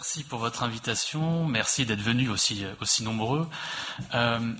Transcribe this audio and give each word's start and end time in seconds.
Merci 0.00 0.24
pour 0.24 0.38
votre 0.38 0.62
invitation. 0.62 1.44
Merci 1.44 1.84
d'être 1.84 2.00
venus 2.00 2.30
aussi, 2.30 2.64
aussi 2.80 3.02
nombreux. 3.02 3.46
Euh, 4.14 4.54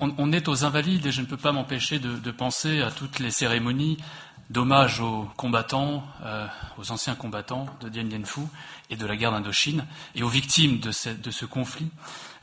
on, 0.00 0.32
est 0.32 0.48
aux 0.48 0.64
Invalides 0.64 1.04
et 1.04 1.12
je 1.12 1.20
ne 1.20 1.26
peux 1.26 1.36
pas 1.36 1.52
m'empêcher 1.52 1.98
de, 1.98 2.30
penser 2.30 2.80
à 2.80 2.90
toutes 2.90 3.18
les 3.18 3.30
cérémonies 3.30 3.98
d'hommage 4.48 5.00
aux 5.00 5.28
combattants, 5.36 6.04
euh, 6.24 6.46
aux 6.78 6.90
anciens 6.90 7.14
combattants 7.14 7.66
de 7.82 7.90
Dien 7.90 8.04
Bien 8.04 8.24
Phu 8.24 8.40
et 8.88 8.96
de 8.96 9.04
la 9.04 9.16
guerre 9.16 9.32
d'Indochine 9.32 9.84
et 10.14 10.22
aux 10.22 10.28
victimes 10.28 10.80
de 10.80 10.90
ce, 10.90 11.44
conflit 11.44 11.90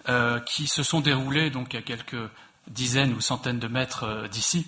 euh, 0.07 0.39
qui 0.39 0.67
se 0.67 0.83
sont 0.83 1.01
déroulées 1.01 1.49
donc 1.49 1.73
à 1.73 1.81
quelques 1.81 2.29
dizaines 2.67 3.13
ou 3.13 3.21
centaines 3.21 3.57
de 3.57 3.67
mètres 3.67 4.27
d'ici 4.29 4.67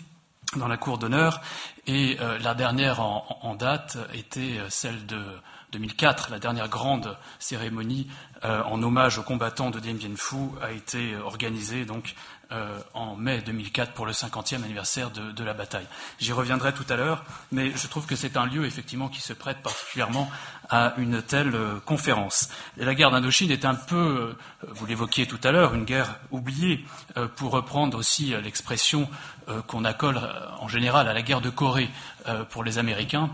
dans 0.56 0.68
la 0.68 0.78
cour 0.78 0.98
d'honneur 0.98 1.42
et 1.86 2.18
la 2.42 2.56
dernière 2.56 3.02
en, 3.02 3.54
date 3.54 3.98
était 4.14 4.58
celle 4.70 5.06
de 5.06 5.22
2004, 5.72 6.32
la 6.32 6.40
dernière 6.40 6.70
grande 6.70 7.18
cérémonie 7.40 8.08
euh, 8.46 8.64
en 8.64 8.82
hommage 8.82 9.18
aux 9.18 9.24
combattants 9.24 9.70
de 9.70 9.80
Dien 9.80 9.96
Bien 9.96 10.16
Phu 10.16 10.38
a 10.62 10.72
été 10.72 11.18
organisée 11.18 11.84
donc 11.84 12.16
euh, 12.54 12.80
en 12.94 13.18
mai 13.18 13.42
2004 13.42 13.92
pour 13.92 14.06
le 14.06 14.14
50e 14.14 14.64
anniversaire 14.64 15.12
de, 15.12 15.44
la 15.44 15.54
bataille. 15.54 15.86
J'y 16.20 16.32
reviendrai 16.32 16.74
tout 16.74 16.86
à 16.90 16.96
l'heure, 16.96 17.26
mais 17.52 17.72
je 17.76 17.88
trouve 17.88 18.06
que 18.06 18.16
c'est 18.16 18.38
un 18.38 18.46
lieu 18.46 18.66
effectivement 18.66 19.10
qui 19.10 19.20
se 19.20 19.34
prête 19.34 19.62
particulièrement 19.62 20.32
à 20.70 20.94
une 20.98 21.22
telle 21.22 21.54
euh, 21.54 21.82
conférence. 21.86 22.50
La 22.78 22.96
guerre 22.96 23.12
d'Indochine 23.12 23.52
est 23.52 23.66
un 23.66 23.76
peu, 23.76 24.36
vous 24.70 24.86
l'évoquiez 24.86 25.28
tout 25.28 25.40
à 25.44 25.52
l'heure, 25.52 25.74
une 25.74 25.84
guerre 25.84 26.16
oubliée, 26.32 26.86
pour 27.36 27.52
reprendre 27.52 27.98
aussi 27.98 28.34
l'expression 28.42 29.10
qu'on 29.68 29.84
accole 29.84 30.20
en 30.60 30.68
général 30.68 31.08
à 31.08 31.14
la 31.14 31.22
guerre 31.22 31.42
de 31.42 31.50
Corée 31.50 31.90
pour 32.50 32.64
les 32.64 32.78
Américains 32.78 33.30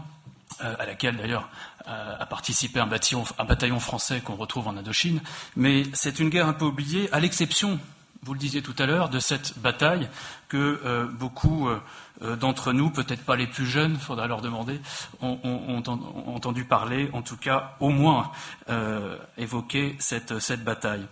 à 0.60 0.86
laquelle 0.86 1.18
d'ailleurs 1.18 1.50
euh, 1.73 1.73
a 1.86 2.26
participé 2.26 2.80
un 2.80 2.88
bataillon, 2.88 3.24
un 3.38 3.46
bataillon 3.46 3.80
français 3.80 4.22
qu'on 4.22 4.36
retrouve 4.36 4.68
en 4.68 4.78
Indochine, 4.78 5.22
mais 5.56 5.84
c'est 5.94 6.20
une 6.20 6.30
guerre 6.30 6.48
un 6.48 6.54
peu 6.54 6.66
oubliée, 6.66 7.10
à 7.12 7.20
l'exception, 7.20 7.80
vous 8.24 8.34
le 8.34 8.40
disiez 8.40 8.62
tout 8.62 8.76
à 8.80 8.86
l'heure, 8.86 9.10
de 9.10 9.20
cette 9.20 9.60
bataille 9.60 10.10
que 10.48 10.80
euh, 10.86 11.08
beaucoup 11.08 11.68
euh, 11.68 12.36
d'entre 12.38 12.72
nous, 12.72 12.90
peut-être 12.90 13.26
pas 13.26 13.36
les 13.36 13.48
plus 13.48 13.66
jeunes, 13.66 13.98
faudra 13.98 14.28
leur 14.28 14.42
demander, 14.42 14.80
ont, 15.22 15.84
entendu 16.28 16.64
parler, 16.64 17.10
en 17.12 17.22
tout 17.22 17.36
cas 17.36 17.76
au 17.82 17.90
moins 17.90 18.32
évoquer 19.38 19.98
cette, 20.00 20.40
cette 20.40 20.64
bataille. 20.64 21.06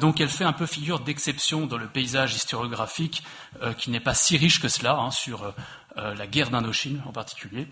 donc 0.00 0.20
elle 0.20 0.28
fait 0.28 0.44
un 0.44 0.52
peu 0.52 0.66
figure 0.66 1.00
d'exception 1.00 1.66
dans 1.66 1.78
le 1.78 1.88
paysage 1.88 2.36
historiographique 2.36 3.24
qui 3.78 3.90
n'est 3.90 4.00
pas 4.00 4.14
si 4.14 4.36
riche 4.36 4.60
que 4.60 4.68
cela 4.68 4.96
hein, 4.96 5.10
sur 5.10 5.52
la 5.96 6.26
guerre 6.28 6.50
d'Indochine 6.50 7.02
en 7.04 7.12
particulier. 7.12 7.66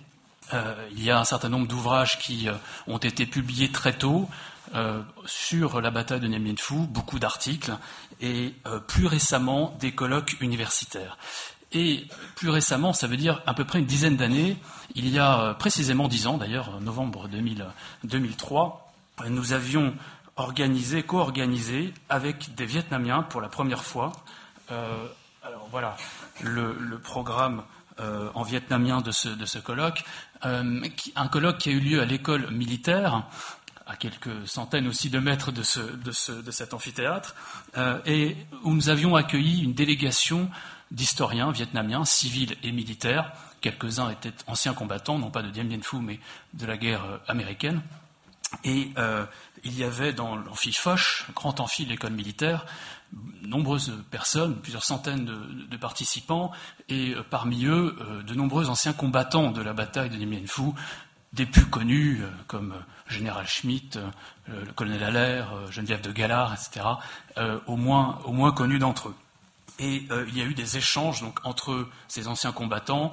Euh, 0.55 0.75
il 0.93 1.03
y 1.03 1.11
a 1.11 1.19
un 1.19 1.25
certain 1.25 1.49
nombre 1.49 1.67
d'ouvrages 1.67 2.19
qui 2.19 2.49
euh, 2.49 2.55
ont 2.87 2.99
été 2.99 3.27
publiés 3.27 3.71
très 3.71 3.93
tôt 3.93 4.29
euh, 4.75 5.03
sur 5.25 5.81
la 5.81 5.91
bataille 5.91 6.21
de 6.21 6.29
Dien 6.29 6.55
Phu, 6.57 6.75
beaucoup 6.89 7.19
d'articles, 7.19 7.77
et 8.21 8.55
plus 8.87 9.07
récemment 9.07 9.77
des 9.81 9.93
colloques 9.93 10.37
universitaires. 10.41 11.19
Et 11.73 12.07
plus 12.35 12.49
récemment, 12.49 12.93
ça 12.93 13.07
veut 13.07 13.17
dire 13.17 13.43
à 13.47 13.53
peu 13.53 13.65
près 13.65 13.79
une 13.79 13.87
dizaine 13.87 14.17
d'années, 14.17 14.57
il 14.95 15.09
y 15.09 15.19
a 15.19 15.55
précisément 15.55 16.09
dix 16.09 16.27
ans, 16.27 16.39
d'ailleurs, 16.39 16.81
novembre 16.81 17.29
2003, 17.29 18.93
nous 19.29 19.53
avions 19.53 19.95
organisé, 20.37 21.03
co-organisé 21.03 21.93
avec 22.09 22.55
des 22.55 22.65
Vietnamiens 22.67 23.23
pour 23.23 23.41
la 23.41 23.49
première 23.49 23.85
fois. 23.85 24.13
alors 24.71 25.69
voilà, 25.71 25.97
le, 26.41 26.99
programme 26.99 27.63
en 27.99 28.43
vietnamien 28.43 29.03
de 29.03 29.11
ce, 29.11 29.29
de 29.29 29.45
ce 29.45 29.59
colloque. 29.59 30.05
Euh, 30.47 30.81
un 31.17 31.29
colloque 31.29 31.59
qui 31.59 31.71
a 31.71 31.73
eu 31.73 31.81
lieu 31.81 32.01
à 32.01 32.05
l'école 32.05 32.51
militaire, 32.53 33.25
à 33.87 33.97
quelques 33.97 34.47
centaines 34.47 34.87
aussi 34.87 35.11
de 35.11 35.19
mètres 35.19 35.51
de, 35.51 35.63
cet 35.63 36.75
amphithéâtre, 36.75 37.35
euh, 37.77 37.99
et 38.07 38.37
où 38.63 38.73
nous 38.73 38.89
avions 38.89 39.17
accueilli 39.17 39.63
une 39.65 39.75
délégation 39.75 40.49
d'historiens 40.91 41.51
vietnamiens, 41.51 42.05
civils 42.05 42.57
et 42.63 42.71
militaires. 42.71 43.33
Quelques-uns 43.61 44.11
étaient 44.11 44.35
anciens 44.47 44.75
combattants, 44.75 45.19
non 45.19 45.31
pas 45.31 45.43
de 45.43 45.51
Dien 45.51 45.65
Bien 45.65 45.81
Phu, 45.83 45.97
mais 45.97 46.21
de 46.55 46.67
la 46.67 46.77
guerre 46.77 47.05
euh, 47.05 47.19
américaine. 47.27 47.83
Et 48.63 48.93
il 49.65 49.77
y 49.77 49.83
avait 49.83 50.13
dans 50.13 50.37
l'amphi 50.37 50.73
Foch, 50.73 51.27
grand 51.35 51.59
amphi 51.59 51.85
de 51.85 51.91
l'école 51.91 52.13
militaire, 52.13 52.65
nombreuses 53.43 53.93
personnes, 54.11 54.57
plusieurs 54.57 54.85
centaines 54.85 55.25
de, 55.25 55.77
participants, 55.77 56.51
et 56.89 57.15
euh, 57.15 57.23
parmi 57.29 57.67
eux, 57.67 57.97
euh, 58.01 58.23
de 58.23 58.35
nombreux 58.35 58.69
anciens 58.69 58.93
combattants 58.93 59.51
de 59.51 59.63
la 59.63 59.73
bataille 59.73 60.11
de 60.11 60.17
Dien 60.17 60.47
Phu, 60.47 60.73
des 61.33 61.47
plus 61.47 61.67
connus 61.67 62.21
euh, 62.23 62.31
comme 62.47 62.75
Général 63.09 63.47
Schmitt, 63.47 63.99
le 64.49 64.73
colonel 64.73 65.05
Allaire, 65.05 65.49
Geneviève 65.71 66.01
de 66.01 66.11
Gallard, 66.11 66.55
etc., 66.55 66.85
au, 67.69 67.77
moins, 67.77 68.19
au 68.25 68.33
moins 68.33 68.51
connus 68.51 68.81
d'entre 68.81 69.11
eux. 69.11 69.15
Et 69.79 70.09
il 70.27 70.37
y 70.37 70.41
a 70.41 70.45
eu 70.45 70.55
des 70.55 70.77
échanges 70.77 71.25
entre 71.45 71.89
ces 72.09 72.27
anciens 72.27 72.51
combattants 72.51 73.13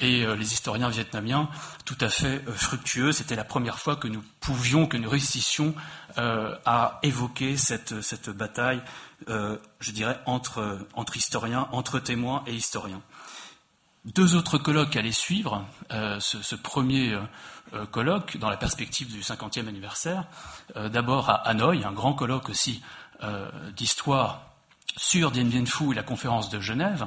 et 0.00 0.26
les 0.26 0.52
historiens 0.52 0.88
vietnamiens 0.88 1.48
tout 1.84 1.96
à 2.00 2.08
fait 2.08 2.42
fructueux. 2.54 3.12
C'était 3.12 3.36
la 3.36 3.44
première 3.44 3.78
fois 3.78 3.96
que 3.96 4.08
nous 4.08 4.22
pouvions, 4.40 4.86
que 4.86 4.96
nous 4.96 5.08
réussissions 5.08 5.74
à 6.16 6.98
évoquer 7.02 7.56
cette, 7.56 8.00
cette 8.02 8.30
bataille 8.30 8.82
euh, 9.30 9.56
je 9.80 9.92
dirais, 9.92 10.18
entre, 10.26 10.78
entre, 10.94 11.16
historiens, 11.16 11.68
entre 11.72 11.98
témoins 11.98 12.42
et 12.46 12.54
historiens. 12.54 13.00
Deux 14.04 14.34
autres 14.34 14.58
colloques 14.58 14.96
allaient 14.96 15.12
suivre 15.12 15.64
euh, 15.92 16.20
ce, 16.20 16.54
premier 16.56 17.16
euh, 17.72 17.86
colloque 17.86 18.36
dans 18.36 18.50
la 18.50 18.58
perspective 18.58 19.10
du 19.10 19.20
50e 19.20 19.66
anniversaire. 19.66 20.26
D'abord 20.76 21.30
à 21.30 21.36
Hanoï, 21.48 21.84
un 21.84 21.92
grand 21.92 22.12
colloque 22.12 22.48
aussi 22.48 22.82
d'histoire 23.74 24.42
sur 24.96 25.30
Dien 25.30 25.44
Bien 25.44 25.64
Phu 25.64 25.92
et 25.92 25.94
la 25.94 26.02
conférence 26.02 26.50
de 26.50 26.60
Genève, 26.60 27.06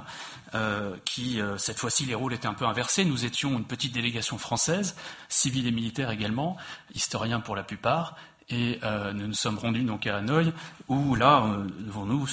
qui, 1.05 1.39
cette 1.57 1.79
fois-ci, 1.79 2.05
les 2.05 2.15
rôles 2.15 2.33
étaient 2.33 2.47
un 2.47 2.53
peu 2.53 2.65
inversés. 2.65 3.05
Nous 3.05 3.25
étions 3.25 3.57
une 3.57 3.65
petite 3.65 3.93
délégation 3.93 4.37
française, 4.37 4.95
civile 5.29 5.67
et 5.67 5.71
militaire 5.71 6.09
également, 6.11 6.57
historiens 6.93 7.39
pour 7.39 7.55
la 7.55 7.63
plupart, 7.63 8.15
et 8.49 8.79
euh, 8.83 9.11
nous 9.11 9.27
nous 9.27 9.33
sommes 9.33 9.57
rendus 9.57 9.83
donc 9.83 10.07
à 10.07 10.17
Hanoï, 10.17 10.53
où 10.87 11.15
là, 11.15 11.43
euh, 11.43 11.67
devant 11.79 12.05
nous, 12.05 12.25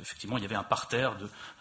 effectivement, 0.00 0.38
il 0.38 0.42
y 0.42 0.46
avait 0.46 0.54
un 0.54 0.62
parterre 0.62 1.14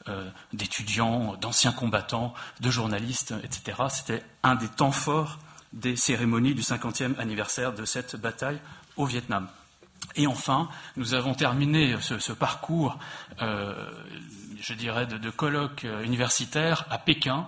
euh, 0.08 0.30
d'étudiants, 0.54 1.36
d'anciens 1.36 1.74
combattants, 1.74 2.34
de 2.62 2.72
journalistes, 2.72 3.34
etc. 3.44 3.84
C'était 3.90 4.24
un 4.44 4.56
des 4.56 4.70
temps 4.70 4.92
forts 4.92 5.40
des 5.74 5.98
cérémonies 5.98 6.56
du 6.56 6.62
50e 6.62 7.20
anniversaire 7.20 7.74
de 7.74 7.84
cette 7.84 8.16
bataille 8.16 8.60
au 8.96 9.06
Vietnam. 9.06 9.50
Et 10.16 10.26
enfin, 10.26 10.70
nous 10.96 11.14
avons 11.14 11.34
terminé 11.34 11.96
ce, 12.00 12.32
parcours, 12.32 12.98
je 14.62 14.74
dirais, 14.74 15.06
de, 15.06 15.30
colloques 15.30 15.86
universitaires 16.04 16.86
à 16.90 16.98
Pékin. 16.98 17.48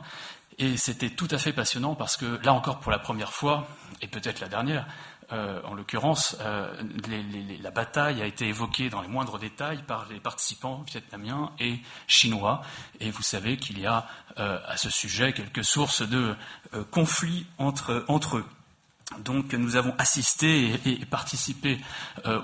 Et 0.58 0.76
c'était 0.76 1.10
tout 1.10 1.28
à 1.32 1.38
fait 1.38 1.54
passionnant 1.54 1.96
parce 1.96 2.18
que, 2.18 2.40
là 2.44 2.54
encore, 2.54 2.80
pour 2.80 2.92
la 2.92 3.00
première 3.00 3.32
fois, 3.32 3.68
et 4.02 4.08
peut-être 4.08 4.42
la 4.42 4.50
dernière, 4.50 4.86
euh, 5.32 5.62
en 5.64 5.76
l'occurrence, 5.76 6.36
euh, 6.42 6.74
la 7.62 7.70
bataille 7.70 8.22
a 8.22 8.26
été 8.26 8.48
évoquée 8.48 8.90
dans 8.90 9.02
les 9.02 9.08
moindres 9.08 9.38
détails 9.38 9.84
par 9.84 10.08
les 10.10 10.20
participants 10.20 10.84
vietnamiens 10.88 11.52
et 11.60 11.80
chinois. 12.08 12.62
Et 13.00 13.12
vous 13.12 13.22
savez 13.22 13.58
qu'il 13.58 13.80
y 13.80 13.86
a 13.86 14.08
euh, 14.40 14.60
à 14.68 14.76
ce 14.78 14.90
sujet 14.90 15.34
quelques 15.34 15.64
sources 15.64 16.02
de 16.02 16.36
conflits 16.90 17.46
entre, 17.60 18.06
entre 18.08 18.38
eux. 18.38 18.46
Donc 19.18 19.54
nous 19.54 19.76
avons 19.76 19.96
assisté 19.98 20.80
et, 20.86 21.06
participé 21.06 21.80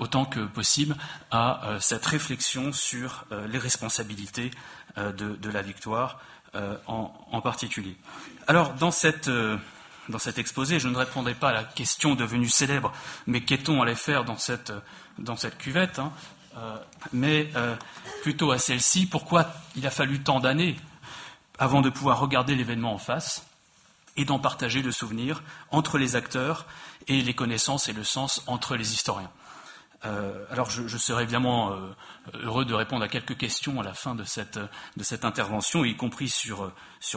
autant 0.00 0.24
que 0.24 0.40
possible 0.40 0.96
à 1.30 1.60
cette 1.78 2.04
réflexion 2.04 2.72
sur 2.72 3.24
les 3.48 3.58
responsabilités 3.58 4.50
de, 4.96 5.50
la 5.50 5.62
victoire 5.62 6.18
en, 6.88 7.40
particulier. 7.40 7.96
Alors 8.48 8.74
dans 8.74 8.90
cette 8.90 9.30
cet 10.18 10.38
exposé. 10.38 10.78
Je 10.78 10.88
ne 10.88 10.96
répondrai 10.96 11.34
pas 11.34 11.50
à 11.50 11.52
la 11.52 11.64
question 11.64 12.14
devenue 12.14 12.48
célèbre, 12.48 12.92
mais 13.26 13.40
qu'est-on 13.42 13.82
allé 13.82 13.94
faire 13.94 14.24
dans 14.24 14.36
cette, 14.38 14.72
cuvette 15.58 15.98
hein, 15.98 16.12
euh, 16.56 16.76
Mais 17.12 17.50
euh, 17.56 17.74
plutôt 18.22 18.50
à 18.52 18.58
celle-ci, 18.58 19.06
pourquoi 19.06 19.48
il 19.76 19.86
a 19.86 19.90
fallu 19.90 20.20
tant 20.22 20.40
d'années 20.40 20.76
avant 21.58 21.80
de 21.80 21.90
pouvoir 21.90 22.20
regarder 22.20 22.54
l'événement 22.54 22.94
en 22.94 22.98
face 22.98 23.46
et 24.16 24.24
d'en 24.24 24.38
partager 24.38 24.82
le 24.82 24.92
souvenir 24.92 25.42
entre 25.70 25.98
les 25.98 26.16
acteurs 26.16 26.66
et 27.08 27.22
les 27.22 27.34
connaissances 27.34 27.88
et 27.88 27.92
le 27.92 28.04
sens 28.04 28.42
entre 28.46 28.76
les 28.76 28.92
historiens. 28.92 29.30
Euh, 30.04 30.44
alors 30.50 30.68
je, 30.70 30.96
serai 30.98 31.22
évidemment 31.22 31.74
heureux 32.34 32.64
de 32.64 32.74
répondre 32.74 33.04
à 33.04 33.08
quelques 33.08 33.36
questions 33.36 33.80
à 33.80 33.84
la 33.84 33.94
fin 33.94 34.14
de 34.14 34.24
cette, 34.24 34.58
intervention, 35.24 35.84
y 35.84 35.96
compris 35.96 36.28
sur, 36.28 36.72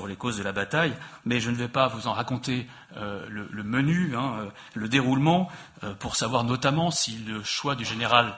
les 0.07 0.15
causes 0.15 0.37
de 0.37 0.43
la 0.43 0.51
bataille, 0.51 0.93
mais 1.25 1.39
je 1.39 1.49
ne 1.51 1.55
vais 1.55 1.67
pas 1.67 1.87
vous 1.87 2.07
en 2.07 2.13
raconter 2.13 2.67
euh, 2.97 3.25
le, 3.29 3.63
menu, 3.63 4.15
hein, 4.15 4.35
euh, 4.39 4.49
le 4.75 4.87
déroulement, 4.87 5.49
euh, 5.83 5.93
pour 5.93 6.15
savoir 6.15 6.43
notamment 6.43 6.91
si 6.91 7.17
le 7.27 7.43
choix 7.43 7.75
du 7.75 7.85
général 7.85 8.35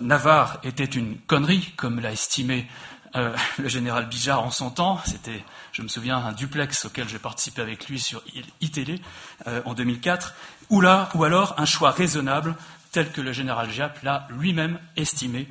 Navarre 0.00 0.58
était 0.62 0.84
une 0.84 1.18
connerie, 1.18 1.72
comme 1.76 1.98
l'a 2.00 2.12
estimé 2.12 2.68
le 3.58 3.68
général 3.68 4.06
Bijard 4.06 4.42
en 4.42 4.50
son 4.50 4.70
temps. 4.70 5.00
C'était, 5.04 5.44
je 5.72 5.82
me 5.82 5.88
souviens, 5.88 6.18
un 6.18 6.32
duplex 6.32 6.84
auquel 6.84 7.08
j'ai 7.08 7.18
participé 7.18 7.62
avec 7.62 7.88
lui 7.88 7.98
sur 7.98 8.22
ITélé 8.60 9.00
en 9.64 9.74
2004, 9.74 10.34
ou 10.70 10.80
là, 10.80 11.08
ou 11.14 11.24
alors 11.24 11.54
un 11.58 11.64
choix 11.64 11.90
raisonnable 11.90 12.54
tel 12.92 13.10
que 13.10 13.20
le 13.20 13.32
général 13.32 13.70
Giap 13.70 14.02
l'a 14.02 14.26
lui-même 14.30 14.78
estimé 14.96 15.48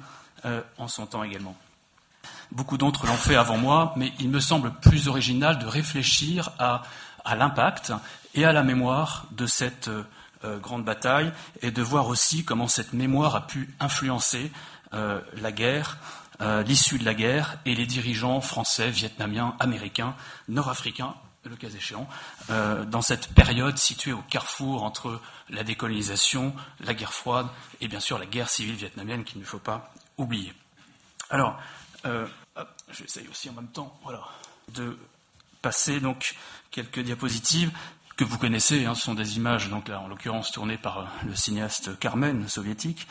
en 0.78 0.88
son 0.88 1.06
temps 1.06 1.24
également. 1.24 1.56
Beaucoup 2.52 2.78
d'autres 2.78 3.06
l'ont 3.06 3.14
fait 3.14 3.36
avant 3.36 3.58
moi, 3.58 3.94
mais 3.96 4.12
il 4.20 4.30
me 4.30 4.40
semble 4.40 4.72
plus 4.72 5.08
original 5.08 5.60
de 5.60 5.68
réfléchir 5.68 6.50
à, 6.58 6.84
l'impact 7.36 7.94
et 8.34 8.44
à 8.46 8.54
la 8.54 8.64
mémoire 8.64 9.28
de 9.32 9.46
cette 9.46 9.90
grande 10.44 10.84
bataille 10.84 11.32
et 11.62 11.70
de 11.70 11.82
voir 11.82 12.08
aussi 12.08 12.44
comment 12.44 12.68
cette 12.68 12.94
mémoire 12.94 13.36
a 13.36 13.46
pu 13.46 13.74
influencer 13.80 14.52
la 14.92 15.52
guerre 15.52 15.98
euh, 16.42 16.64
l'issue 16.64 16.98
de 16.98 17.06
la 17.06 17.14
guerre 17.14 17.58
et 17.66 17.76
les 17.76 17.86
dirigeants 17.86 18.42
français, 18.42 18.90
vietnamiens, 18.90 19.56
américains, 19.60 20.16
nord-africains, 20.48 21.16
le 21.44 21.56
cas 21.56 21.70
échéant, 21.70 22.08
euh, 22.50 22.86
dans 22.86 23.02
cette 23.02 23.34
période 23.34 23.78
située 23.78 24.14
au 24.14 24.22
carrefour 24.30 24.84
entre 24.84 25.22
la 25.50 25.64
décolonisation, 25.64 26.54
la 26.82 26.94
guerre 26.94 27.14
froide 27.14 27.48
et 27.82 27.88
bien 27.88 28.00
sûr 28.00 28.20
la 28.20 28.26
guerre 28.26 28.50
civile 28.50 28.76
vietnamienne 28.76 29.24
qu'il 29.24 29.40
ne 29.40 29.46
faut 29.46 29.60
pas 29.60 29.94
oublier. 30.18 30.54
Alors, 31.30 31.60
euh, 32.06 32.28
aussi 33.30 33.50
en 33.50 33.54
même 33.54 33.68
temps 33.68 34.00
voilà, 34.04 34.22
de 34.74 34.98
passer 35.62 36.00
donc 36.00 36.36
quelques 36.72 37.00
diapositives 37.00 37.72
que 38.20 38.26
vous 38.26 38.38
connaissez, 38.38 38.86
hein, 38.86 38.96
ce 38.96 39.04
sont 39.04 39.14
des 39.14 39.38
images, 39.38 39.70
donc 39.70 39.88
là 39.88 40.02
en 40.02 40.10
l'occurrence 40.10 40.52
tournées 40.52 40.78
par 40.78 40.98
euh, 40.98 41.04
le 41.26 41.36
cinéaste 41.38 41.98
Carmen 42.00 42.50
soviétique, 42.50 43.08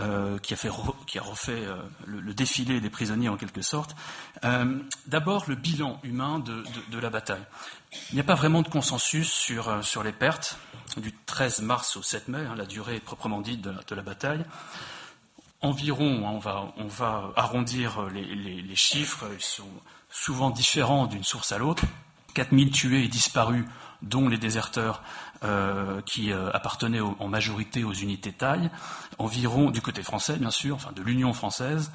euh, 0.00 0.36
qui, 0.38 0.52
a 0.52 1.22
refait 1.22 1.64
euh, 1.64 1.76
le, 2.06 2.34
défilé 2.34 2.80
des 2.80 2.90
prisonniers 2.90 3.28
en 3.28 3.36
quelque 3.36 3.62
sorte. 3.62 3.94
D'abord 5.06 5.44
le 5.46 5.54
bilan 5.54 6.00
humain 6.02 6.40
de, 6.40 6.98
la 6.98 7.08
bataille. 7.08 7.44
Il 8.10 8.16
n'y 8.16 8.20
a 8.20 8.24
pas 8.24 8.34
vraiment 8.34 8.62
de 8.62 8.68
consensus 8.68 9.30
sur, 9.30 10.02
les 10.02 10.12
pertes 10.12 10.58
du 10.96 11.12
13 11.12 11.62
mars 11.62 11.96
au 11.96 12.02
7 12.02 12.26
mai, 12.26 12.40
hein, 12.40 12.56
la 12.56 12.66
durée 12.66 12.98
proprement 12.98 13.40
dite 13.40 13.60
de, 13.60 13.94
la 13.94 14.02
bataille. 14.02 14.44
Environ, 15.60 16.26
hein, 16.26 16.32
on, 16.32 16.38
va, 16.40 16.74
on 16.78 16.88
va 16.88 17.32
arrondir 17.36 18.08
les 18.10 18.76
chiffres, 18.76 19.24
ils 19.32 19.40
sont 19.40 19.70
souvent 20.10 20.50
différents 20.50 21.06
d'une 21.06 21.22
source 21.22 21.52
à 21.52 21.58
l'autre. 21.58 21.84
4000 22.38 22.70
tués 22.70 23.04
et 23.04 23.08
disparus 23.08 23.64
dont 24.00 24.28
les 24.28 24.38
déserteurs 24.38 25.02
euh, 25.42 26.00
qui 26.02 26.30
euh, 26.30 26.50
appartenaient 26.52 27.00
en 27.00 27.26
majorité 27.26 27.82
aux 27.82 27.92
unités 27.92 28.30
taille, 28.30 28.70
environ, 29.18 29.72
du 29.72 29.80
côté 29.80 30.04
français 30.04 30.36
bien 30.36 30.52
sûr, 30.52 30.76
enfin 30.76 30.92
de 30.92 31.02
l'Union 31.02 31.32
française, 31.32 31.90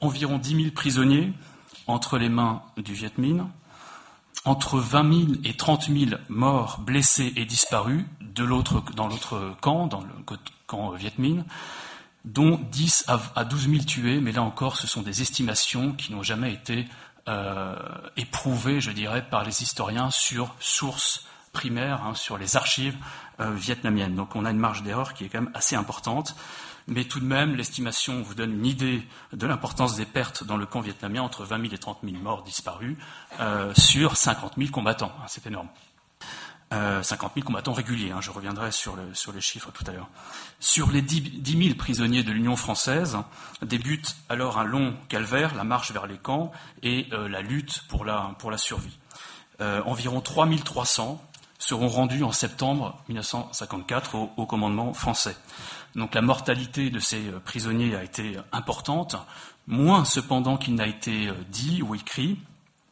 environ 0.00 0.38
10 0.38 0.56
000 0.56 0.70
prisonniers 0.70 1.34
entre 1.86 2.16
les 2.16 2.30
mains 2.30 2.62
du 2.78 2.94
Viet 2.94 3.18
Minh, 3.18 3.44
entre 4.46 4.78
20 4.78 5.26
000 5.26 5.32
et 5.44 5.58
30 5.58 5.88
000 5.88 6.12
morts, 6.30 6.80
blessés 6.80 7.34
et 7.36 7.44
disparus 7.44 8.06
de 8.22 8.46
dans 8.94 9.08
l'autre 9.08 9.54
camp, 9.60 9.88
dans 9.88 10.00
le 10.00 10.38
camp 10.66 10.92
Viet 10.92 11.18
Minh, 11.18 11.44
dont 12.24 12.58
10 12.70 13.04
à 13.08 13.44
12 13.44 13.68
000 13.68 13.84
tués, 13.84 14.20
mais 14.20 14.32
là 14.32 14.42
encore, 14.42 14.78
ce 14.78 14.86
sont 14.86 15.02
des 15.02 15.20
estimations 15.20 15.92
qui 15.92 16.12
n'ont 16.12 16.22
jamais 16.22 16.54
été 16.54 16.86
euh, 17.28 17.76
éprouvées, 18.16 18.80
je 18.80 18.90
dirais, 18.90 19.24
par 19.28 19.44
les 19.44 19.62
historiens 19.62 20.10
sur 20.10 20.54
sources 20.58 21.26
primaire 21.52 22.02
hein, 22.04 22.14
sur 22.14 22.38
les 22.38 22.56
archives 22.56 22.96
euh, 23.40 23.50
vietnamiennes. 23.50 24.14
Donc 24.14 24.34
on 24.34 24.44
a 24.44 24.50
une 24.50 24.58
marge 24.58 24.82
d'erreur 24.82 25.14
qui 25.14 25.24
est 25.24 25.28
quand 25.28 25.42
même 25.42 25.52
assez 25.54 25.76
importante. 25.76 26.34
Mais 26.88 27.04
tout 27.04 27.20
de 27.20 27.24
même, 27.24 27.54
l'estimation 27.54 28.22
vous 28.22 28.34
donne 28.34 28.52
une 28.52 28.66
idée 28.66 29.06
de 29.32 29.46
l'importance 29.46 29.94
des 29.94 30.04
pertes 30.04 30.42
dans 30.42 30.56
le 30.56 30.66
camp 30.66 30.80
vietnamien, 30.80 31.22
entre 31.22 31.44
20 31.44 31.60
000 31.60 31.74
et 31.74 31.78
30 31.78 31.98
000 32.02 32.16
morts 32.16 32.42
disparus, 32.42 32.96
euh, 33.38 33.72
sur 33.74 34.16
50 34.16 34.54
000 34.58 34.70
combattants. 34.70 35.12
Hein, 35.20 35.26
c'est 35.28 35.46
énorme. 35.46 35.68
50 36.72 37.30
euh, 37.30 37.34
000 37.34 37.46
combattants 37.46 37.72
réguliers, 37.72 38.10
hein, 38.10 38.20
je 38.20 38.30
reviendrai 38.30 38.72
sur, 38.72 38.96
les 38.96 39.40
chiffres 39.40 39.70
tout 39.72 39.84
à 39.86 39.92
l'heure. 39.92 40.08
Sur 40.60 40.90
les 40.90 41.02
10, 41.02 41.62
000 41.64 41.74
prisonniers 41.76 42.22
de 42.22 42.32
l'Union 42.32 42.56
française, 42.56 43.18
débute 43.62 44.16
alors 44.28 44.58
un 44.58 44.64
long 44.64 44.96
calvaire, 45.08 45.54
la 45.54 45.64
marche 45.64 45.92
vers 45.92 46.06
les 46.06 46.16
camps 46.16 46.50
et 46.82 47.08
la 47.10 47.42
lutte 47.42 47.82
pour 47.88 48.04
la, 48.04 48.34
survie. 48.56 48.98
environ 49.60 50.20
3 50.20 50.48
300 50.64 51.22
seront 51.62 51.88
rendus 51.88 52.24
en 52.24 52.32
septembre 52.32 52.98
1954 53.08 54.16
au, 54.36 54.46
commandement 54.46 54.92
français. 54.92 55.36
Donc 55.94 56.14
la 56.14 56.22
mortalité 56.22 56.90
de 56.90 56.98
ces 56.98 57.28
euh, 57.28 57.38
prisonniers 57.38 57.94
a 57.94 58.02
été 58.02 58.36
importante, 58.50 59.16
moins 59.66 60.04
cependant 60.04 60.56
qu'il 60.56 60.74
n'a 60.74 60.86
été 60.86 61.28
euh, 61.28 61.34
dit 61.50 61.82
ou 61.82 61.94
écrit. 61.94 62.38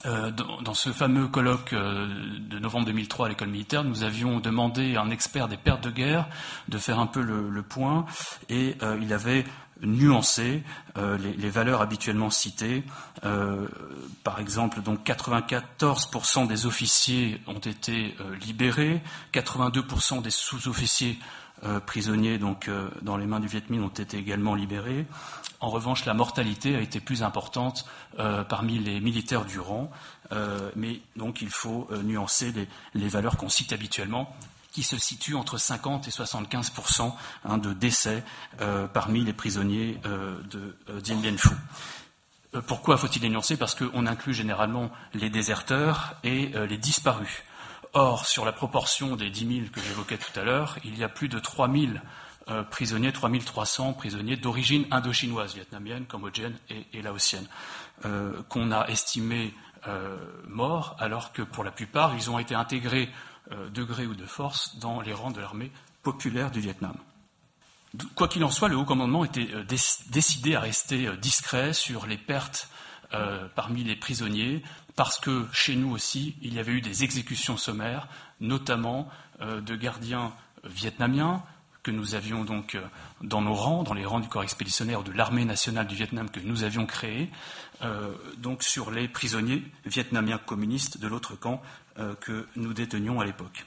Euh, 0.07 0.31
dans, 0.31 0.75
ce 0.75 0.93
fameux 0.93 1.29
colloque 1.29 1.75
de 1.75 2.59
novembre 2.59 2.87
2003 2.87 3.27
à 3.27 3.29
l'école 3.29 3.49
militaire, 3.49 3.85
nous 3.85 4.03
avions 4.03 4.41
demandé 4.41 4.97
à 4.97 5.03
un 5.03 5.11
expert 5.11 5.49
des 5.49 5.59
pertes 5.59 5.85
de 5.85 5.91
guerre 5.91 6.29
de 6.69 6.79
faire 6.79 6.99
un 6.99 7.07
peu 7.07 7.21
le, 7.21 7.63
point, 7.63 8.07
et 8.49 8.77
il 9.01 9.13
avait 9.13 9.45
nuancer 9.83 10.63
euh, 10.99 11.17
les, 11.19 11.51
valeurs 11.51 11.81
habituellement 11.81 12.31
citées. 12.31 12.85
Euh, 13.25 13.67
par 14.25 14.41
exemple, 14.41 14.83
donc 14.83 15.05
94% 15.05 16.47
des 16.47 16.67
officiers 16.67 17.41
ont 17.47 17.59
été 17.59 18.15
euh, 18.21 18.37
libérés, 18.37 19.01
82% 19.33 20.23
des 20.23 20.31
sous-officiers 20.31 21.19
prisonniers 21.87 22.39
donc 22.39 22.71
dans 23.03 23.17
les 23.17 23.27
mains 23.27 23.41
du 23.41 23.47
Viet 23.47 23.69
Minh 23.69 23.83
ont 23.83 23.89
été 23.89 24.17
également 24.17 24.55
libérés. 24.55 25.07
En 25.61 25.69
revanche, 25.69 26.07
la 26.07 26.15
mortalité 26.15 26.75
a 26.75 26.81
été 26.81 27.01
plus 27.01 27.23
importante 27.23 27.87
parmi 28.49 28.79
les 28.79 29.01
militaires 29.01 29.45
du 29.45 29.61
rang, 29.61 29.91
mais 30.75 31.01
donc 31.17 31.43
il 31.43 31.51
faut 31.51 31.89
nuancer 32.03 32.55
les 32.95 33.09
valeurs 33.09 33.37
qu'on 33.37 33.51
cite 33.51 33.73
habituellement 33.73 34.35
qui 34.73 34.83
se 34.83 34.99
situe 34.99 35.35
entre 35.35 35.59
50 35.59 36.09
et 36.09 36.11
75 36.11 36.73
hein, 37.45 37.59
de 37.59 37.73
décès 37.73 38.23
euh, 38.61 38.87
parmi 38.87 39.25
les 39.25 39.33
prisonniers 39.33 39.99
euh, 40.07 40.41
de 40.51 40.77
euh, 40.89 41.01
Dien 41.01 41.17
Bien 41.17 41.37
Phu. 41.37 41.51
Pourquoi 42.67 42.97
faut-il 42.97 43.25
énoncer 43.25 43.57
Parce 43.57 43.77
qu'on 43.77 44.07
inclut 44.07 44.35
généralement 44.35 44.91
les 45.15 45.31
déserteurs 45.31 46.17
et 46.25 46.53
les 46.69 46.79
disparus. 46.79 47.45
Or, 47.93 48.27
sur 48.27 48.45
la 48.45 48.53
proportion 48.53 49.17
des 49.17 49.31
10 49.31 49.57
000 49.57 49.69
que 49.73 49.81
j'évoquais 49.81 50.19
tout 50.19 50.39
à 50.39 50.45
l'heure, 50.45 50.77
il 50.85 50.97
y 50.99 51.05
a 51.05 51.09
plus 51.09 51.29
de 51.29 51.39
3 51.39 51.69
000 51.69 51.93
prisonniers, 52.71 53.13
3 53.13 53.31
300 53.45 53.93
prisonniers 53.95 54.37
d'origine 54.37 54.87
indo-chinoise, 54.91 55.55
vietnamienne, 55.55 56.07
cambodgienne 56.07 56.57
et, 56.93 57.03
laotienne, 57.03 57.47
qu'on 58.49 58.71
a 58.71 58.87
estimés 58.87 59.55
morts, 60.47 60.97
alors 60.99 61.33
que 61.33 61.43
pour 61.43 61.65
la 61.65 61.73
plupart, 61.73 62.15
ils 62.15 62.31
ont 62.31 62.39
été 62.39 62.55
intégrés 62.55 63.09
euh, 63.53 63.69
de 63.69 63.83
gré 63.83 64.07
ou 64.07 64.15
de 64.15 64.27
force 64.27 64.79
dans 64.79 65.01
les 65.01 65.13
rangs 65.13 65.33
de 65.33 65.41
l'armée 65.41 65.73
populaire 66.05 66.53
du 66.53 66.61
Vietnam. 66.61 66.95
Quoi 68.15 68.29
qu'il 68.29 68.45
en 68.45 68.51
soit, 68.51 68.69
le 68.69 68.77
haut 68.77 68.85
commandement 68.85 69.25
était 69.25 69.49
euh, 69.53 69.65
décidé 70.11 70.55
à 70.55 70.61
rester 70.61 71.09
euh, 71.09 71.17
discret 71.17 71.73
sur 71.73 72.07
les 72.07 72.19
pertes 72.19 72.69
parmi 73.57 73.83
les 73.83 73.97
prisonniers, 73.97 74.63
parce 75.01 75.19
que 75.19 75.47
chez 75.51 75.77
nous 75.77 75.93
aussi, 75.93 76.37
il 76.43 76.53
y 76.53 76.59
avait 76.59 76.73
eu 76.73 76.83
des 76.83 77.05
exécutions 77.05 77.57
sommaires, 77.57 78.07
notamment 78.39 79.09
de 79.41 79.75
gardiens 79.75 80.35
vietnamiens 80.63 81.43
que 81.83 81.91
nous 81.91 82.15
avions 82.15 82.45
donc 82.45 82.77
dans 83.23 83.41
nos 83.41 83.55
rangs, 83.55 83.83
dans 83.83 83.95
les 83.95 84.05
rangs 84.05 84.21
du 84.21 84.29
corps 84.29 84.43
expéditionnaire 84.43 85.03
de 85.03 85.11
l'armée 85.11 85.47
nationale 85.47 85.87
du 85.87 85.95
Vietnam 85.95 86.29
que 86.29 86.39
nous 86.41 86.65
avions 86.65 86.85
créé, 86.85 87.31
donc 88.37 88.63
sur 88.63 88.91
les 88.91 89.09
prisonniers 89.09 89.63
vietnamiens 89.87 90.37
communistes 90.37 90.99
de 90.99 91.09
l'autre 91.09 91.35
camp 91.35 91.63
euh, 91.99 92.15
que 92.21 92.47
nous 92.57 92.75
détenions 92.75 93.21
à 93.21 93.25
l'époque. 93.25 93.65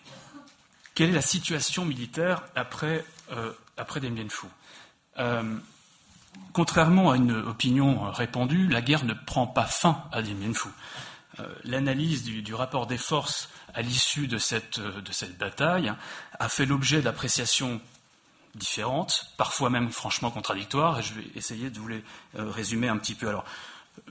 Quelle 0.94 1.10
est 1.10 1.14
la 1.14 1.22
situation 1.22 1.84
militaire 1.84 2.44
après, 2.56 3.04
euh, 3.32 3.52
après 3.76 4.00
Dien 4.00 4.12
Bien 4.12 4.30
Phu 4.30 4.46
euh, 5.18 5.58
Contrairement 6.54 7.10
à 7.10 7.18
une 7.18 7.32
opinion 7.32 8.12
répandue, 8.12 8.68
la 8.68 8.82
guerre 8.82 9.04
ne 9.04 9.16
prend 9.16 9.48
pas 9.48 9.66
fin 9.66 10.04
à 10.12 10.22
Dien 10.22 10.36
Bien 10.36 10.54
Phu. 10.54 10.70
L'analyse 11.64 12.24
du, 12.24 12.54
rapport 12.54 12.86
des 12.86 12.98
forces 12.98 13.50
à 13.74 13.82
l'issue 13.82 14.28
de 14.28 14.38
cette, 14.38 14.80
de 14.80 15.12
cette 15.12 15.38
bataille 15.38 15.92
a 16.40 16.48
fait 16.48 16.66
l'objet 16.66 17.02
d'appréciations 17.02 17.82
différentes, 18.54 19.34
parfois 19.36 19.72
même 19.72 19.92
franchement 19.92 20.30
contradictoires, 20.30 21.00
et 21.00 21.04
je 21.04 21.14
vais 21.16 21.26
essayer 21.36 21.72
de 21.72 21.80
vous 21.80 21.88
les 21.88 22.04
résumer 22.36 22.88
un 22.88 22.98
petit 22.98 23.16
peu. 23.16 23.28
Alors, 23.28 23.46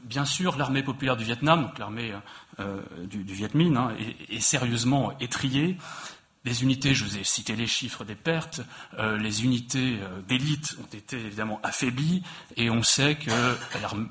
Bien 0.02 0.24
sûr, 0.24 0.56
l'armée 0.56 0.82
populaire 0.82 1.16
du 1.16 1.24
Vietnam, 1.24 1.62
donc 1.62 1.78
l'armée 1.78 2.12
euh, 2.60 2.80
du, 3.04 3.22
Viet 3.22 3.54
Minh, 3.54 3.76
hein, 3.76 3.92
est, 4.28 4.40
sérieusement 4.40 5.12
étriée. 5.20 5.76
Les 6.44 6.62
unités, 6.62 6.94
je 6.94 7.04
vous 7.04 7.18
ai 7.18 7.24
cité 7.24 7.54
les 7.54 7.66
chiffres 7.66 8.04
des 8.04 8.14
pertes, 8.14 8.62
euh, 8.98 9.16
les 9.16 9.44
unités 9.44 9.98
euh, 10.00 10.20
d'élite 10.28 10.76
ont 10.80 10.96
été 10.96 11.16
évidemment 11.16 11.60
affaiblies 11.62 12.22
et 12.56 12.68
on 12.68 12.82
sait 12.82 13.14
que 13.14 13.30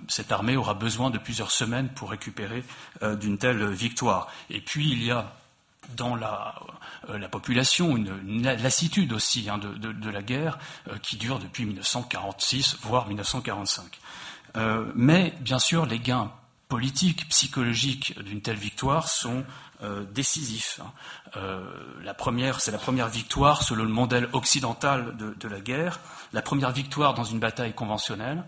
cette 0.08 0.32
armée 0.32 0.56
aura 0.56 0.74
besoin 0.74 1.10
de 1.10 1.18
plusieurs 1.18 1.52
semaines 1.52 1.90
pour 1.90 2.10
récupérer 2.10 2.64
d'une 3.20 3.38
telle 3.38 3.68
victoire. 3.72 4.28
Et 4.50 4.62
puis 4.62 4.90
il 4.92 5.04
y 5.04 5.12
a 5.12 5.34
dans 5.98 6.16
la, 6.16 6.56
population 7.30 7.98
une, 7.98 8.44
lassitude 8.44 9.12
aussi 9.12 9.50
hein, 9.50 9.58
de, 9.58 10.10
la 10.10 10.22
guerre 10.22 10.60
qui 11.02 11.18
dure 11.18 11.40
depuis 11.40 11.66
1946, 11.66 12.78
voire 12.82 13.08
1945. 13.08 14.00
Euh, 14.58 14.92
mais 14.96 15.34
bien 15.40 15.60
sûr, 15.60 15.86
les 15.86 16.00
gains 16.00 16.32
politiques, 16.68 17.28
psychologiques 17.30 18.18
d'une 18.24 18.42
telle 18.42 18.58
victoire 18.58 19.08
sont 19.08 19.44
décisifs. 20.12 20.80
Hein. 21.36 21.62
la 22.04 22.14
première, 22.14 22.62
c'est 22.62 22.72
la 22.72 22.78
première 22.78 23.08
victoire 23.08 23.64
selon 23.64 23.84
le 23.84 23.90
modèle 23.90 24.30
occidental 24.34 25.16
de, 25.18 25.48
la 25.48 25.60
guerre, 25.60 26.00
la 26.34 26.42
première 26.42 26.72
victoire 26.72 27.14
dans 27.14 27.24
une 27.24 27.40
bataille 27.40 27.74
conventionnelle, 27.74 28.44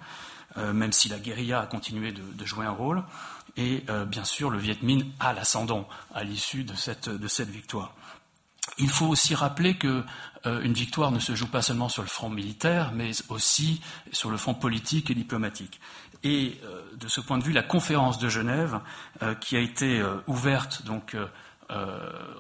même 0.58 0.92
si 0.92 1.10
la 1.10 1.18
guérilla 1.18 1.62
a 1.62 1.66
continué 1.66 2.12
de, 2.12 2.46
jouer 2.46 2.66
un 2.66 2.72
rôle. 2.72 3.04
Et 3.58 3.84
bien 4.08 4.24
sûr, 4.24 4.50
le 4.50 4.60
Viet 4.60 4.78
Minh 4.84 5.06
a 5.20 5.34
l'ascendant 5.34 5.88
à 6.14 6.24
l'issue 6.24 6.64
de 6.64 6.76
cette 6.76 7.50
victoire. 7.50 7.94
Il 8.78 8.90
faut 8.90 9.08
aussi 9.08 9.36
rappeler 9.36 9.76
que 9.76 10.04
euh, 10.46 10.62
une 10.62 10.74
victoire 10.74 11.12
ne 11.12 11.20
se 11.20 11.36
joue 11.36 11.48
pas 11.48 11.62
seulement 11.62 11.90
sur 11.90 12.02
le 12.02 12.08
front 12.08 12.30
militaire, 12.30 12.92
mais 12.94 13.12
aussi 13.30 13.82
sur 14.12 14.30
le 14.30 14.38
front 14.38 14.54
politique 14.54 15.10
et 15.10 15.16
diplomatique. 15.16 15.80
Et 16.24 16.60
euh, 16.64 16.82
de 16.96 17.08
ce 17.08 17.22
point 17.22 17.38
de 17.38 17.44
vue, 17.44 17.54
la 17.54 17.64
conférence 17.64 18.18
de 18.18 18.30
Genève, 18.30 18.80
euh, 19.22 19.36
qui 19.36 19.56
a 19.56 19.60
été 19.60 20.04
ouverte 20.28 20.84
donc 20.84 21.16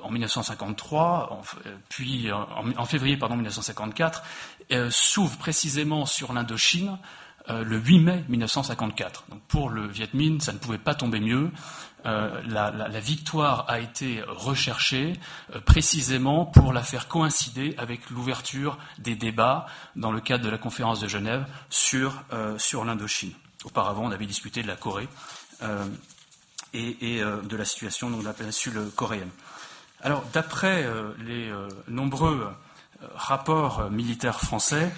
en 0.04 0.12
1953, 0.12 1.42
puis 1.90 2.32
en, 2.32 2.86
février 2.86 3.18
pardon 3.18 3.36
1954, 3.36 4.22
s'ouvre 4.92 5.38
précisément 5.38 6.06
sur 6.06 6.34
l'Indochine 6.34 7.00
le 7.50 7.78
8 7.78 8.00
mai 8.00 8.25
1954. 8.30 9.25
Donc 9.30 9.42
pour 9.48 9.72
le 9.72 9.88
Viet 9.88 10.13
Minh, 10.13 10.40
ça 10.40 10.54
ne 10.54 10.60
pouvait 10.60 10.78
pas 10.78 10.94
tomber 10.94 11.20
mieux. 11.20 11.50
Euh, 12.06 12.42
la, 12.48 13.00
victoire 13.00 13.66
a 13.70 13.80
été 13.80 14.22
recherchée 14.28 15.14
euh, 15.56 15.62
précisément 15.62 16.46
pour 16.46 16.74
la 16.74 16.84
faire 16.84 17.08
coïncider 17.08 17.76
avec 17.78 18.10
l'ouverture 18.10 18.78
des 18.98 19.16
débats 19.16 19.68
dans 19.96 20.12
le 20.12 20.20
cadre 20.20 20.44
de 20.44 20.50
la 20.50 20.58
conférence 20.58 21.00
de 21.00 21.08
Genève 21.08 21.46
sur, 21.70 22.24
euh, 22.34 22.58
sur 22.58 22.84
l'Indochine. 22.84 23.32
Auparavant, 23.64 24.04
on 24.06 24.12
avait 24.12 24.26
discuté 24.26 24.62
de 24.62 24.68
la 24.68 24.76
Corée 24.76 25.08
et, 26.74 27.22
de 27.22 27.56
la 27.56 27.64
situation 27.64 28.10
de 28.10 28.26
la 28.26 28.34
péninsule 28.34 28.90
coréenne. 28.94 29.30
Alors, 30.02 30.26
d'après 30.34 30.86
les 31.20 31.50
nombreux 31.88 32.50
rapports 33.16 33.90
militaires 33.90 34.42
français, 34.42 34.92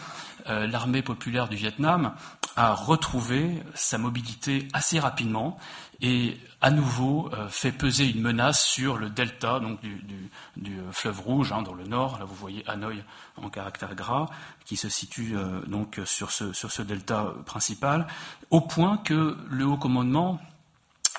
l'armée 0.48 1.04
populaire 1.04 1.48
du 1.48 1.58
Vietnam 1.58 2.16
a 2.56 2.74
retrouvé 2.74 3.64
sa 3.74 3.98
mobilité 3.98 4.68
assez 4.74 5.00
rapidement 5.00 5.58
et 6.02 6.38
à 6.62 6.72
nouveau 6.72 7.30
euh, 7.34 7.48
fait 7.50 7.72
peser 7.72 8.10
une 8.10 8.22
menace 8.22 8.64
sur 8.64 8.98
le 8.98 9.10
delta 9.10 9.60
donc 9.60 9.80
du, 9.82 10.82
fleuve 10.92 11.20
Rouge 11.22 11.52
hein, 11.52 11.62
dans 11.62 11.74
le 11.74 11.86
nord. 11.86 12.20
Là, 12.20 12.26
vous 12.26 12.36
voyez 12.36 12.64
Hanoï 12.68 13.04
en 13.38 13.50
caractère 13.50 13.96
gras, 13.96 14.28
qui 14.66 14.78
se 14.78 14.90
situe 14.90 15.36
euh, 15.36 15.62
donc 15.68 16.00
sur 16.06 16.32
ce, 16.32 16.54
sur 16.54 16.72
ce 16.72 16.82
delta 16.82 17.34
principal, 17.46 18.08
au 18.50 18.62
point 18.62 18.98
que 18.98 19.38
le 19.50 19.66
haut 19.66 19.78
commandement 19.78 20.40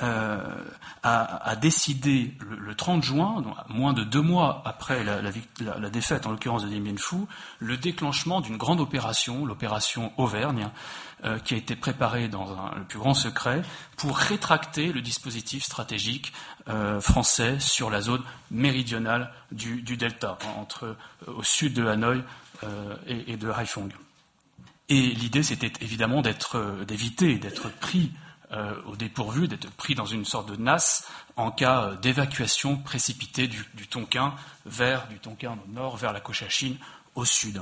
euh, 0.02 0.38
a, 1.02 1.56
décidé 1.56 2.34
le, 2.40 2.74
30 2.74 3.02
juin, 3.02 3.42
moins 3.68 3.92
de 3.92 4.02
deux 4.02 4.20
mois 4.20 4.60
après 4.64 5.04
la, 5.04 5.20
défaite, 5.90 6.26
en 6.26 6.32
l'occurrence 6.32 6.64
de 6.64 6.68
Dien 6.68 6.80
Bien 6.80 6.96
Phu, 6.96 7.16
le 7.60 7.76
déclenchement 7.76 8.40
d'une 8.40 8.56
grande 8.56 8.80
opération, 8.80 9.46
l'opération 9.46 10.12
Auvergne, 10.18 10.68
euh, 11.24 11.38
qui 11.38 11.54
a 11.54 11.56
été 11.56 11.76
préparée 11.76 12.28
dans 12.28 12.70
le 12.76 12.82
plus 12.84 12.98
grand 12.98 13.14
secret 13.14 13.62
pour 13.96 14.18
rétracter 14.18 14.92
le 14.92 15.00
dispositif 15.00 15.62
stratégique 15.62 16.32
euh, 16.68 17.00
français 17.00 17.58
sur 17.60 17.88
la 17.88 18.00
zone 18.00 18.22
méridionale 18.50 19.32
du, 19.52 19.80
delta, 19.96 20.36
entre 20.58 20.96
au 21.26 21.42
sud 21.42 21.72
de 21.72 21.86
Hanoï 21.86 22.22
et, 23.06 23.36
de 23.36 23.48
Haiphong. 23.48 23.92
Et 24.88 25.00
l'idée, 25.00 25.42
c'était 25.42 25.72
évidemment 25.80 26.22
d'éviter 26.22 27.36
d'être 27.36 27.70
pris 27.78 28.12
euh, 28.52 28.74
au 28.86 28.94
dépourvu, 28.94 29.48
d'être 29.48 29.68
pris 29.72 29.96
dans 29.96 30.06
une 30.06 30.24
sorte 30.24 30.48
de 30.48 30.54
nasse 30.54 31.10
en 31.34 31.50
cas 31.50 31.82
euh, 31.82 31.96
d'évacuation 31.96 32.76
précipitée 32.76 33.48
du, 33.48 33.64
Tonkin 33.90 34.34
vers 34.64 35.08
du 35.08 35.18
Tonkin 35.18 35.58
au 35.66 35.72
nord, 35.72 35.96
vers 35.96 36.12
la 36.12 36.20
Cochinchine 36.20 36.76
au 37.16 37.24
sud. 37.24 37.60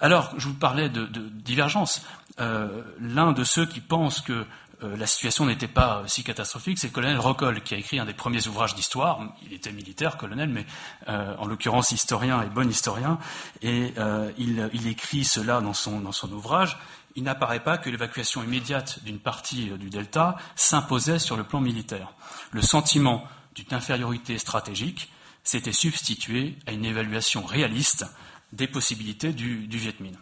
Alors, 0.00 0.32
je 0.38 0.48
vous 0.48 0.54
parlais 0.54 0.88
de, 0.88 1.04
divergence. 1.04 2.06
Euh, 2.40 2.82
l'un 3.00 3.32
de 3.32 3.44
ceux 3.44 3.66
qui 3.66 3.80
pensent 3.80 4.22
que 4.22 4.46
la 4.80 5.06
situation 5.06 5.46
n'était 5.46 5.68
pas 5.68 6.02
si 6.08 6.24
catastrophique, 6.24 6.76
c'est 6.76 6.88
le 6.88 6.92
colonel 6.92 7.16
Rocoll, 7.16 7.62
qui 7.62 7.74
a 7.74 7.76
écrit 7.76 8.00
un 8.00 8.04
des 8.04 8.14
premiers 8.14 8.48
ouvrages 8.48 8.74
d'histoire. 8.74 9.20
Il 9.46 9.52
était 9.52 9.70
militaire, 9.70 10.16
colonel, 10.16 10.48
mais 10.48 10.66
en 11.06 11.46
l'occurrence 11.46 11.92
historien 11.92 12.42
et 12.42 12.46
bon 12.46 12.68
historien. 12.68 13.20
Et 13.62 13.94
il, 14.38 14.88
écrit 14.88 15.22
cela 15.22 15.60
dans 15.60 15.72
son, 15.72 16.00
dans 16.00 16.10
son 16.10 16.32
ouvrage 16.32 16.78
il 17.16 17.24
n'apparaît 17.24 17.62
pas 17.62 17.78
que 17.78 17.90
l'évacuation 17.90 18.42
immédiate 18.42 19.02
d'une 19.04 19.18
partie 19.18 19.70
euh, 19.70 19.76
du 19.76 19.90
delta 19.90 20.36
s'imposait 20.56 21.18
sur 21.18 21.36
le 21.36 21.44
plan 21.44 21.60
militaire. 21.60 22.12
Le 22.52 22.62
sentiment 22.62 23.24
d'une 23.54 23.72
infériorité 23.74 24.38
stratégique 24.38 25.12
s'était 25.44 25.72
substitué 25.72 26.56
à 26.66 26.72
une 26.72 26.84
évaluation 26.84 27.44
réaliste 27.44 28.06
des 28.52 28.66
possibilités 28.66 29.32
du, 29.32 29.66
Viet 29.66 30.00
Minh. 30.00 30.16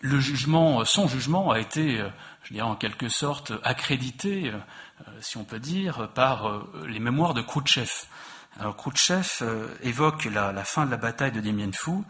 Le 0.00 0.18
jugement, 0.20 0.80
euh, 0.80 0.84
son 0.84 1.06
jugement 1.06 1.50
a 1.50 1.60
été, 1.60 2.00
euh, 2.00 2.08
je 2.42 2.54
dirais 2.54 2.66
en 2.66 2.76
quelque 2.76 3.08
sorte, 3.08 3.52
accrédité, 3.62 4.52
si 5.20 5.36
on 5.36 5.44
peut 5.44 5.58
dire, 5.58 6.10
par 6.14 6.62
les 6.86 7.00
mémoires 7.00 7.34
de 7.34 7.42
Khrouchtchev. 7.42 7.90
Khrouchtchev 8.76 9.42
évoque 9.82 10.26
la, 10.26 10.64
fin 10.64 10.86
de 10.86 10.90
la 10.90 10.96
bataille 10.98 11.32
de 11.32 11.40
Dien 11.40 11.72
Phu 11.72 12.04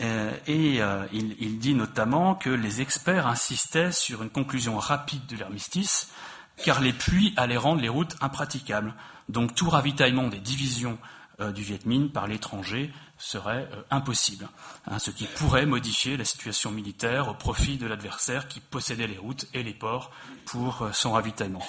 et 0.00 0.80
euh, 0.80 1.06
il, 1.12 1.58
dit 1.58 1.74
notamment 1.74 2.34
que 2.34 2.50
les 2.50 2.80
experts 2.80 3.26
insistaient 3.26 3.92
sur 3.92 4.22
une 4.22 4.30
conclusion 4.30 4.78
rapide 4.78 5.26
de 5.26 5.36
l'armistice, 5.36 6.10
car 6.64 6.80
les 6.80 6.92
pluies 6.92 7.34
allaient 7.36 7.56
rendre 7.56 7.82
les 7.82 7.88
routes 7.88 8.16
impraticables. 8.20 8.94
Donc 9.28 9.54
tout 9.54 9.68
ravitaillement 9.68 10.28
des 10.28 10.40
divisions 10.40 10.98
euh, 11.40 11.52
du 11.52 11.62
Viet 11.62 11.84
Minh 11.84 12.10
par 12.10 12.26
l'étranger 12.26 12.92
serait 13.18 13.68
impossible, 13.90 14.48
hein, 14.86 14.98
ce 14.98 15.10
qui 15.10 15.26
pourrait 15.26 15.66
modifier 15.66 16.16
la 16.16 16.24
situation 16.24 16.70
militaire 16.70 17.28
au 17.28 17.34
profit 17.34 17.76
de 17.76 17.86
l'adversaire 17.86 18.48
qui 18.48 18.60
possédait 18.60 19.06
les 19.06 19.18
routes 19.18 19.46
et 19.52 19.62
les 19.62 19.74
ports 19.74 20.10
pour 20.46 20.88
son 20.92 21.12
ravitaillement. 21.12 21.62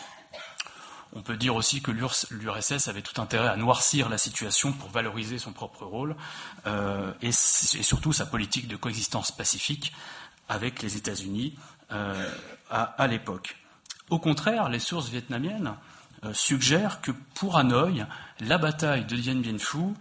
On 1.14 1.22
peut 1.22 1.36
dire 1.36 1.56
aussi 1.56 1.82
que 1.82 1.92
l'URSS 1.92 2.88
avait 2.88 3.02
tout 3.02 3.20
intérêt 3.22 3.50
à 3.50 3.58
noircir 3.58 4.08
la 4.08 4.18
situation 4.18 4.72
pour 4.72 4.90
valoriser 4.90 5.40
son 5.40 5.52
propre 5.52 5.84
rôle 5.84 6.16
euh, 6.68 7.12
et, 7.22 7.34
surtout 7.34 8.14
sa 8.14 8.26
politique 8.26 8.68
de 8.70 8.78
coexistence 8.78 9.32
pacifique 9.32 9.92
avec 10.48 10.82
les 10.82 10.96
États-Unis 10.96 11.58
euh, 11.92 12.30
à, 12.70 13.08
l'époque. 13.08 13.58
Au 14.10 14.20
contraire, 14.20 14.70
les 14.70 14.80
sources 14.80 15.10
vietnamiennes 15.10 15.74
euh, 16.24 16.34
suggèrent 16.34 17.02
que 17.02 17.12
pour 17.36 17.58
Hanoï, 17.58 18.06
la 18.40 18.58
bataille 18.58 19.04
de 19.04 19.18
Dien 19.18 19.36
Bien 19.36 19.58
Phu, 19.58 19.94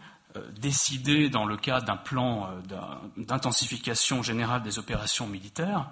décidée 0.61 1.29
dans 1.29 1.45
le 1.45 1.57
cadre 1.57 1.87
d'un 1.87 1.97
plan 1.97 2.50
d'intensification 3.17 4.23
générale 4.23 4.62
des 4.62 4.79
opérations 4.79 5.26
militaires, 5.26 5.88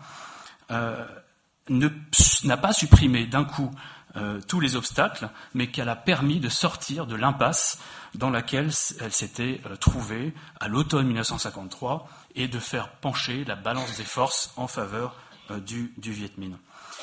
n'a 0.71 2.57
pas 2.57 2.73
supprimé 2.73 3.27
d'un 3.27 3.45
coup 3.45 3.73
euh, 4.17 4.41
tous 4.47 4.61
les 4.61 4.75
obstacles, 4.75 5.29
mais 5.55 5.67
qu'elle 5.69 5.89
a 5.89 5.97
permis 5.97 6.41
de 6.41 6.49
sortir 6.49 7.07
de 7.07 7.15
l'impasse 7.15 7.79
dans 8.15 8.31
laquelle 8.31 8.71
elle 9.01 9.13
s'était 9.13 9.61
euh, 9.67 9.77
trouvée 9.77 10.33
à 10.61 10.69
l'automne 10.69 11.07
1953 11.07 12.09
et 12.35 12.49
de 12.49 12.59
faire 12.59 12.89
pencher 12.89 13.45
la 13.45 13.55
balance 13.55 13.97
des 13.97 14.05
forces 14.05 14.53
en 14.57 14.67
faveur 14.67 15.15
euh, 15.51 15.61
du, 15.61 15.93
du 15.99 16.13
Viet 16.13 16.33
Minh. 16.39 16.57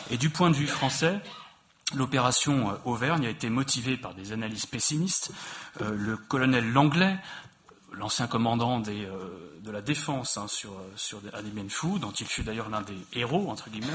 Et 0.09 0.17
du 0.17 0.29
point 0.29 0.50
de 0.50 0.55
vue 0.55 0.67
français, 0.67 1.19
L'opération 1.93 2.79
Auvergne 2.83 3.27
a 3.27 3.29
été 3.29 3.47
motivée 3.47 3.95
par 3.95 4.15
des 4.15 4.31
analyses 4.31 4.65
pessimistes. 4.65 5.31
le 5.79 6.17
colonel 6.17 6.74
Langlais 6.74 7.19
l'ancien 7.97 8.27
commandant 8.27 8.81
euh, 8.87 9.59
de 9.61 9.71
la 9.71 9.81
défense 9.81 10.37
hein, 10.37 10.47
sur, 10.47 10.73
sur 10.95 11.19
Adi 11.33 11.51
dont 11.99 12.11
il 12.11 12.25
fut 12.25 12.43
d'ailleurs 12.43 12.69
l'un 12.69 12.81
des 12.81 12.97
héros, 13.13 13.49
entre 13.49 13.69
guillemets, 13.69 13.87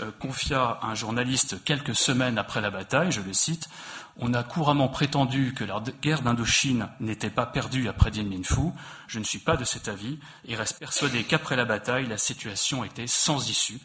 euh, 0.00 0.10
confia 0.18 0.78
à 0.82 0.86
un 0.86 0.94
journaliste 0.94 1.62
quelques 1.64 1.94
semaines 1.94 2.38
après 2.38 2.60
la 2.60 2.70
bataille, 2.70 3.12
je 3.12 3.20
le 3.20 3.32
cite, 3.32 3.68
On 4.18 4.34
a 4.34 4.42
couramment 4.42 4.88
prétendu 4.88 5.54
que 5.54 5.64
la 5.64 5.82
guerre 6.02 6.22
d'Indochine 6.22 6.88
n'était 7.00 7.30
pas 7.30 7.46
perdue 7.46 7.88
après 7.88 8.10
Dien 8.10 8.24
Bien. 8.24 8.40
Je 9.06 9.18
ne 9.18 9.24
suis 9.24 9.38
pas 9.38 9.56
de 9.56 9.64
cet 9.64 9.88
avis 9.88 10.18
et 10.46 10.56
reste 10.56 10.78
persuadé 10.78 11.24
qu'après 11.24 11.56
la 11.56 11.64
bataille, 11.64 12.06
la 12.06 12.18
situation 12.18 12.84
était 12.84 13.06
sans 13.06 13.48
issue 13.48 13.78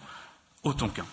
au 0.64 0.74
Tonkin. 0.74 1.06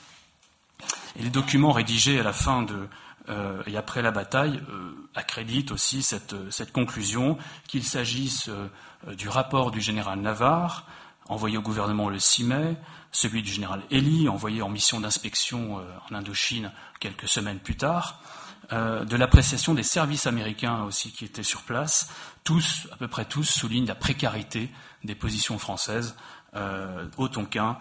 Et 1.19 1.23
les 1.23 1.30
documents 1.30 1.73
rédigés 1.73 2.21
à 2.21 2.23
la 2.23 2.33
fin 2.33 2.62
de, 2.62 2.88
euh, 3.29 3.62
et 3.67 3.77
après 3.77 4.03
la 4.03 4.11
bataille 4.11 4.62
euh, 4.71 5.09
accrédite 5.15 5.73
aussi 5.73 6.03
cette, 6.03 6.35
conclusion 6.73 7.37
qu'il 7.69 7.85
s'agisse 7.85 8.49
euh, 8.49 9.15
du 9.15 9.29
rapport 9.29 9.71
du 9.71 9.81
général 9.81 10.21
Navarre, 10.21 10.87
envoyé 11.29 11.59
au 11.59 11.62
gouvernement 11.62 12.09
le 12.09 12.19
6 12.19 12.45
mai, 12.45 12.77
celui 13.12 13.43
du 13.43 13.53
général 13.53 13.83
Elie, 13.91 14.29
envoyé 14.29 14.62
en 14.62 14.69
mission 14.69 15.00
d'inspection 15.00 15.77
en 15.77 16.15
Indochine 16.15 16.73
quelques 16.99 17.29
semaines 17.29 17.59
plus 17.61 17.77
tard, 17.77 18.21
de 18.73 19.17
l'appréciation 19.17 19.75
des 19.75 19.83
services 19.83 20.27
américains 20.27 20.83
aussi 20.83 21.12
qui 21.12 21.25
étaient 21.25 21.45
sur 21.45 21.62
place, 21.62 22.12
tous, 22.45 22.89
à 22.93 22.97
peu 22.97 23.09
près 23.09 23.25
tous, 23.25 23.45
soulignent 23.45 23.87
la 23.87 23.95
précarité 23.95 24.71
des 25.05 25.15
positions 25.15 25.59
françaises 25.59 26.17
au 27.17 27.29
Tonkin 27.29 27.79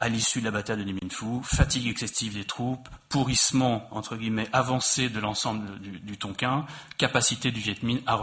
à 0.00 0.08
l'issue 0.08 0.40
de 0.40 0.44
la 0.44 0.50
bataille 0.50 0.84
de 0.84 1.08
Phu, 1.12 1.42
fatigue 1.42 1.88
excessive 1.88 2.34
des 2.34 2.44
troupes, 2.44 2.88
pourrissement, 3.08 3.88
entre 3.90 4.16
guillemets, 4.16 4.48
avancé 4.52 5.08
de 5.08 5.20
l'ensemble 5.20 5.78
du, 5.80 6.18
Tonkin, 6.18 6.66
capacité 6.98 7.50
du 7.50 7.60
Viet 7.60 7.82
Minh 7.82 8.00
à, 8.06 8.18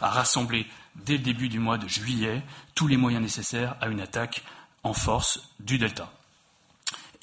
rassembler 0.00 0.66
dès 0.96 1.14
le 1.14 1.20
début 1.20 1.48
du 1.48 1.58
mois 1.58 1.78
de 1.78 1.86
juillet 1.86 2.42
tous 2.74 2.88
les 2.88 2.96
moyens 2.96 3.22
nécessaires 3.22 3.76
à 3.80 3.86
une 3.86 4.00
attaque 4.00 4.42
en 4.82 4.94
force 4.94 5.40
du 5.60 5.78
Delta. 5.78 6.10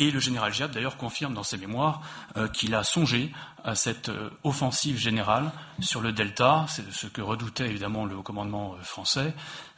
Et 0.02 0.12
le 0.12 0.22
général 0.22 0.54
Giap, 0.54 0.72
d'ailleurs, 0.72 0.96
confirme 0.96 1.34
dans 1.34 1.44
ses 1.44 1.58
mémoires 1.58 2.02
euh, 2.38 2.48
qu'il 2.48 2.74
a 2.74 2.84
songé 2.86 3.34
à 3.66 3.76
cette 3.76 4.08
euh, 4.08 4.30
offensive 4.46 4.98
générale 4.98 5.52
sur 5.82 6.00
le 6.00 6.14
Delta, 6.14 6.66
c'est 6.70 6.90
ce 6.94 7.08
que 7.08 7.22
redoutait 7.22 7.68
évidemment 7.68 8.06
le 8.06 8.22
commandement 8.22 8.76
euh, 8.76 8.84
français, 8.84 9.34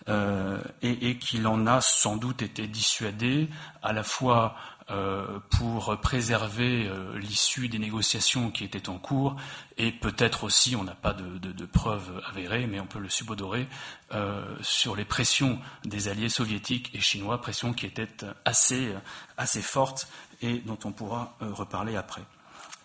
et, 0.08 1.18
qu'il 1.20 1.48
en 1.48 1.68
a 1.68 1.80
sans 1.82 2.16
doute 2.16 2.42
été 2.42 2.68
dissuadé 2.68 3.48
à 3.84 3.94
la 3.94 4.04
fois 4.04 4.56
euh, 4.92 5.40
pour 5.58 5.96
préserver 6.02 6.88
euh, 6.88 7.18
l'issue 7.18 7.70
des 7.70 7.80
négociations 7.80 8.52
qui 8.52 8.66
étaient 8.66 8.90
en 8.90 8.98
cours 8.98 9.38
et 9.78 9.92
peut-être 9.92 10.44
aussi, 10.44 10.76
on 10.76 10.84
n'a 10.84 10.96
pas 10.96 11.14
de, 11.14 11.66
preuves 11.66 12.22
avérées, 12.28 12.68
mais 12.68 12.80
on 12.82 12.88
peut 12.88 13.00
le 13.00 13.08
subodorer, 13.08 13.68
euh, 14.14 14.44
sur 14.62 14.98
les 14.98 15.06
pressions 15.06 15.60
des 15.86 16.10
alliés 16.10 16.30
soviétiques 16.30 16.94
et 16.94 17.00
chinois, 17.00 17.40
pressions 17.40 17.74
qui 17.74 17.86
étaient 17.86 18.10
assez 18.44 19.62
fortes 19.62 20.10
et 20.42 20.58
dont 20.58 20.80
on 20.84 20.92
pourra 20.92 21.38
reparler 21.40 21.96
après. 21.96 22.24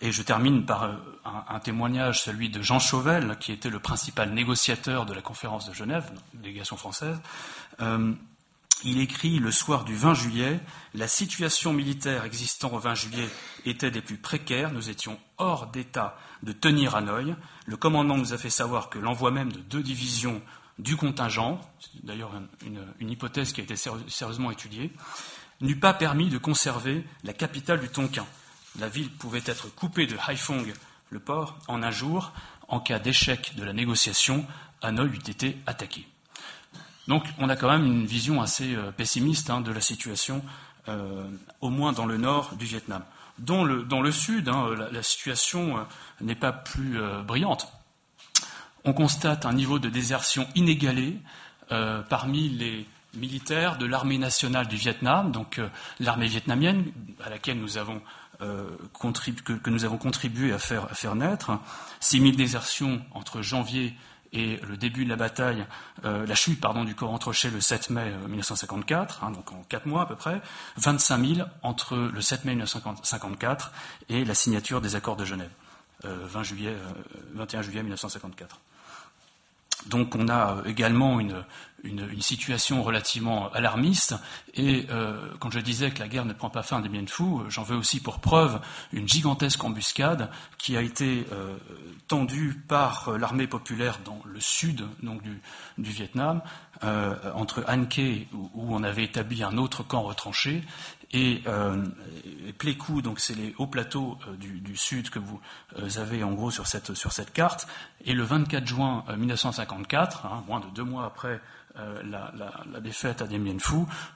Et 0.01 0.13
je 0.13 0.23
termine 0.23 0.67
par 0.67 0.85
un, 0.85 0.99
un, 1.49 1.59
témoignage, 1.59 2.23
celui 2.23 2.51
de 2.51 2.61
Jean 2.61 2.79
Chauvel, 2.79 3.37
qui 3.41 3.53
était 3.53 3.71
le 3.71 3.81
principal 3.81 4.31
négociateur 4.33 5.07
de 5.07 5.15
la 5.15 5.23
conférence 5.23 5.69
de 5.69 5.75
Genève, 5.75 6.11
délégation 6.35 6.77
française. 6.77 7.19
Il 8.85 9.01
écrit 9.01 9.39
le 9.39 9.51
soir 9.51 9.85
du 9.85 9.97
20 9.97 10.15
juillet 10.15 10.61
La 10.93 11.09
situation 11.09 11.73
militaire 11.73 12.25
existant 12.25 12.73
au 12.73 12.79
20 12.79 12.95
juillet 12.95 13.29
était 13.65 13.91
des 13.91 14.03
plus 14.03 14.19
précaires. 14.19 14.71
Nous 14.73 14.91
étions 14.91 15.19
hors 15.39 15.69
d'état 15.69 16.17
de 16.43 16.53
tenir 16.53 16.95
Hanoï. 16.95 17.35
Le 17.65 17.77
commandant 17.77 18.19
nous 18.19 18.35
a 18.35 18.39
fait 18.39 18.51
savoir 18.51 18.91
que 18.91 18.99
l'envoi 18.99 19.31
même 19.31 19.51
de 19.51 19.61
deux 19.61 19.83
divisions 19.83 20.43
du 20.79 20.97
contingent, 20.97 21.59
c'est 21.81 22.05
d'ailleurs 22.05 22.33
une, 23.01 23.11
hypothèse 23.11 23.55
qui 23.55 23.63
a 23.63 23.65
été 23.65 23.77
sérieusement 23.77 24.51
étudiée, 24.51 24.93
n'eût 25.63 25.81
pas 25.81 25.95
permis 25.95 26.29
de 26.29 26.37
conserver 26.37 27.03
la 27.25 27.33
capitale 27.33 27.81
du 27.81 27.89
Tonkin. 27.89 28.27
La 28.79 28.89
ville 28.89 29.11
pouvait 29.11 29.43
être 29.47 29.75
coupée 29.75 30.07
de 30.07 30.17
Haiphong, 30.29 30.73
le 31.11 31.19
port, 31.19 31.59
en 31.69 31.83
un 31.83 31.91
jour. 31.91 32.33
En 32.69 32.81
cas 32.81 32.99
d'échec 32.99 33.55
de 33.57 33.65
la 33.65 33.73
négociation, 33.73 34.45
Hanoï 34.83 35.09
eût 35.09 35.31
été 35.31 35.57
attaqué. 35.67 36.07
Donc 37.09 37.25
on 37.39 37.49
a 37.49 37.57
quand 37.57 37.71
même 37.71 37.87
une 37.87 38.07
vision 38.07 38.43
assez 38.43 38.75
euh, 38.75 38.91
pessimiste 38.91 39.51
hein, 39.51 39.61
de 39.61 39.73
la 39.73 39.81
situation, 39.81 40.43
euh, 40.89 41.27
au 41.61 41.71
moins 41.71 41.93
dans 41.93 42.07
le 42.07 42.17
nord 42.17 42.55
du 42.57 42.67
Vietnam. 42.67 43.03
Dans 43.39 43.65
le, 43.65 44.13
sud, 44.13 44.49
hein, 44.49 44.75
la, 44.91 45.03
situation 45.03 45.77
euh, 45.77 45.81
n'est 46.23 46.35
pas 46.35 46.53
plus 46.53 46.99
brillante. 47.27 47.71
On 48.85 48.95
constate 48.95 49.45
un 49.45 49.53
niveau 49.53 49.79
de 49.79 49.91
désertion 49.91 50.49
inégalé 50.55 51.19
parmi 52.09 52.49
les 52.49 52.87
militaires 53.13 53.77
de 53.77 53.85
l'armée 53.85 54.17
nationale 54.17 54.69
du 54.69 54.77
Vietnam, 54.77 55.33
donc 55.33 55.61
l'armée 55.99 56.29
vietnamienne 56.29 56.93
à 57.23 57.29
laquelle 57.29 57.59
nous 57.59 57.77
avons 57.77 58.01
que, 58.39 59.71
nous 59.71 59.85
avons 59.85 59.99
contribué 59.99 60.53
à 60.53 60.59
faire, 60.59 60.85
à 60.85 60.95
faire 60.95 61.15
naître. 61.15 61.53
6000 62.01 62.37
désertions 62.37 63.03
entre 63.13 63.43
janvier 63.43 63.95
et 64.33 64.59
le 64.69 64.77
début 64.77 65.05
de 65.05 65.11
la 65.11 65.17
bataille, 65.17 65.65
euh, 66.05 66.27
la 66.27 66.35
chute 66.35 66.61
pardon, 66.61 66.85
du 66.85 66.95
corps 66.95 67.13
Entrechet 67.13 67.51
le 67.51 67.61
7 67.61 67.91
mai 67.91 68.13
1954, 68.29 69.21
euh, 69.23 69.27
hein, 69.27 69.31
donc 69.31 69.53
en 69.53 69.63
quatre 69.69 69.87
mois 69.87 70.03
à 70.03 70.07
peu 70.07 70.17
près, 70.17 70.41
25 70.77 71.35
000 71.37 71.49
entre 71.63 71.97
le 71.97 72.21
7 72.21 72.45
mai 72.45 72.53
1954 72.53 73.73
et 74.09 74.25
la 74.25 74.35
signature 74.35 74.81
des 74.81 74.95
accords 74.95 75.17
de 75.17 75.25
Genève, 75.25 75.51
20 76.03 76.09
euh, 76.09 76.43
juillet, 76.43 76.77
21 77.35 77.63
juillet 77.63 77.83
1954. 77.83 78.61
Donc 79.87 80.15
on 80.15 80.29
a 80.29 80.63
également 80.67 81.21
une, 81.21 81.45
situation 82.21 82.83
relativement 82.83 83.51
alarmiste. 83.53 84.15
Et 84.55 84.87
euh, 84.91 85.17
quand 85.39 85.51
je 85.51 85.61
disais 85.61 85.91
que 85.91 86.01
la 86.01 86.09
guerre 86.09 86.25
ne 86.25 86.33
prend 86.33 86.51
pas 86.51 86.63
fin 86.63 86.81
des 86.81 86.89
Bien 86.89 87.07
Phu, 87.07 87.25
j'en 87.49 87.63
veux 87.63 87.77
aussi 87.77 88.01
pour 88.01 88.21
preuve 88.21 88.61
une 88.93 89.09
gigantesque 89.09 89.63
embuscade 89.63 90.31
qui 90.59 90.77
a 90.77 90.83
été 90.83 91.27
euh, 91.33 91.57
tendue 92.09 92.61
par 92.67 93.17
l'armée 93.19 93.47
populaire 93.47 94.01
dans 94.05 94.21
le 94.25 94.41
sud 94.41 94.85
donc 95.03 95.23
du, 95.23 95.41
Vietnam, 95.79 96.43
euh, 96.85 97.15
entre 97.35 97.65
An 97.69 97.85
où 98.33 98.75
on 98.75 98.83
avait 98.83 99.05
établi 99.05 99.43
un 99.43 99.57
autre 99.57 99.83
camp 99.83 100.03
retranché, 100.03 100.63
et 101.13 101.43
euh, 101.47 101.85
Plécou, 102.59 103.01
donc 103.01 103.21
c'est 103.21 103.35
les 103.35 103.55
hauts 103.59 103.67
plateaux 103.67 104.19
euh, 104.29 104.37
du, 104.37 104.77
sud 104.77 105.11
que 105.11 105.19
vous 105.19 105.41
euh, 105.79 106.01
avez 106.01 106.23
en 106.25 106.33
gros 106.33 106.51
sur 106.51 106.67
cette, 106.67 106.95
sur 106.95 107.13
cette 107.13 107.33
carte. 107.33 107.69
Et 108.05 108.13
le 108.13 108.25
24 108.25 108.67
juin 108.67 109.05
1954, 109.17 110.27
hein, 110.27 110.45
moins 110.47 110.61
de 110.61 110.67
deux 110.75 110.85
mois 110.85 111.07
après 111.07 111.41
la, 112.05 112.81
défaite 112.81 113.23
à 113.23 113.27
Dien 113.27 113.41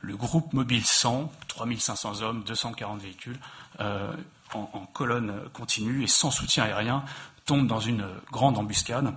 le 0.01 0.17
groupe 0.17 0.53
mobile 0.53 0.85
100, 0.85 1.31
3500 1.49 2.23
hommes, 2.23 2.43
240 2.45 3.01
véhicules, 3.01 3.39
en, 3.79 4.11
en, 4.55 4.87
colonne 4.93 5.35
continue 5.53 6.03
et 6.03 6.07
sans 6.07 6.31
soutien 6.31 6.65
aérien, 6.65 7.05
tombe 7.45 7.67
dans 7.67 7.81
une 7.81 8.07
grande 8.31 8.59
embuscade. 8.59 9.13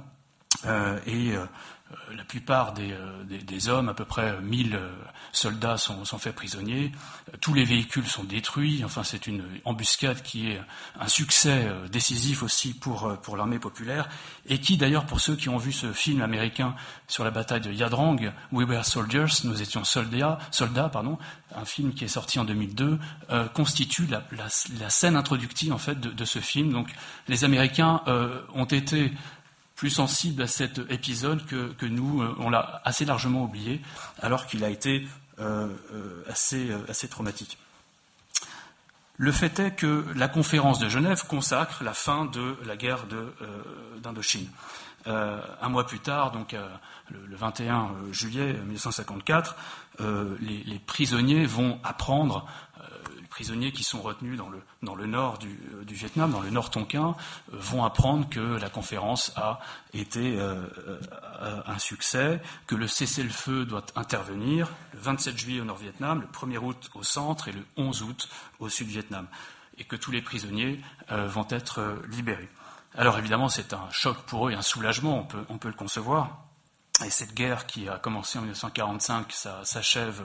et 0.66 1.36
euh, 1.36 1.46
la 2.16 2.24
plupart 2.24 2.74
euh, 2.80 3.24
des, 3.24 3.70
hommes, 3.70 3.90
à 3.90 3.94
peu 3.94 4.06
près 4.06 4.40
1000 4.42 4.76
euh, 4.76 4.92
soldats 5.32 5.78
sont, 5.78 6.06
faits 6.18 6.36
prisonniers, 6.36 6.92
tous 7.42 7.54
les 7.54 7.64
véhicules 7.64 8.08
sont 8.08 8.24
détruits, 8.24 8.84
enfin 8.86 9.04
c'est 9.04 9.28
une 9.28 9.44
embuscade 9.66 10.22
qui 10.22 10.52
est 10.52 10.62
un 11.00 11.08
succès 11.08 11.68
décisif 11.92 12.44
aussi 12.44 12.74
pour, 12.74 13.18
pour 13.22 13.36
l'armée 13.36 13.60
populaire, 13.60 14.10
et 14.48 14.60
qui 14.60 14.78
d'ailleurs 14.78 15.06
pour 15.06 15.20
ceux 15.20 15.36
qui 15.36 15.50
ont 15.50 15.58
vu 15.58 15.72
ce 15.72 15.92
film 15.92 16.22
américain 16.22 16.76
sur 17.08 17.24
la 17.24 17.32
bataille 17.32 17.62
de 17.62 17.72
Yadrang, 17.72 18.32
We 18.52 18.68
Were 18.68 18.86
Soldiers, 18.86 19.26
nous 19.44 19.62
étions 19.62 19.84
soldats, 19.84 20.38
soldats 20.52 20.90
pardon, 20.90 21.18
un 21.56 21.66
film 21.66 21.94
qui 21.94 22.06
est 22.06 22.10
sorti 22.10 22.40
en 22.40 22.46
2002, 22.46 23.00
constitue 23.54 24.08
la, 24.08 24.90
scène 24.90 25.16
introductive 25.16 25.74
en 25.74 25.78
fait 25.78 26.00
de, 26.00 26.26
ce 26.26 26.40
film. 26.40 26.72
Donc 26.72 26.90
les 27.28 27.44
Américains 27.44 28.02
ont 28.54 28.66
été 28.66 29.12
plus 29.84 29.90
sensible 29.90 30.42
à 30.42 30.48
cet 30.48 30.80
épisode 30.90 31.46
que, 31.46 31.86
nous, 31.86 32.22
euh, 32.22 32.34
on 32.40 32.50
l'a 32.50 32.82
assez 32.86 33.04
largement 33.04 33.44
oublié, 33.44 33.82
alors 34.22 34.48
qu'il 34.48 34.64
a 34.64 34.70
été 34.70 35.06
euh, 35.40 35.68
euh, 35.92 36.24
assez, 36.30 36.72
assez 36.88 37.10
traumatique. 37.10 37.58
Le 39.18 39.34
fait 39.34 39.60
est 39.60 39.72
que 39.72 40.06
la 40.16 40.30
conférence 40.30 40.80
de 40.80 40.88
Genève 40.88 41.28
consacre 41.28 41.84
la 41.84 41.94
fin 41.94 42.24
de 42.24 42.56
la 42.66 42.78
guerre 42.78 43.04
d'Indochine. 44.02 44.48
un 45.06 45.68
mois 45.68 45.86
plus 45.86 46.00
tard, 46.00 46.32
donc 46.32 46.56
le, 47.12 47.36
21 47.36 47.92
juillet 48.14 48.54
1954, 48.54 49.58
les, 50.00 50.64
les, 50.64 50.80
prisonniers 50.80 51.46
vont 51.46 51.78
apprendre 51.84 52.48
prisonniers 53.34 53.72
qui 53.72 53.84
sont 53.84 54.00
retenus 54.00 54.38
dans 54.38 54.50
le, 54.50 54.62
dans 54.84 54.94
le 54.94 55.08
nord 55.08 55.40
du, 55.40 55.48
euh, 55.48 55.84
Vietnam, 55.88 56.32
dans 56.32 56.40
le 56.40 56.52
nord 56.52 56.70
tonkin, 56.70 57.16
euh, 57.52 57.58
vont 57.58 57.84
apprendre 57.84 58.30
que 58.30 58.40
la 58.40 58.70
conférence 58.70 59.34
a 59.36 59.60
été 59.96 60.38
euh, 60.38 60.68
un 61.66 61.80
succès, 61.80 62.40
que 62.68 62.76
le 62.76 62.88
cessez-le-feu 62.88 63.66
doit 63.66 63.88
intervenir 63.96 64.70
le 64.94 65.00
27 65.00 65.36
juillet 65.36 65.62
au 65.62 65.66
nord-Vietnam, 65.66 66.22
le 66.22 66.28
1er 66.28 66.60
août 66.60 66.92
au 66.94 67.02
centre 67.02 67.48
et 67.48 67.54
le 67.54 67.66
11 67.76 68.04
août 68.04 68.30
au 68.60 68.70
sud-Vietnam, 68.70 69.26
et 69.80 69.84
que 69.84 69.96
tous 69.96 70.12
les 70.12 70.22
prisonniers 70.22 70.80
vont 71.10 71.48
être 71.50 72.04
libérés. 72.12 72.50
Alors 72.96 73.18
évidemment, 73.18 73.50
c'est 73.50 73.74
un 73.74 73.90
choc 73.90 74.18
pour 74.28 74.48
eux 74.48 74.52
et 74.52 74.56
un 74.56 74.62
soulagement, 74.62 75.18
on 75.18 75.24
peut, 75.24 75.44
on 75.50 75.58
peut 75.58 75.70
le 75.70 75.74
concevoir. 75.74 76.46
Et 77.04 77.10
cette 77.10 77.34
guerre 77.34 77.66
qui 77.66 77.90
a 77.90 77.98
commencé 77.98 78.38
en 78.38 78.44
1945 78.44 79.32
s'achève 79.64 80.22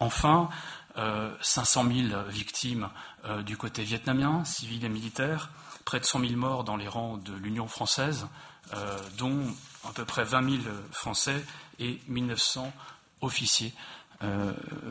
enfin. 0.00 0.48
500 0.96 1.86
euh, 1.86 2.08
000 2.08 2.22
victimes 2.28 2.88
euh, 3.26 3.42
du 3.42 3.56
côté 3.56 3.82
vietnamien, 3.82 4.44
civils 4.44 4.84
et 4.84 4.88
militaires, 4.88 5.50
près 5.84 6.00
de 6.00 6.04
100 6.04 6.20
000 6.20 6.32
morts 6.34 6.64
dans 6.64 6.76
les 6.76 6.88
rangs 6.88 7.16
de 7.16 7.34
l'Union 7.34 7.68
française, 7.68 8.26
euh, 8.74 8.98
dont 9.18 9.42
à 9.88 9.92
peu 9.92 10.04
près 10.04 10.24
20 10.24 10.62
000 10.62 10.74
Français 10.90 11.44
et 11.78 12.00
1900 12.08 12.72
officiers 13.20 13.72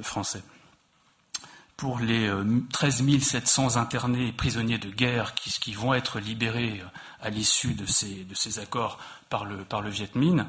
français. 0.03 0.43
Pour 1.77 1.99
les 1.99 2.31
13 2.71 3.19
700 3.19 3.75
internés 3.75 4.27
et 4.27 4.31
prisonniers 4.31 4.77
de 4.77 4.89
guerre 4.89 5.33
qui, 5.33 5.73
vont 5.73 5.95
être 5.95 6.19
libérés 6.19 6.81
à 7.21 7.31
l'issue 7.31 7.73
de 7.73 7.85
ces, 7.87 8.59
accords 8.59 8.99
par 9.29 9.43
le, 9.43 9.65
par 9.65 9.81
le 9.81 9.89
Viet 9.89 10.11
Minh, 10.13 10.45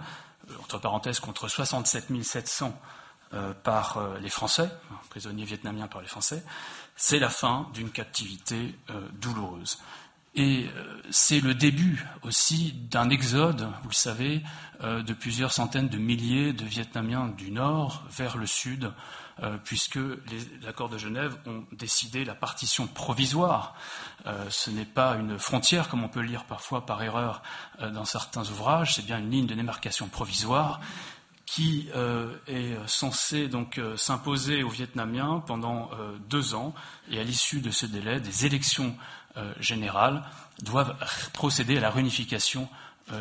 entre 0.61 0.79
parenthèses 0.79 1.21
contre 1.21 1.49
67 1.49 2.23
700 2.23 2.66
euh, 2.66 2.71
par 3.62 3.99
euh, 3.99 4.18
les 4.20 4.29
Français, 4.31 4.70
prisonniers 5.11 5.44
vietnamiens 5.44 5.88
par 5.88 6.01
les 6.01 6.09
Français, 6.09 6.44
c'est 6.96 7.18
la 7.18 7.29
fin 7.29 7.68
d'une 7.75 7.90
captivité 7.90 8.75
euh, 8.90 9.01
douloureuse. 9.20 9.79
Et 10.38 10.66
c'est 11.09 11.40
le 11.40 11.55
début 11.55 12.05
aussi 12.20 12.75
d'un 12.90 13.09
exode, 13.09 13.62
vous 13.83 13.88
le 13.88 13.94
savez, 13.94 14.42
de 14.83 15.14
plusieurs 15.14 15.51
centaines 15.51 15.88
de 15.88 15.96
milliers 15.96 16.53
de 16.53 16.66
Vietnamiens 16.66 17.29
du 17.29 17.51
Nord 17.51 18.05
vers 18.11 18.37
le 18.37 18.44
Sud, 18.44 18.92
puisque 19.64 19.96
les 19.96 20.68
accords 20.68 20.90
de 20.90 20.99
Genève 20.99 21.38
ont 21.46 21.64
décidé 21.72 22.27
la 22.27 22.35
partition 22.35 22.87
provisoire. 22.87 23.77
ce 24.51 24.68
n'est 24.68 24.85
pas 24.85 25.14
une 25.14 25.38
frontière, 25.38 25.88
comme 25.88 26.05
on 26.05 26.11
peut 26.11 26.20
lire 26.20 26.44
parfois 26.44 26.85
par 26.85 27.03
erreur 27.03 27.40
dans 27.81 28.05
certains 28.05 28.46
ouvrages, 28.51 28.96
c'est 28.96 29.07
bien 29.07 29.20
une 29.20 29.31
ligne 29.31 29.46
de 29.46 29.55
démarcation 29.55 30.07
provisoire 30.07 30.83
qui 31.47 31.89
euh, 31.95 32.37
est 32.49 32.77
censé 32.89 33.47
donc 33.47 33.79
euh, 33.79 33.97
s'imposer 33.97 34.65
aux 34.65 34.69
Vietnamiens 34.69 35.43
pendant 35.47 35.91
euh, 35.93 36.17
deux 36.29 36.55
ans, 36.55 36.75
et 37.11 37.21
à 37.21 37.25
l'issue 37.25 37.61
de 37.61 37.71
ce 37.71 37.87
délai, 37.87 38.21
des 38.21 38.45
élections 38.45 38.95
générales 39.61 40.23
doivent 40.63 40.97
procéder 41.35 41.77
à 41.77 41.81
la 41.81 41.91
réunification 41.91 42.71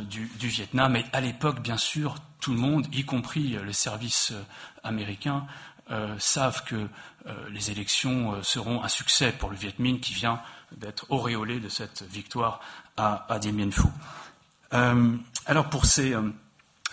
du, 0.04 0.30
Vietnam. 0.40 0.96
Et 0.96 1.04
à 1.12 1.20
l'époque, 1.20 1.60
bien 1.60 1.76
sûr, 1.76 2.16
tout 2.40 2.54
le 2.54 2.58
monde, 2.58 2.88
y 2.94 3.04
compris 3.04 3.58
les 3.62 3.74
services 3.74 4.32
américains, 4.82 5.46
savent 6.18 6.64
que 6.64 6.88
les 7.52 7.70
élections 7.70 8.42
seront 8.44 8.82
un 8.82 8.88
succès 8.88 9.34
pour 9.34 9.50
le 9.50 9.58
Viet 9.58 9.78
Minh 9.78 10.00
qui 10.00 10.14
vient 10.14 10.42
d'être 10.72 11.06
auréolé 11.10 11.60
de 11.60 11.68
cette 11.68 12.04
victoire 12.04 12.62
à, 12.96 13.26
à 13.28 13.38
Dien 13.38 13.52
Bien 13.52 13.70
Phu. 13.70 13.90
alors 15.46 15.70
pour 15.70 15.84
ces 15.84 16.16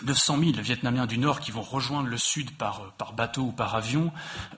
900 0.05 0.37
000 0.39 0.51
Vietnamiens 0.61 1.05
du 1.05 1.17
Nord 1.17 1.39
qui 1.39 1.51
vont 1.51 1.61
rejoindre 1.61 2.07
le 2.07 2.17
Sud 2.17 2.51
par, 2.51 2.93
par 2.97 3.13
bateau 3.13 3.43
ou 3.43 3.51
par 3.51 3.75
avion 3.75 4.11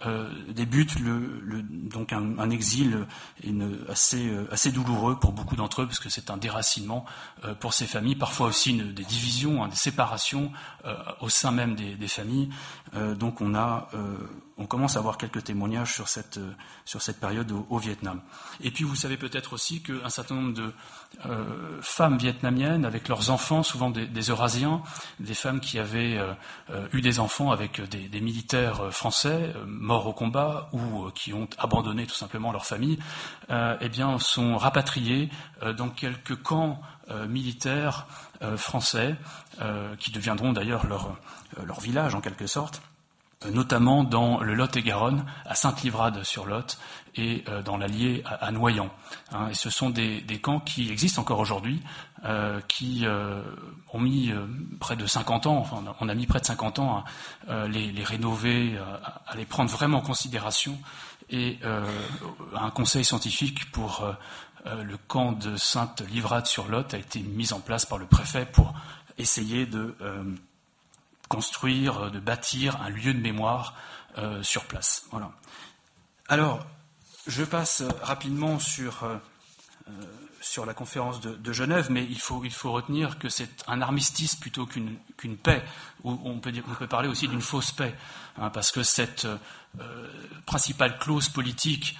euh, 0.05 0.29
débute 0.49 0.99
le, 0.99 1.41
le, 1.41 1.61
donc 1.61 2.13
un, 2.13 2.49
exil 2.49 3.05
euh, 3.45 4.45
assez 4.51 4.71
douloureux 4.71 5.17
pour 5.19 5.31
beaucoup 5.31 5.55
d'entre 5.55 5.81
eux, 5.81 5.87
parce 5.87 5.99
que 5.99 6.09
c'est 6.09 6.29
un 6.29 6.37
déracinement 6.37 7.05
euh, 7.43 7.53
pour 7.55 7.73
ces 7.73 7.85
familles, 7.85 8.15
parfois 8.15 8.47
aussi 8.47 8.73
des 8.73 9.03
divisions, 9.03 9.63
hein, 9.63 9.67
des 9.67 9.75
séparations 9.75 10.51
euh, 10.85 10.95
au 11.21 11.29
sein 11.29 11.51
même 11.51 11.75
des, 11.75 11.95
des 11.95 12.07
familles. 12.07 12.49
Euh, 12.95 13.15
donc 13.15 13.41
on, 13.41 13.55
a, 13.55 13.89
on 14.57 14.65
commence 14.65 14.95
à 14.95 14.99
avoir 14.99 15.17
quelques 15.17 15.43
témoignages 15.43 15.93
sur 15.93 16.07
cette, 16.07 16.39
sur 16.85 17.01
cette 17.01 17.19
période 17.19 17.51
au, 17.51 17.65
au 17.69 17.77
Vietnam. 17.77 18.21
Et 18.61 18.71
puis 18.71 18.83
vous 18.83 18.95
savez 18.95 19.17
peut-être 19.17 19.53
aussi 19.53 19.81
qu'un 19.81 20.09
certain 20.09 20.35
nombre 20.35 20.53
de 20.53 20.73
euh, 21.25 21.79
femmes 21.81 22.17
vietnamiennes 22.17 22.85
avec 22.85 23.07
leurs 23.07 23.29
enfants, 23.29 23.63
souvent 23.63 23.89
des, 23.89 24.07
Eurasiens, 24.29 24.81
des 25.19 25.33
femmes 25.33 25.59
qui 25.59 25.77
avaient 25.77 26.17
euh, 26.17 26.33
euh, 26.69 26.87
eu 26.93 27.01
des 27.01 27.19
enfants 27.19 27.51
avec 27.51 27.81
des, 27.89 28.07
des 28.07 28.21
militaires 28.21 28.93
français 28.93 29.53
morts 29.65 30.07
au 30.07 30.13
combat 30.13 30.69
ou 30.71 31.09
qui 31.11 31.33
ont 31.33 31.49
abandonné 31.57 32.05
tout 32.05 32.15
simplement 32.15 32.51
leur 32.51 32.65
famille, 32.65 32.97
eh 33.49 33.89
bien, 33.89 34.17
sont 34.19 34.57
rapatriées 34.57 35.29
dans 35.77 35.89
quelques 35.89 36.41
camps 36.41 36.81
militaires 37.27 38.07
français 38.57 39.15
qui 39.99 40.11
deviendront 40.11 40.53
d'ailleurs 40.53 40.85
leur, 40.87 41.15
leur 41.63 41.79
village 41.79 42.15
en 42.15 42.21
quelque 42.21 42.47
sorte 42.47 42.81
notamment 43.51 44.03
dans 44.03 44.39
le 44.39 44.53
Lot-et-Garonne, 44.53 45.25
à 45.45 45.55
Sainte-Livrade-sur-Lot 45.55 46.77
et 47.15 47.43
euh, 47.47 47.61
dans 47.61 47.77
l'Allier 47.77 48.23
à, 48.25 48.51
Noyant. 48.51 48.89
Hein. 49.31 49.47
et 49.49 49.53
ce 49.53 49.69
sont 49.69 49.89
des, 49.89 50.23
camps 50.41 50.59
qui 50.59 50.91
existent 50.91 51.21
encore 51.21 51.39
aujourd'hui, 51.39 51.81
euh, 52.25 52.59
qui 52.67 53.05
euh, 53.05 53.41
ont 53.93 53.99
mis 53.99 54.31
euh, 54.31 54.45
près 54.79 54.95
de 54.95 55.05
50 55.05 55.45
ans, 55.47 55.65
on 55.99 56.09
a 56.09 56.15
mis 56.15 56.25
près 56.25 56.39
de 56.39 56.45
50 56.45 56.79
ans 56.79 56.97
à 56.97 57.51
euh, 57.51 57.67
les, 57.67 57.91
les, 57.91 58.03
rénover, 58.03 58.77
à, 58.77 59.21
à, 59.27 59.35
les 59.35 59.45
prendre 59.45 59.69
vraiment 59.69 59.99
en 59.99 60.01
considération, 60.01 60.77
et 61.29 61.57
un 62.55 62.69
conseil 62.69 63.03
scientifique 63.03 63.71
pour 63.71 64.07
le 64.65 64.95
camp 65.07 65.31
de 65.31 65.57
Sainte-Livrade-sur-Lot 65.57 66.93
a 66.93 66.97
été 66.99 67.19
mis 67.21 67.51
en 67.51 67.59
place 67.59 67.87
par 67.87 67.97
le 67.97 68.05
préfet 68.05 68.45
pour 68.45 68.75
essayer 69.17 69.65
de 69.65 69.95
construire, 71.27 72.05
euh, 72.05 72.09
de 72.09 72.19
bâtir 72.19 72.81
un 72.81 72.89
lieu 72.89 73.13
de 73.13 73.19
mémoire 73.19 73.75
euh, 74.17 74.41
sur 74.43 74.65
place. 74.65 75.07
Alors, 76.27 76.65
je 77.27 77.43
passe 77.43 77.83
rapidement 78.01 78.59
sur, 78.59 79.03
euh, 79.03 79.17
la 80.65 80.73
conférence 80.73 81.19
de, 81.21 81.53
Genève, 81.53 81.87
mais 81.89 82.05
il 82.05 82.19
faut, 82.19 82.41
il 82.45 82.53
faut 82.53 82.71
retenir 82.71 83.19
que 83.19 83.29
c'est 83.29 83.63
un 83.67 83.81
armistice 83.81 84.35
plutôt 84.35 84.65
qu'une 84.65 85.37
paix, 85.37 85.63
ou 86.03 86.17
on 86.23 86.39
peut, 86.39 86.51
dire, 86.51 86.63
on 86.69 86.75
peut 86.75 86.87
parler 86.87 87.09
aussi 87.09 87.27
d'une 87.27 87.41
fausse 87.41 87.71
paix, 87.71 87.93
hein, 88.37 88.49
parce 88.51 88.71
que 88.71 88.83
cette 88.83 89.25
euh, 89.25 90.07
principale 90.45 90.97
clause 90.97 91.27
politique 91.27 91.97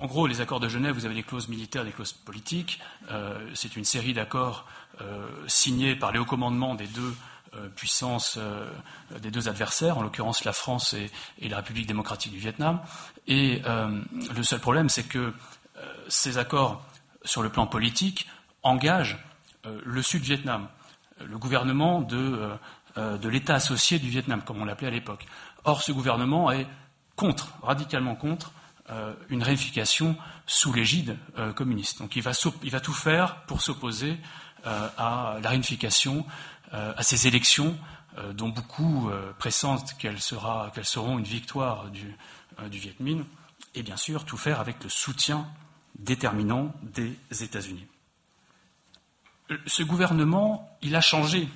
en 0.00 0.06
gros, 0.06 0.26
les 0.26 0.40
accords 0.40 0.60
de 0.60 0.68
Genève, 0.68 0.94
vous 0.94 1.04
avez 1.04 1.14
des 1.14 1.22
clauses 1.22 1.48
militaires, 1.48 1.84
des 1.84 1.92
clauses 1.92 2.12
politiques. 2.12 2.80
Euh, 3.10 3.38
c'est 3.54 3.76
une 3.76 3.84
série 3.84 4.14
d'accords 4.14 4.66
euh, 5.02 5.28
signés 5.46 5.94
par 5.94 6.10
les 6.10 6.18
hauts 6.18 6.24
commandements 6.24 6.74
des 6.74 6.86
deux 6.86 7.02
euh, 7.02 7.29
puissances 7.74 8.36
euh, 8.38 8.70
des 9.18 9.30
deux 9.30 9.48
adversaires, 9.48 9.98
en 9.98 10.02
l'occurrence 10.02 10.44
la 10.44 10.52
France 10.52 10.94
et, 10.94 11.48
la 11.48 11.56
République 11.56 11.86
démocratique 11.86 12.32
du 12.32 12.38
Vietnam. 12.38 12.80
Et 13.26 13.62
euh, 13.66 14.00
le 14.34 14.42
seul 14.42 14.60
problème, 14.60 14.88
c'est 14.88 15.04
que 15.04 15.32
ces 16.08 16.36
accords, 16.36 16.84
sur 17.24 17.42
le 17.42 17.48
plan 17.48 17.66
politique, 17.66 18.28
engagent 18.62 19.18
le 19.64 20.02
Sud-Vietnam, 20.02 20.68
le 21.24 21.38
gouvernement 21.38 22.02
de, 22.02 22.50
de 22.96 23.28
l'État 23.30 23.54
associé 23.54 23.98
du 23.98 24.10
Vietnam, 24.10 24.42
comme 24.42 24.60
on 24.60 24.66
l'appelait 24.66 24.88
à 24.88 24.90
l'époque. 24.90 25.24
Or, 25.64 25.82
ce 25.82 25.92
gouvernement 25.92 26.50
est 26.52 26.66
contre, 27.16 27.54
radicalement 27.62 28.14
contre, 28.14 28.52
une 29.30 29.42
réunification 29.42 30.18
sous 30.46 30.70
l'égide 30.74 31.16
communiste. 31.56 32.00
Donc 32.00 32.14
il 32.14 32.22
va, 32.22 32.32
il 32.62 32.70
va, 32.70 32.80
tout 32.80 32.92
faire 32.92 33.42
pour 33.46 33.62
s'opposer 33.62 34.18
à 34.64 35.38
la 35.42 35.48
réunification 35.48 36.26
euh, 36.26 36.59
à 36.72 37.02
ces 37.02 37.26
élections 37.26 37.76
euh, 38.18 38.32
dont 38.32 38.48
beaucoup 38.48 39.08
euh, 39.08 39.32
pressentent 39.38 39.96
qu'elles 39.96 40.16
qu 40.16 40.84
seront 40.84 41.18
une 41.18 41.24
victoire 41.24 41.90
du, 41.90 42.16
du 42.68 42.78
Viet 42.78 42.96
Minh, 42.98 43.24
et 43.76 43.84
bien 43.84 43.96
sûr 43.96 44.24
tout 44.24 44.36
faire 44.36 44.58
avec 44.58 44.82
le 44.82 44.90
soutien 44.90 45.46
déterminant 45.96 46.74
des 46.82 47.16
États-Unis. 47.30 47.86
Ce 49.66 49.82
gouvernement, 49.82 50.76
il 50.82 50.96
a 50.96 51.00
changé 51.00 51.48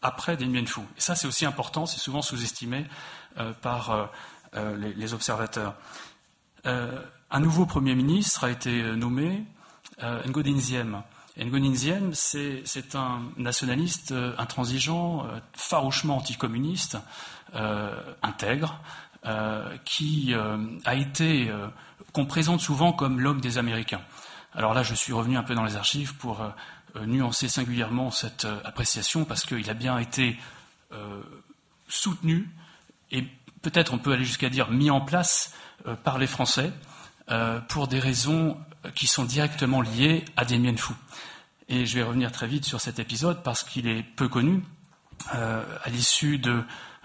après 0.00 0.36
Dien 0.36 0.48
Bien 0.48 0.66
Phu. 0.66 0.80
Et 0.96 1.00
ça, 1.00 1.14
c'est 1.14 1.26
aussi 1.26 1.44
important, 1.44 1.86
c'est 1.86 2.00
souvent 2.00 2.22
sous-estimé 2.22 2.86
euh, 3.38 3.52
par 3.52 4.10
euh, 4.54 4.76
les, 4.76 5.14
observateurs. 5.14 5.74
Euh, 6.66 6.98
un 7.30 7.40
nouveau 7.40 7.66
Premier 7.66 7.94
ministre 7.94 8.44
a 8.44 8.50
été 8.50 8.82
nommé, 8.96 9.44
Ngo 10.02 10.42
Dinh 10.42 10.60
Diem, 10.60 11.02
Nguyen 11.38 11.72
Diem, 11.72 12.14
c'est 12.14 12.94
un 12.94 13.22
nationaliste 13.38 14.12
euh, 14.12 14.34
intransigeant, 14.36 15.24
euh, 15.24 15.38
farouchement 15.54 16.18
anticommuniste, 16.18 16.98
euh, 17.54 17.94
intègre, 18.22 18.80
qui 19.84 20.34
a 20.84 20.94
été, 20.96 21.48
qu'on 22.12 22.26
présente 22.26 22.60
souvent 22.60 22.92
comme 22.92 23.20
l'homme 23.20 23.40
des 23.40 23.56
Américains. 23.56 24.00
Alors 24.52 24.74
là, 24.74 24.82
je 24.82 24.96
suis 24.96 25.12
revenu 25.12 25.36
un 25.36 25.44
peu 25.44 25.54
dans 25.54 25.62
les 25.62 25.76
archives 25.76 26.16
pour 26.16 26.44
nuancer 27.06 27.48
singulièrement 27.48 28.10
cette 28.10 28.48
appréciation, 28.64 29.24
parce 29.24 29.44
qu'il 29.44 29.70
a 29.70 29.74
bien 29.74 29.96
été 30.00 30.40
soutenu, 31.86 32.50
et 33.12 33.22
peut-être 33.62 33.94
on 33.94 33.98
peut 33.98 34.10
aller 34.10 34.24
jusqu'à 34.24 34.48
dire 34.48 34.72
mis 34.72 34.90
en 34.90 35.00
place 35.00 35.54
par 36.02 36.18
les 36.18 36.26
Français, 36.26 36.72
pour 37.68 37.86
des 37.86 38.00
raisons 38.00 38.58
qui 38.94 39.06
sont 39.06 39.24
directement 39.24 39.80
liées 39.80 40.24
à 40.36 40.44
Dien 40.44 40.60
Bien 40.60 40.76
Phu. 40.76 40.94
Et 41.68 41.86
je 41.86 41.94
vais 41.94 42.02
revenir 42.02 42.32
très 42.32 42.46
vite 42.46 42.64
sur 42.64 42.80
cet 42.80 42.98
épisode 42.98 43.42
parce 43.42 43.62
qu'il 43.62 43.86
est 43.86 44.02
peu 44.02 44.28
connu. 44.28 44.62
Euh, 45.34 45.62
à 45.84 45.90
l'issue 45.90 46.38
de 46.38 46.64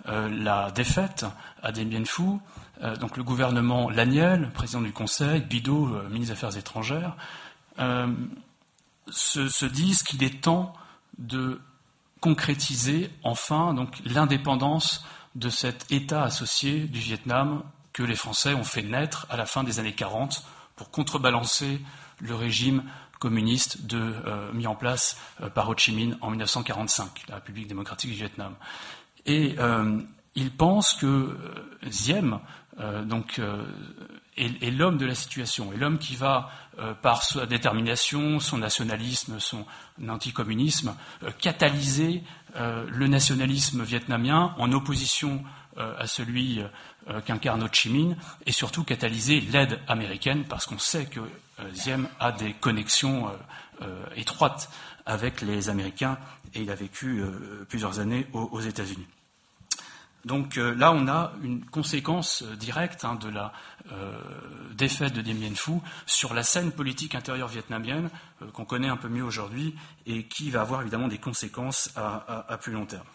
euh, 0.10 0.30
la 0.30 0.72
défaite 0.72 1.26
à 1.62 1.72
Dien 1.72 1.86
Bien 1.86 2.06
Phu, 2.06 2.24
euh, 2.82 2.96
donc 2.96 3.18
le 3.18 3.24
gouvernement 3.24 3.90
Laniel, 3.90 4.52
président 4.52 4.82
du 4.82 4.94
Conseil, 4.94 5.42
euh, 5.42 6.10
ministre 6.10 6.12
des 6.12 6.32
Affaires 6.32 6.58
étrangères, 6.58 7.16
se, 9.10 9.48
se, 9.48 9.66
disent 9.66 10.04
qu'il 10.04 10.24
est 10.24 10.42
temps 10.42 10.74
de 11.18 11.62
concrétiser 12.22 13.12
enfin 13.24 13.74
donc 13.74 13.96
l'indépendance 14.06 15.06
de 15.36 15.50
cet 15.50 15.92
État 15.92 16.24
associé 16.24 16.82
du 16.82 17.00
Vietnam 17.00 17.64
que 17.94 18.04
les 18.04 18.16
Français 18.16 18.54
ont 18.54 18.64
fait 18.64 18.82
naître 18.82 19.28
à 19.30 19.38
la 19.38 19.46
fin 19.46 19.64
des 19.64 19.80
années 19.80 19.94
40 19.94 20.44
pour 20.78 20.90
contrebalancer 20.90 21.82
le 22.20 22.34
régime 22.34 22.84
communiste 23.20 23.86
de, 23.86 23.98
euh, 23.98 24.54
mis 24.54 24.68
en 24.68 24.76
place 24.76 25.18
euh, 25.42 25.50
par 25.50 25.68
Ho 25.68 25.76
Chi 25.76 25.92
Minh 25.92 26.16
en 26.22 26.30
1945, 26.30 27.26
la 27.28 27.36
République 27.36 27.68
démocratique 27.68 28.12
du 28.12 28.16
Vietnam. 28.16 28.56
Et 29.28 29.56
euh, 29.60 30.00
il 30.36 30.52
pense 30.52 30.94
que 30.94 31.06
euh, 31.06 31.38
Diem 31.84 32.40
euh, 32.80 33.04
donc, 33.04 33.42
est, 34.38 34.64
est 34.64 34.72
l'homme 34.72 34.98
de 34.98 35.06
la 35.06 35.16
situation, 35.16 35.74
est 35.74 35.78
l'homme 35.78 35.98
qui 35.98 36.16
va, 36.16 36.50
par 37.02 37.24
sa 37.24 37.48
détermination, 37.48 38.40
son 38.40 38.60
nationalisme, 38.60 39.40
son 39.40 39.66
anticommunisme, 40.08 40.96
catalyser 41.40 42.22
le 42.56 43.08
nationalisme 43.08 43.82
vietnamien 43.82 44.54
en 44.60 44.72
opposition 44.74 45.44
à 45.78 46.08
celui 46.08 46.62
qu'incarne 47.26 47.64
Ho 47.64 47.68
Chi 47.72 47.90
Minh 47.90 48.16
et 48.46 48.52
surtout 48.52 48.84
catalyser 48.84 49.42
l'aide 49.42 49.80
américaine 49.88 50.44
parce 50.46 50.66
qu'on 50.66 50.80
sait 50.80 51.06
que 51.06 51.20
Diem 51.74 52.08
a 52.20 52.32
des 52.32 52.54
connexions 52.54 53.30
étroites 54.16 54.70
avec 55.06 55.42
les 55.42 55.70
Américains 55.70 56.18
et 56.54 56.62
il 56.62 56.72
a 56.72 56.76
vécu 56.76 57.24
plusieurs 57.70 58.00
années 58.00 58.28
aux 58.34 58.62
États-Unis. 58.62 59.08
Donc 60.28 60.58
euh, 60.58 60.76
là, 60.76 60.92
on 60.92 61.08
a 61.08 61.32
une 61.42 61.64
conséquence 61.64 62.44
euh, 62.44 62.56
directe 62.58 63.06
hein, 63.06 63.16
de 63.16 63.30
la 63.30 63.54
euh, 63.94 64.12
défaite 64.74 65.14
de 65.14 65.22
Dien 65.22 65.36
Bien 65.36 65.56
Phu 65.56 65.80
sur 66.06 66.34
la 66.34 66.44
scène 66.44 66.74
politique 66.74 67.16
intérieure 67.16 67.48
vietnamienne 67.48 68.10
qu'on 68.52 68.66
connaît 68.66 68.90
un 68.90 68.98
peu 68.98 69.08
mieux 69.08 69.24
aujourd'hui 69.24 69.74
et 70.06 70.26
qui 70.26 70.50
va 70.50 70.62
avoir 70.62 70.82
évidemment 70.82 71.08
des 71.08 71.18
conséquences 71.18 71.92
à, 71.96 72.58
plus 72.62 72.74
long 72.74 72.86
terme. 72.86 73.06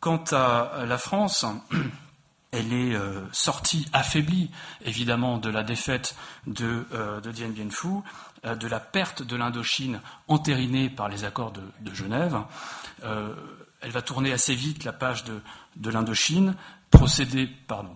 Quant 0.00 0.24
à 0.32 0.84
la 0.86 0.98
France, 0.98 1.44
elle 2.52 2.72
est 2.72 2.96
sortie 3.32 3.86
affaiblie 3.92 4.50
évidemment 4.84 5.38
de 5.38 5.50
la 5.50 5.62
défaite 5.62 6.16
de, 6.46 6.86
Dien 7.32 7.48
Bien 7.48 7.70
Phu, 7.70 8.02
de 8.44 8.68
la 8.68 8.80
perte 8.80 9.22
de 9.22 9.36
l'Indochine 9.36 10.00
entérinée 10.28 10.88
par 10.88 11.08
les 11.08 11.24
accords 11.24 11.52
de, 11.52 11.62
de 11.80 11.94
Genève. 11.94 12.38
Elle 13.86 13.90
va 13.90 14.02
tourner 14.02 14.32
assez 14.32 14.54
vite 14.54 14.84
la 14.84 14.92
page 14.92 15.24
de, 15.24 15.90
l'Indochine, 15.90 16.54
procéder, 16.90 17.48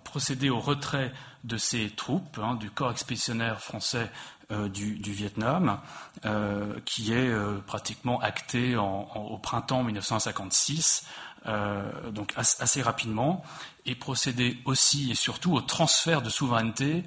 procéder, 0.05 0.51
au 0.51 0.61
retrait 0.61 1.13
de 1.45 1.57
ses 1.57 1.91
troupes, 1.91 2.39
hein, 2.43 2.55
du 2.55 2.71
corps 2.71 2.91
expéditionnaire 2.91 3.61
français 3.61 4.11
euh, 4.53 4.69
du, 4.69 4.95
Vietnam, 5.01 5.81
euh, 6.27 6.75
qui 6.85 7.13
est 7.13 7.29
euh, 7.29 7.59
pratiquement 7.67 8.21
acté 8.21 8.77
au 8.77 9.39
printemps 9.43 9.83
1956, 9.83 11.07
donc 11.47 12.33
assez 12.37 12.83
rapidement, 12.83 13.43
et 13.87 13.95
procéder 13.95 14.59
aussi 14.65 15.11
et 15.11 15.15
surtout 15.15 15.55
au 15.55 15.61
transfert 15.61 16.23
de 16.23 16.31
souveraineté 16.31 17.05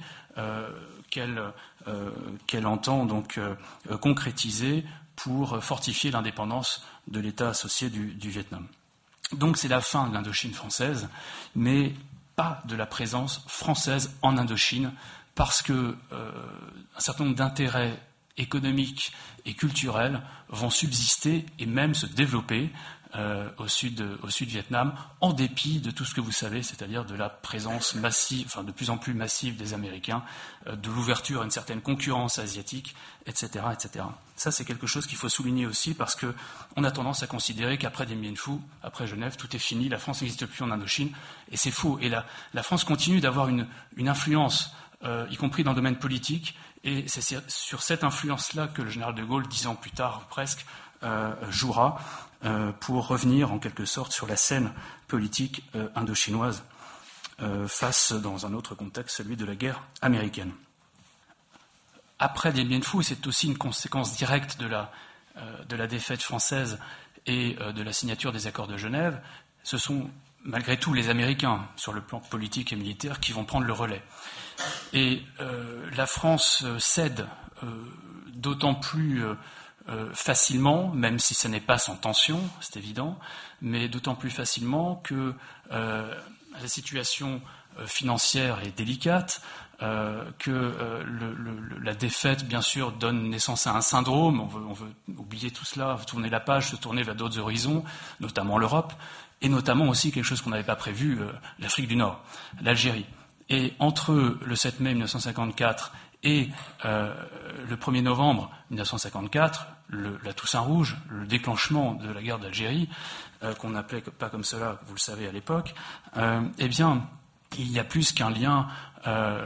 qu'elle 1.11 2.65
entend 2.65 3.05
donc 3.05 3.39
concrétiser 4.01 4.83
pour 5.15 5.63
fortifier 5.63 6.11
l'indépendance 6.11 6.83
de 7.07 7.19
l'État 7.19 7.49
associé 7.49 7.89
du, 7.89 8.29
Vietnam. 8.29 8.67
Donc 9.33 9.57
c'est 9.57 9.67
la 9.67 9.81
fin 9.81 10.07
de 10.07 10.13
l'Indochine 10.13 10.53
française, 10.53 11.09
mais 11.55 11.93
pas 12.35 12.61
de 12.65 12.75
la 12.75 12.85
présence 12.85 13.43
française 13.47 14.15
en 14.21 14.37
Indochine, 14.37 14.91
parce 15.35 15.61
que 15.61 15.95
euh, 16.11 16.31
un 16.95 16.99
certain 16.99 17.25
nombre 17.25 17.35
d'intérêts 17.35 17.99
économiques 18.37 19.13
et 19.45 19.53
culturels 19.53 20.21
vont 20.49 20.69
subsister 20.69 21.45
et 21.59 21.65
même 21.65 21.93
se 21.93 22.05
développer 22.05 22.71
euh, 23.15 23.47
au, 23.57 23.67
sud, 23.67 24.03
au 24.23 24.29
sud 24.31 24.49
Vietnam, 24.49 24.95
en 25.21 25.33
dépit 25.33 25.79
de 25.79 25.91
tout 25.91 26.03
ce 26.03 26.15
que 26.15 26.21
vous 26.21 26.31
savez, 26.31 26.63
c'est-à-dire 26.63 27.05
de 27.05 27.13
la 27.13 27.29
présence 27.29 27.93
massive, 27.93 28.47
enfin 28.47 28.63
de 28.63 28.71
plus 28.71 28.89
en 28.89 28.97
plus 28.97 29.13
massive 29.13 29.55
des 29.55 29.75
Américains, 29.75 30.23
euh, 30.65 30.75
de 30.75 30.89
l'ouverture 30.89 31.41
à 31.41 31.45
une 31.45 31.51
certaine 31.51 31.81
concurrence 31.81 32.39
asiatique, 32.39 32.95
etc. 33.27 33.65
etc. 33.71 34.05
Ça, 34.35 34.51
c'est 34.51 34.65
quelque 34.65 34.87
chose 34.87 35.05
qu'il 35.05 35.17
faut 35.17 35.29
souligner 35.29 35.67
aussi 35.67 35.93
parce 35.93 36.15
qu'on 36.15 36.83
a 36.83 36.89
tendance 36.89 37.21
à 37.21 37.27
considérer 37.27 37.77
qu'après 37.77 38.07
Dien 38.07 38.15
Bien 38.15 38.33
Phu, 38.35 38.53
après 38.81 39.05
Genève, 39.05 39.35
tout 39.37 39.55
est 39.55 39.59
fini, 39.59 39.89
la 39.89 39.99
France 39.99 40.21
n'existe 40.21 40.47
plus 40.47 40.63
en 40.63 40.71
Indochine, 40.71 41.11
et 41.51 41.57
c'est 41.57 41.69
faux. 41.69 41.99
Et 42.01 42.09
la, 42.09 42.25
la 42.55 42.63
France 42.63 42.83
continue 42.83 43.21
d'avoir 43.21 43.47
une, 43.47 43.67
une, 43.95 44.09
influence, 44.09 44.73
euh, 45.03 45.27
y 45.29 45.37
compris 45.37 45.63
dans 45.63 45.71
le 45.71 45.75
domaine 45.75 45.97
politique, 45.97 46.55
et 46.83 47.05
c'est 47.07 47.39
sur 47.47 47.81
cette 47.83 48.03
influence-là 48.03 48.67
que 48.67 48.81
le 48.81 48.89
général 48.89 49.15
de 49.15 49.23
Gaulle, 49.23 49.47
dix 49.47 49.67
ans 49.67 49.75
plus 49.75 49.91
tard 49.91 50.25
presque, 50.29 50.65
jouera 51.49 51.99
euh, 52.45 52.73
pour 52.73 53.07
revenir 53.07 53.53
en 53.53 53.59
quelque 53.59 53.85
sorte 53.85 54.11
sur 54.11 54.27
la 54.27 54.35
scène 54.35 54.73
politique 55.07 55.63
euh, 55.75 55.87
indochinoise 55.95 56.63
face, 57.67 58.13
dans 58.13 58.45
un 58.45 58.53
autre 58.53 58.73
contexte, 58.73 59.17
celui 59.17 59.35
de 59.35 59.43
la 59.43 59.55
guerre 59.55 59.81
américaine. 60.01 60.53
Après 62.17 62.53
Dien 62.53 62.63
Bien 62.63 62.81
Phu, 62.81 63.03
c'est 63.03 63.27
aussi 63.27 63.47
une 63.47 63.57
conséquence 63.57 64.15
directe 64.15 64.57
de 64.59 64.67
la, 64.67 64.91
de 65.67 65.75
la 65.75 65.87
défaite 65.87 66.21
française 66.21 66.79
et 67.25 67.55
de 67.55 67.83
la 67.83 67.91
signature 67.91 68.31
des 68.31 68.47
accords 68.47 68.67
de 68.67 68.77
Genève, 68.77 69.19
ce 69.63 69.77
sont 69.77 70.09
malgré 70.45 70.77
tout 70.77 70.93
les 70.93 71.09
Américains, 71.09 71.67
sur 71.75 71.91
le 71.91 71.99
plan 71.99 72.21
politique 72.21 72.71
et 72.71 72.77
militaire, 72.77 73.19
qui 73.19 73.33
vont 73.33 73.43
prendre 73.43 73.65
le 73.65 73.73
relais. 73.73 74.03
Et 74.93 75.21
la 75.97 76.05
France 76.05 76.63
cède 76.79 77.27
d'autant 78.35 78.75
plus 78.75 79.25
euh, 79.89 80.09
facilement, 80.13 80.87
même 80.93 81.19
si 81.19 81.33
ce 81.33 81.49
n'est 81.49 81.59
pas 81.59 81.77
sans 81.77 81.97
tension, 81.97 82.39
c'est 82.61 82.77
évident, 82.77 83.19
mais 83.61 83.89
d'autant 83.89 84.15
plus 84.15 84.29
facilement 84.29 84.95
que 84.95 85.33
euh, 85.73 86.15
la 86.61 86.67
situation 86.69 87.41
euh, 87.77 87.85
financière 87.85 88.61
est 88.63 88.75
délicate, 88.77 89.41
que 90.39 91.03
la 91.81 91.93
défaite, 91.93 92.47
bien 92.47 92.61
sûr, 92.61 92.93
donne 92.93 93.29
naissance 93.29 93.67
à 93.67 93.73
un 93.73 93.81
syndrome. 93.81 94.39
On 94.39 94.71
veut, 94.71 94.93
oublier 95.17 95.51
tout 95.51 95.65
cela, 95.65 95.99
tourner 96.07 96.29
la 96.29 96.39
page, 96.39 96.69
se 96.69 96.77
tourner 96.77 97.03
vers 97.03 97.15
d'autres 97.15 97.37
horizons, 97.37 97.83
notamment 98.21 98.57
l'Europe, 98.57 98.93
et 99.41 99.49
notamment 99.49 99.89
aussi 99.89 100.13
quelque 100.13 100.23
chose 100.23 100.41
qu'on 100.41 100.51
n'avait 100.51 100.63
pas 100.63 100.77
prévu, 100.77 101.19
l'Afrique 101.59 101.89
du 101.89 101.97
Nord, 101.97 102.23
l'Algérie. 102.61 103.05
Et 103.49 103.73
entre 103.79 104.37
le 104.41 104.55
7 104.55 104.79
mai 104.79 104.91
1954 104.91 105.91
et 106.23 106.49
euh, 106.85 107.13
le 107.69 107.75
1er 107.75 108.01
novembre 108.01 108.49
1954, 108.69 109.67
la 110.23 110.33
Toussaint 110.33 110.61
Rouge, 110.61 110.97
le 111.09 111.25
déclenchement 111.25 111.93
de 111.93 112.11
la 112.11 112.21
guerre 112.21 112.39
d'Algérie, 112.39 112.89
euh, 113.43 113.53
qu'on 113.53 113.71
n'appelait 113.71 114.01
pas 114.01 114.29
comme 114.29 114.43
cela, 114.43 114.79
vous 114.87 114.93
le 114.93 114.99
savez 114.99 115.27
à 115.27 115.31
l'époque, 115.31 115.75
euh, 116.17 116.41
eh 116.57 116.67
bien, 116.67 117.07
il 117.57 117.71
y 117.71 117.79
a 117.79 117.83
plus 117.83 118.13
qu'un 118.13 118.31
lien, 118.31 118.67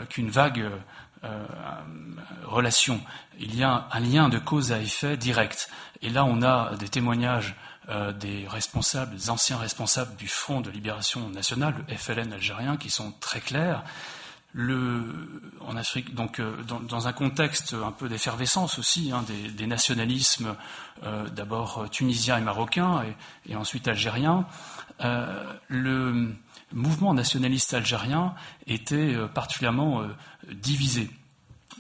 qu'une 0.10 0.30
vague 0.30 0.70
relation. 2.46 3.02
Il 3.38 3.54
y 3.56 3.64
a 3.64 3.88
un 3.92 4.00
lien 4.00 4.30
de 4.30 4.38
cause 4.38 4.72
à 4.72 4.80
effet 4.80 5.18
direct. 5.18 5.70
Et 6.02 6.10
là, 6.10 6.24
on 6.24 6.42
a 6.42 6.76
des 6.76 6.88
témoignages 6.88 7.56
des 8.18 8.48
responsables, 8.48 9.14
des 9.14 9.30
anciens 9.30 9.58
responsables 9.58 10.16
du 10.16 10.30
Front 10.30 10.62
de 10.62 10.70
libération 10.70 11.28
nationale, 11.30 11.74
le 11.90 11.98
FLN 11.98 12.32
algérien, 12.32 12.78
qui 12.78 12.90
sont 12.90 13.12
très 13.20 13.42
clairs 13.42 13.84
le, 14.58 15.04
en 15.68 15.78
Afrique, 15.78 16.16
donc 16.16 16.40
euh, 16.40 16.52
dans, 16.64 17.08
un 17.08 17.14
contexte 17.14 17.74
un 17.74 17.92
peu 17.92 18.10
d'effervescence 18.10 18.80
aussi, 18.80 19.12
hein, 19.12 19.24
des, 19.56 19.68
nationalismes 19.68 20.56
euh, 21.04 21.30
d'abord 21.30 21.88
tunisiens 21.92 22.40
et 22.40 22.42
marocains 22.42 23.04
et, 23.48 23.56
ensuite 23.56 23.88
algériens, 23.88 24.48
euh, 25.02 25.44
le 25.68 26.34
mouvement 26.74 27.14
nationaliste 27.14 27.76
algérien 27.76 28.34
était 28.66 29.16
particulièrement 29.32 30.04
divisé 30.52 31.10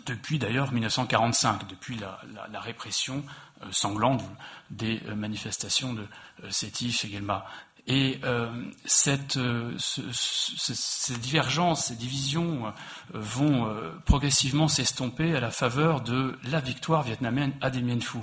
depuis 0.05 0.37
d'ailleurs 0.37 0.71
1945, 0.71 1.67
depuis 1.67 1.97
la, 1.97 2.59
répression 2.61 3.25
sanglante 3.71 4.23
des 4.69 5.01
manifestations 5.15 5.93
de 5.93 6.07
Sétif 6.51 7.03
et 7.05 7.09
Guelma. 7.09 7.45
Et 7.87 8.19
euh, 8.25 8.47
cette, 8.83 9.37
euh, 9.37 9.71
ces 9.77 11.17
divergences, 11.17 11.85
ces 11.85 11.95
divisions 11.95 12.67
euh, 12.67 12.71
vont 13.13 13.73
progressivement 14.05 14.67
s'estomper 14.67 15.35
à 15.35 15.39
la 15.39 15.51
faveur 15.51 16.01
de 16.01 16.37
la 16.43 16.59
victoire 16.59 17.03
vietnamienne 17.03 17.53
à 17.61 17.69
Dien 17.69 17.99
Phu. 18.01 18.19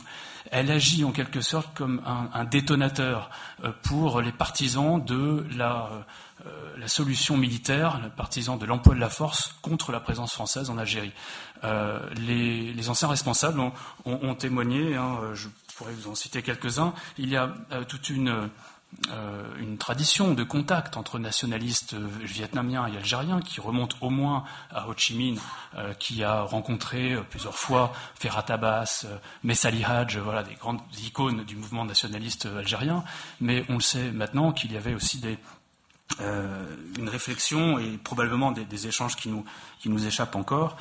Elle 0.51 0.71
agit 0.71 1.05
en 1.05 1.13
quelque 1.13 1.41
sorte 1.41 1.75
comme 1.75 2.03
un, 2.05 2.45
détonateur 2.45 3.31
pour 3.83 4.21
les 4.21 4.31
partisans 4.31 5.03
de 5.03 5.47
la, 5.57 5.89
solution 6.87 7.39
militaire, 7.39 7.99
les 8.03 8.11
partisans 8.11 8.59
de 8.59 8.67
l'emploi 8.67 8.95
de 8.95 9.01
la 9.01 9.09
force 9.09 9.57
contre 9.63 9.91
la 9.91 10.01
présence 10.01 10.35
française 10.35 10.69
en 10.69 10.77
Algérie. 10.77 11.15
Les, 11.63 12.89
anciens 12.91 13.09
responsables 13.09 13.59
ont, 14.05 14.35
témoigné, 14.35 14.97
hein, 14.97 15.19
je 15.33 15.49
pourrais 15.77 15.93
vous 15.93 16.11
en 16.11 16.15
citer 16.15 16.43
quelques-uns, 16.43 16.93
il 17.17 17.31
y 17.31 17.37
a 17.37 17.53
toute 17.89 18.11
une 18.11 18.29
euh, 18.29 18.47
une 19.61 19.77
tradition 19.77 20.35
de 20.35 20.45
contact 20.45 20.97
entre 20.97 21.19
nationalistes 21.19 21.95
vietnamiens 21.95 22.87
et 22.87 22.97
algériens 22.97 23.41
qui 23.41 23.61
remonte 23.61 23.97
au 24.01 24.11
moins 24.11 24.45
à 24.71 24.89
Ho 24.89 24.95
Chi 24.97 25.15
Minh, 25.15 25.39
euh, 25.77 25.93
qui 25.95 26.23
a 26.23 26.43
rencontré 26.43 27.13
euh, 27.13 27.23
plusieurs 27.23 27.55
fois 27.55 27.93
Ferhat 28.15 28.45
Abbas, 28.49 29.07
Messali 29.43 29.85
Hadj, 29.85 30.19
voilà, 30.19 30.43
des 30.43 30.55
grandes 30.55 30.81
icônes 31.05 31.45
du 31.45 31.57
mouvement 31.57 31.85
nationaliste 31.85 32.47
algérien. 32.47 33.05
Mais 33.41 33.65
on 33.69 33.75
le 33.75 33.81
sait 33.81 34.11
maintenant 34.11 34.53
qu'il 34.53 34.73
y 34.73 34.77
avait 34.77 34.95
aussi 34.95 35.19
des, 35.19 35.39
une 36.21 37.09
réflexion 37.09 37.79
et 37.79 37.99
probablement 37.99 38.53
des, 38.53 38.87
échanges 38.87 39.17
qui 39.17 39.29
nous, 39.29 39.45
qui 39.81 39.89
nous 39.89 40.07
échappent 40.07 40.37
encore 40.37 40.77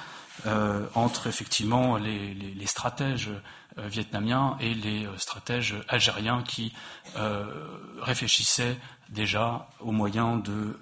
entre 0.95 1.27
effectivement 1.27 1.97
les, 1.97 2.65
stratèges 2.65 3.29
euh, 3.79 3.87
vietnamiens 3.87 4.55
et 4.59 4.75
les 4.75 5.07
euh, 5.07 5.17
stratèges 5.17 5.75
algériens 5.87 6.43
qui 6.43 6.73
euh, 7.15 7.43
réfléchissaient 8.01 8.77
déjà 9.09 9.67
aux 9.79 9.91
moyens 9.91 10.43
de 10.43 10.79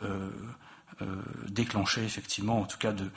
déclencher 1.50 2.04
effectivement, 2.04 2.62
en 2.62 2.66
tout 2.66 2.78
cas 2.78 2.92
de 2.92 3.10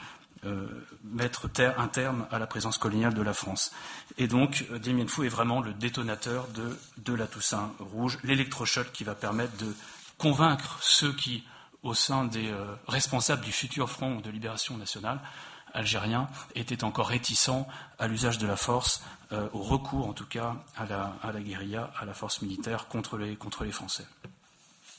mettre 1.03 1.47
un 1.77 1.87
terme 1.87 2.25
à 2.31 2.39
la 2.39 2.47
présence 2.47 2.79
coloniale 2.79 3.13
de 3.13 3.21
la 3.21 3.33
France. 3.33 3.71
Et 4.17 4.27
donc, 4.27 4.65
Dien 4.81 4.97
est 4.97 5.29
vraiment 5.29 5.61
le 5.61 5.71
détonateur 5.71 6.47
de, 6.47 6.77
de 6.97 7.13
la 7.13 7.27
Toussaint 7.27 7.71
rouge, 7.79 8.17
l'électrochoc 8.23 8.91
qui 8.91 9.03
va 9.03 9.13
permettre 9.13 9.55
de 9.57 9.71
convaincre 10.17 10.79
ceux 10.81 11.13
qui 11.13 11.43
au 11.83 11.93
sein 11.93 12.25
des 12.25 12.51
responsables 12.87 13.43
du 13.43 13.51
futur 13.51 13.89
Front 13.89 14.19
de 14.19 14.31
libération 14.31 14.77
nationale 14.77 15.19
algérien 15.75 16.27
étaient 16.55 16.83
encore 16.83 17.07
réticents 17.07 17.67
à 17.99 18.07
l'usage 18.07 18.37
de 18.37 18.47
la 18.47 18.55
force, 18.55 19.03
au 19.31 19.61
recours 19.61 20.07
en 20.07 20.13
tout 20.13 20.25
cas 20.25 20.55
à 20.77 20.85
la, 20.85 21.41
guérilla, 21.41 21.91
à 21.99 22.05
la 22.05 22.13
force 22.13 22.41
militaire 22.41 22.87
contre 22.87 23.17
les, 23.17 23.71
Français. 23.71 24.05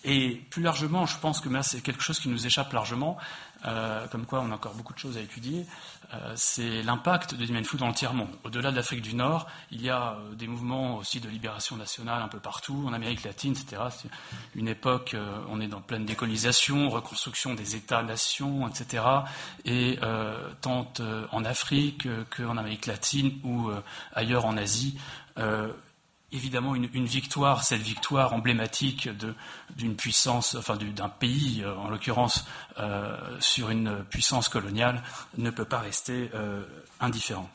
Et 0.04 0.36
plus 0.50 0.62
largement, 0.62 1.04
je 1.04 1.18
pense 1.18 1.40
que 1.40 1.48
c'est 1.62 1.80
quelque 1.80 2.02
chose 2.02 2.20
qui 2.20 2.28
nous 2.28 2.46
échappe 2.46 2.72
largement, 2.72 3.16
euh, 3.64 4.06
comme 4.08 4.24
quoi 4.24 4.40
on 4.40 4.52
a 4.52 4.54
encore 4.54 4.74
beaucoup 4.74 4.92
de 4.92 4.98
choses 4.98 5.16
à 5.16 5.20
étudier, 5.20 5.60
euh, 5.60 5.95
c'est 6.34 6.82
l'impact 6.82 7.34
de 7.34 7.44
Dien 7.44 7.62
Phu 7.62 7.76
dans 7.76 7.88
le 7.88 7.94
tiers-monde. 7.94 8.28
Au-delà 8.44 8.70
de 8.70 8.76
l'Afrique 8.76 9.02
du 9.02 9.14
Nord, 9.14 9.46
il 9.70 9.82
y 9.82 9.90
a 9.90 10.12
euh, 10.12 10.34
des 10.34 10.46
mouvements 10.46 10.96
aussi 10.98 11.20
de 11.20 11.28
libération 11.28 11.76
nationale 11.76 12.22
un 12.22 12.28
peu 12.28 12.38
partout, 12.38 12.84
en 12.86 12.92
Amérique 12.92 13.24
latine, 13.24 13.52
etc. 13.52 13.82
C'est 13.90 14.08
une 14.54 14.68
époque, 14.68 15.16
on 15.48 15.60
est 15.60 15.66
dans 15.66 15.80
pleine 15.80 16.04
décolonisation, 16.04 16.88
reconstruction 16.88 17.54
des 17.54 17.76
États-nations, 17.76 18.68
etc. 18.68 19.04
Et 19.64 19.98
tant 20.60 20.92
en 21.32 21.44
Afrique 21.44 22.08
qu'en 22.36 22.56
Amérique 22.56 22.86
latine 22.86 23.38
ou 23.44 23.70
ailleurs 24.14 24.46
en 24.46 24.56
Asie, 24.56 24.98
évidemment 26.32 26.74
une, 26.74 27.06
victoire, 27.06 27.64
cette 27.64 27.80
victoire 27.80 28.32
emblématique 28.32 29.08
d'une 29.76 29.96
puissance, 29.96 30.54
enfin 30.56 30.76
d'un 30.76 31.08
pays, 31.08 31.62
euh, 31.62 31.74
en 31.76 31.88
l'occurrence, 31.88 32.46
euh, 32.78 33.16
sur 33.40 33.70
une 33.70 34.04
puissance 34.04 34.48
coloniale, 34.48 35.02
ne 35.38 35.50
peut 35.50 35.64
pas 35.64 35.78
rester 35.78 36.30
euh, 36.34 36.64
indifférent. 37.00 37.48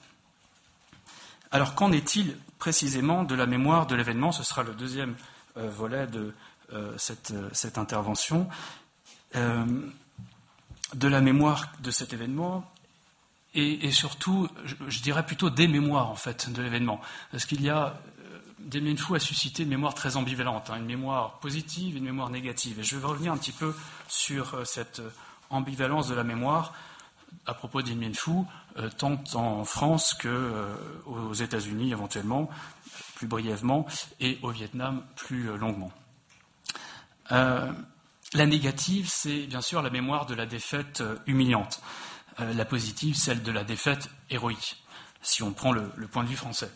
Alors 1.52 1.76
qu'en 1.76 1.92
est-il 1.92 2.38
précisément 2.60 3.24
de 3.24 3.36
la 3.36 3.46
mémoire 3.46 3.88
de 3.88 3.96
l'événement? 3.96 4.32
Ce 4.32 4.44
sera 4.44 4.64
le 4.64 4.74
deuxième 4.74 5.16
volet 5.56 6.08
de 6.08 6.34
cette, 6.96 7.34
intervention. 7.78 8.48
de 9.34 11.08
la 11.08 11.20
mémoire 11.20 11.74
de 11.82 11.92
cet 11.92 12.14
événement, 12.14 12.72
et, 13.54 13.92
surtout, 13.92 14.48
je, 14.64 14.76
je, 14.88 15.02
dirais 15.02 15.26
plutôt 15.26 15.50
des 15.50 15.68
mémoires 15.68 16.10
en 16.10 16.16
fait 16.16 16.50
de 16.50 16.62
l'événement, 16.62 17.02
parce 17.32 17.46
qu'il 17.46 17.62
y 17.62 17.70
a 17.70 18.00
Damien 18.65 18.95
Fou 18.95 19.15
a 19.15 19.19
suscité 19.19 19.63
une 19.63 19.69
mémoire 19.69 19.93
très 19.93 20.17
ambivalente, 20.17 20.69
hein, 20.69 20.78
une 20.78 20.86
mémoire 20.86 21.39
positive 21.39 21.95
et 21.95 21.97
une 22.00 22.06
mémoire 22.06 22.30
négative. 22.30 22.80
Et 22.80 22.84
je 22.84 22.97
vais 22.97 23.06
revenir 23.06 23.34
un 23.34 23.38
petit 23.38 23.52
peu 23.52 23.76
sur 24.08 24.54
euh, 24.54 24.65
cette 24.65 25.00
euh, 25.00 25.10
ambivalence 25.50 26.08
de 26.08 26.15
la 26.15 26.24
mémoire 26.24 26.74
à 27.45 27.54
propos 27.54 27.82
d'In 27.82 28.13
Fou, 28.13 28.45
euh, 28.78 28.89
tant 28.89 29.24
en 29.36 29.63
France 29.63 30.13
qu'aux 30.13 31.34
États-Unis 31.34 31.91
éventuellement, 31.91 32.50
plus 33.15 33.28
brièvement, 33.28 33.86
et 34.19 34.38
au 34.41 34.50
Vietnam 34.50 35.04
plus 35.15 35.58
longuement. 35.58 35.91
la 37.30 38.45
négative, 38.45 39.08
c'est 39.08 39.47
bien 39.47 39.62
sûr 39.62 39.82
la 39.82 39.89
mémoire 39.89 40.26
de 40.26 40.36
la 40.36 40.45
défaite 40.45 41.02
humiliante. 41.26 41.82
la 42.38 42.65
positive, 42.65 43.15
celle 43.15 43.43
de 43.43 43.52
la 43.52 43.63
défaite 43.63 44.10
héroïque, 44.30 44.84
si 45.21 45.41
on 45.41 45.54
prend 45.54 45.71
le 45.71 46.08
point 46.08 46.24
de 46.24 46.30
vue 46.30 46.36
français. 46.36 46.71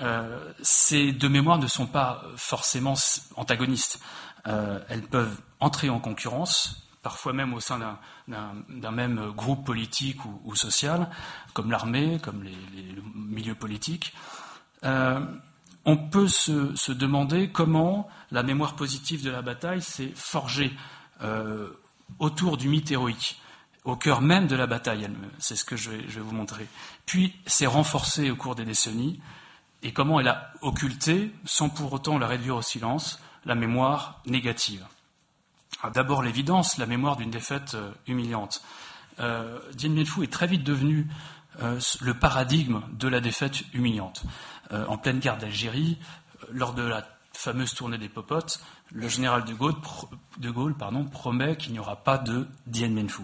Euh, 0.00 0.52
ces 0.62 1.12
deux 1.12 1.28
mémoires 1.28 1.58
ne 1.58 1.66
sont 1.66 1.86
pas 1.86 2.22
forcément 2.36 2.94
antagonistes. 3.36 4.00
Euh, 4.46 4.78
elles 4.88 5.02
peuvent 5.02 5.40
entrer 5.60 5.90
en 5.90 5.98
concurrence, 5.98 6.88
parfois 7.02 7.32
même 7.32 7.52
au 7.52 7.60
sein 7.60 7.98
d'un 8.28 8.90
même 8.90 9.32
groupe 9.32 9.64
politique 9.64 10.18
ou, 10.44 10.54
social, 10.54 11.10
comme 11.52 11.70
l'armée, 11.70 12.18
comme 12.22 12.44
les, 12.44 12.56
milieux 13.14 13.56
politiques. 13.56 14.14
Euh, 14.84 15.20
on 15.84 15.96
peut 15.96 16.28
se, 16.28 16.92
demander 16.92 17.50
comment 17.50 18.08
la 18.30 18.42
mémoire 18.42 18.76
positive 18.76 19.24
de 19.24 19.30
la 19.30 19.42
bataille 19.42 19.82
s'est 19.82 20.12
forgée 20.14 20.72
autour 22.20 22.56
du 22.56 22.68
mythe 22.68 22.92
héroïque, 22.92 23.40
au 23.84 23.96
cœur 23.96 24.20
même 24.20 24.46
de 24.46 24.54
la 24.54 24.66
bataille. 24.66 25.08
C'est 25.38 25.56
ce 25.56 25.64
que 25.64 25.76
je 25.76 25.90
vais, 25.90 26.04
je 26.08 26.16
vais 26.16 26.20
vous 26.20 26.34
montrer. 26.34 26.68
Puis 27.06 27.34
s'est 27.46 27.66
renforcée 27.66 28.30
au 28.30 28.36
cours 28.36 28.54
des 28.54 28.64
décennies 28.64 29.20
et 29.82 29.92
comment 29.92 30.20
elle 30.20 30.28
a 30.28 30.52
occulté, 30.60 31.32
sans 31.44 31.68
pour 31.68 31.92
autant 31.92 32.18
la 32.18 32.26
réduire 32.26 32.56
au 32.56 32.62
silence, 32.62 33.20
la 33.44 33.54
mémoire 33.54 34.20
négative. 34.26 34.84
Ah, 35.82 35.90
d'abord 35.90 36.22
l'évidence, 36.22 36.78
la 36.78 36.86
mémoire 36.86 37.16
d'une 37.16 37.30
défaite 37.30 37.74
euh, 37.74 37.92
humiliante. 38.06 38.62
Dien 39.18 39.90
Bien 39.90 40.04
Phu 40.04 40.22
est 40.22 40.32
très 40.32 40.46
vite 40.46 40.62
devenu 40.62 41.08
euh, 41.60 41.80
le 42.00 42.14
paradigme 42.14 42.82
de 42.92 43.08
la 43.08 43.20
défaite 43.20 43.62
humiliante. 43.72 44.22
Euh, 44.72 44.86
en 44.86 44.96
pleine 44.96 45.18
guerre 45.18 45.38
d'Algérie, 45.38 45.98
lors 46.52 46.72
de 46.72 46.82
la 46.82 47.04
fameuse 47.32 47.74
tournée 47.74 47.98
des 47.98 48.08
popotes, 48.08 48.60
le 48.92 49.08
général 49.08 49.44
de 49.44 49.54
Gaulle, 49.54 50.74
promet 51.10 51.56
qu'il 51.56 51.72
n'y 51.72 51.80
aura 51.80 51.96
pas 51.96 52.18
de 52.18 52.46
Dien 52.66 52.90
Bien 52.90 53.08
Phu. 53.08 53.22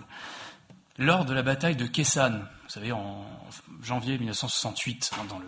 Lors 0.99 1.25
de 1.25 1.33
la 1.33 1.43
bataille 1.43 1.77
de 1.77 1.87
Kessan, 1.87 2.41
vous 2.65 2.71
savez, 2.71 2.91
en 2.91 3.25
janvier 3.83 4.19
1968, 4.19 5.13
hein, 5.15 5.25
dans 5.29 5.39
le 5.39 5.47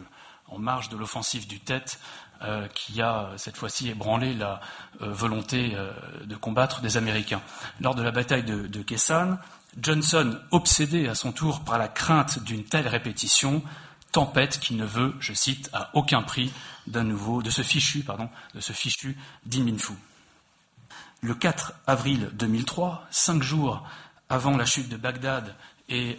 en 0.49 0.59
marge 0.59 0.89
de 0.89 0.97
l'offensive 0.97 1.47
du 1.47 1.61
Tête, 1.61 1.99
euh, 2.43 2.69
qui 2.69 3.01
a 3.01 3.31
cette 3.39 3.57
fois-ci 3.57 3.89
ébranlé 3.89 4.35
la 4.35 4.61
euh, 5.01 5.11
volonté 5.11 5.73
euh, 5.75 5.91
de 6.27 6.37
combattre 6.37 6.83
des 6.83 6.99
Américains. 6.99 7.41
Lors 7.81 7.95
de 7.95 8.03
la 8.03 8.11
bataille 8.11 8.43
de, 8.45 8.83
Kessan, 8.83 9.39
Johnson, 9.81 10.39
obsédé 10.51 11.09
à 11.09 11.15
son 11.15 11.33
tour 11.33 11.65
par 11.65 11.79
la 11.79 11.89
crainte 11.89 12.45
d'une 12.45 12.63
telle 12.63 12.89
répétition, 12.89 13.63
tempête 14.13 14.61
qu'il 14.61 14.77
ne 14.77 14.85
veut, 14.85 15.15
je 15.19 15.33
cite, 15.33 15.71
à 15.73 15.89
aucun 15.95 16.21
prix 16.21 16.53
d'un 16.87 17.05
nouveau, 17.05 17.41
de 17.43 17.49
ce 17.49 17.63
fichu, 17.63 18.01
pardon, 18.01 18.29
de 18.55 18.61
ce 18.61 18.75
fichu 18.75 19.17
d'Iminfu. 19.47 19.95
Le 21.23 21.35
4 21.35 21.73
avril 21.87 22.29
2003, 22.35 23.07
cinq 23.11 23.43
jours 23.43 23.83
avant 24.29 24.59
la 24.59 24.67
chute 24.67 24.91
de 24.91 24.99
Bagdad 24.99 25.55
et 25.89 26.19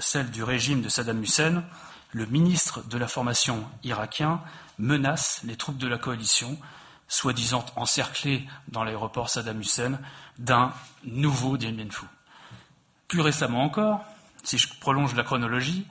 celle 0.00 0.30
du 0.30 0.42
régime 0.42 0.82
de 0.82 0.88
Saddam 0.88 1.22
Hussein, 1.22 1.62
le 2.12 2.26
ministre 2.26 2.82
de 2.88 2.98
la 2.98 3.08
formation 3.08 3.64
irakien 3.84 4.40
menace 4.78 5.40
les 5.44 5.56
troupes 5.56 5.78
de 5.78 5.88
la 5.88 5.98
coalition, 5.98 6.58
soi-disant 7.08 7.64
encerclées 7.76 8.46
dans 8.68 8.84
l'aéroport 8.84 9.30
Saddam 9.30 9.60
Hussein, 9.60 9.98
d'un 10.38 10.72
nouveau 11.04 11.56
Dien 11.56 11.72
Bien. 11.72 11.86
Plus 13.08 13.20
récemment 13.20 13.62
encore, 13.62 14.04
si 14.42 14.58
je 14.58 14.68
prolonge 14.80 15.14
la 15.14 15.22
chronologie, 15.22 15.86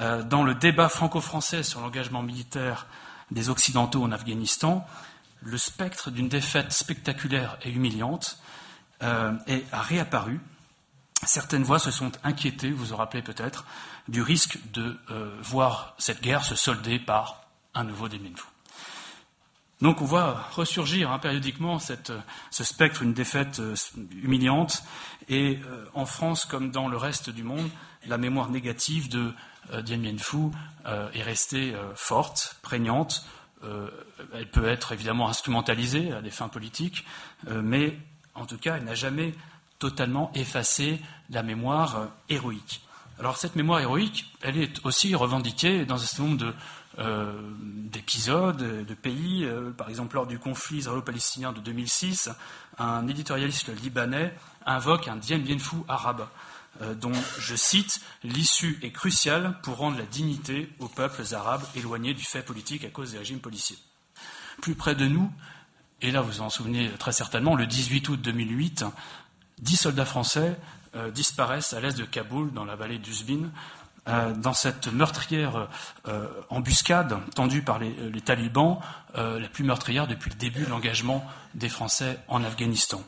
euh, 0.00 0.22
dans 0.22 0.44
le 0.44 0.54
débat 0.54 0.88
franco-français 0.88 1.62
sur 1.62 1.80
l'engagement 1.80 2.22
militaire 2.22 2.86
des 3.30 3.50
Occidentaux 3.50 4.02
en 4.02 4.12
Afghanistan, 4.12 4.86
le 5.42 5.58
spectre 5.58 6.10
d'une 6.10 6.28
défaite 6.28 6.72
spectaculaire 6.72 7.58
et 7.62 7.70
humiliante 7.70 8.38
euh, 9.02 9.32
est, 9.46 9.64
a 9.72 9.82
réapparu. 9.82 10.40
Certaines 11.24 11.64
voix 11.64 11.78
se 11.78 11.90
sont 11.90 12.12
inquiétées, 12.22 12.70
vous 12.70 12.86
vous 12.86 12.96
rappelez 12.96 13.22
peut-être, 13.22 13.64
du 14.06 14.22
risque 14.22 14.58
de 14.72 14.96
euh, 15.10 15.36
voir 15.42 15.94
cette 15.98 16.22
guerre 16.22 16.44
se 16.44 16.54
solder 16.54 16.98
par 16.98 17.42
un 17.74 17.84
nouveau 17.84 18.08
Phu. 18.08 18.44
Donc 19.80 20.00
on 20.00 20.04
voit 20.04 20.48
ressurgir 20.52 21.10
hein, 21.10 21.18
périodiquement 21.18 21.78
cette, 21.78 22.12
ce 22.50 22.64
spectre, 22.64 23.02
une 23.02 23.14
défaite 23.14 23.58
euh, 23.58 23.74
humiliante, 24.22 24.84
et 25.28 25.58
euh, 25.66 25.86
en 25.94 26.06
France 26.06 26.44
comme 26.44 26.70
dans 26.70 26.88
le 26.88 26.96
reste 26.96 27.30
du 27.30 27.42
monde, 27.42 27.68
la 28.06 28.16
mémoire 28.16 28.48
négative 28.48 29.08
de 29.08 29.34
Dien 29.82 29.98
Bien 29.98 30.16
Phu 30.16 30.50
est 30.86 31.22
restée 31.22 31.74
forte, 31.94 32.56
prégnante. 32.62 33.26
elle 33.62 34.50
peut 34.50 34.66
être 34.66 34.92
évidemment 34.92 35.28
instrumentalisée 35.28 36.12
à 36.12 36.22
des 36.22 36.30
fins 36.30 36.48
politiques, 36.48 37.04
mais 37.50 37.98
en 38.34 38.46
tout 38.46 38.56
cas, 38.56 38.76
elle 38.76 38.84
n'a 38.84 38.94
jamais 38.94 39.34
totalement 39.78 40.30
effacé 40.34 41.00
la 41.30 41.42
mémoire 41.42 42.08
héroïque. 42.28 42.82
Alors 43.18 43.36
cette 43.36 43.56
mémoire 43.56 43.80
héroïque, 43.80 44.26
elle 44.42 44.56
est 44.56 44.84
aussi 44.84 45.14
revendiquée 45.14 45.84
dans 45.84 45.96
un 45.96 46.06
certain 46.06 46.22
nombre 46.24 46.54
euh, 47.00 47.32
d'épisodes, 47.62 48.56
de, 48.56 48.94
pays. 48.94 49.44
Euh, 49.44 49.70
par 49.70 49.88
exemple, 49.88 50.16
lors 50.16 50.26
du 50.26 50.38
conflit 50.38 50.78
israélo-palestinien 50.78 51.52
de 51.52 51.60
2006, 51.60 52.30
un 52.78 53.06
éditorialiste 53.06 53.70
libanais 53.82 54.34
invoque 54.66 55.08
un 55.08 55.16
Dien 55.16 55.38
Bien 55.38 55.58
Phu 55.58 55.76
arabe, 55.88 56.26
euh, 56.82 56.94
dont, 56.94 57.12
je 57.38 57.54
cite, 57.54 58.00
l'issue 58.24 58.78
est 58.82 58.90
cruciale 58.90 59.60
pour 59.62 59.76
rendre 59.76 59.98
la 59.98 60.06
dignité 60.06 60.70
aux 60.80 60.88
peuples 60.88 61.22
arabes 61.34 61.64
éloignés 61.76 62.14
du 62.14 62.24
fait 62.24 62.42
politique 62.42 62.84
à 62.84 62.88
cause 62.88 63.12
des 63.12 63.18
régimes 63.18 63.40
policiers. 63.40 63.78
Plus 64.60 64.74
près 64.74 64.94
de 64.94 65.06
nous, 65.06 65.30
et 66.02 66.10
là 66.10 66.20
vous 66.20 66.32
vous 66.32 66.40
en 66.40 66.50
souvenez 66.50 66.90
très 66.98 67.12
certainement, 67.12 67.54
le 67.54 67.66
18 67.66 68.08
août 68.08 68.20
2008, 68.20 68.84
dix 69.60 69.76
soldats 69.76 70.04
français 70.04 70.56
euh, 70.96 71.10
disparaissent 71.10 71.74
à 71.74 71.80
l'est 71.80 71.96
de 71.98 72.04
Kaboul, 72.04 72.52
dans 72.52 72.64
la 72.64 72.74
vallée 72.74 72.98
d'Uzbin, 72.98 73.50
euh, 74.08 74.32
dans 74.32 74.54
cette 74.54 74.88
meurtrière 74.88 75.68
euh, 76.06 76.26
embuscade 76.48 77.18
tendue 77.34 77.62
par 77.62 77.78
les, 77.78 78.20
talibans, 78.22 78.80
la 79.14 79.48
plus 79.48 79.64
meurtrière 79.64 80.06
depuis 80.06 80.30
le 80.30 80.36
début 80.36 80.64
de 80.64 80.70
l'engagement 80.70 81.24
des 81.54 81.68
Français 81.68 82.18
en 82.28 82.42
Afghanistan. 82.42 83.02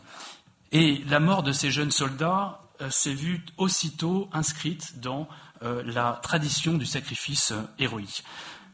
Et 0.73 1.03
la 1.09 1.21
mort 1.21 1.43
de 1.43 1.53
ces 1.53 1.71
jeunes 1.71 1.91
soldats 1.91 2.61
s'est 2.91 3.15
vue 3.15 3.45
aussitôt 3.57 4.29
inscrite 4.33 5.01
dans 5.01 5.29
la 5.61 6.19
tradition 6.23 6.75
du 6.75 6.87
sacrifice 6.87 7.53
héroïque. 7.79 8.25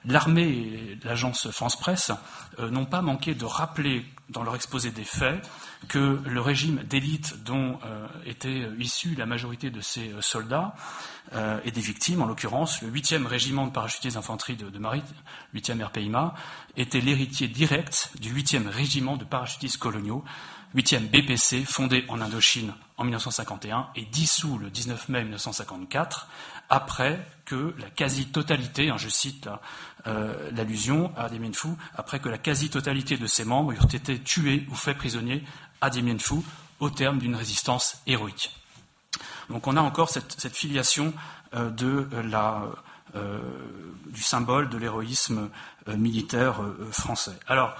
L'armée 0.07 0.43
et 0.43 0.99
l'agence 1.05 1.51
France 1.51 1.77
Presse 1.77 2.13
n'ont 2.59 2.87
pas 2.87 3.03
manqué 3.03 3.35
de 3.35 3.45
rappeler 3.45 4.05
dans 4.29 4.43
leur 4.43 4.55
exposé 4.55 4.91
des 4.91 5.05
faits 5.05 5.49
que 5.89 6.21
le 6.25 6.41
régime 6.41 6.83
d'élite 6.85 7.45
dont 7.45 7.79
était 8.25 8.69
issue 8.79 9.15
la 9.15 9.27
majorité 9.27 9.71
de 9.71 9.81
ces 9.81 10.13
soldats 10.21 10.75
et 11.65 11.71
des 11.71 11.81
victimes, 11.81 12.23
en 12.23 12.27
l'occurrence 12.27 12.83
le 12.83 12.91
8e 12.91 13.27
régiment 13.27 13.67
de 13.67 13.73
parachutistes 13.73 14.17
d'infanterie 14.17 14.57
de, 14.57 14.69
de 14.69 14.79
Marie, 14.79 15.03
8e 15.55 15.83
RPIMA, 15.85 16.35
était 16.77 17.01
l'héritier 17.01 17.49
direct 17.49 18.11
du 18.21 18.35
8e 18.35 18.69
régiment 18.69 19.17
de 19.17 19.25
parachutistes 19.25 19.79
coloniaux 19.79 20.25
8e 20.77 21.09
BPC, 21.09 21.65
fondé 21.65 22.05
en 22.09 22.21
Indochine 22.21 22.75
en 22.99 23.05
1951 23.05 23.89
et 23.97 24.05
dissous 24.05 24.59
le 24.59 24.69
19 24.69 25.09
mai 25.09 25.23
1954, 25.23 26.29
après 26.69 27.27
que 27.47 27.75
la 27.79 27.89
quasi-totalité, 27.89 28.91
hein, 28.91 28.99
je 28.99 29.09
cite 29.09 29.49
euh, 30.07 30.51
l'allusion 30.53 31.13
à 31.17 31.31
Dien 31.31 31.53
Phu, 31.53 31.69
après 31.95 32.21
que 32.21 32.29
la 32.29 32.37
quasi-totalité 32.37 33.17
de 33.17 33.27
ses 33.27 33.47
membres 33.47 33.73
eurent 33.73 33.95
été 33.95 34.21
tués 34.21 34.67
ou 34.71 34.75
faits 34.75 34.99
prisonniers 34.99 35.43
à 35.81 35.89
Dien 35.89 36.19
Phu 36.19 36.43
au 36.81 36.91
terme 36.91 37.19
d'une 37.19 37.37
résistance 37.37 38.03
héroïque. 38.07 38.55
Donc 39.49 39.67
on 39.67 39.79
a 39.79 39.81
encore 39.81 40.11
cette, 40.11 40.55
filiation 40.55 41.15
euh, 41.55 41.71
euh, 43.15 43.39
du 44.09 44.23
symbole 44.23 44.69
de 44.69 44.77
l'héroïsme 44.77 45.49
militaire 45.87 46.61
français. 46.91 47.39
Alors, 47.47 47.75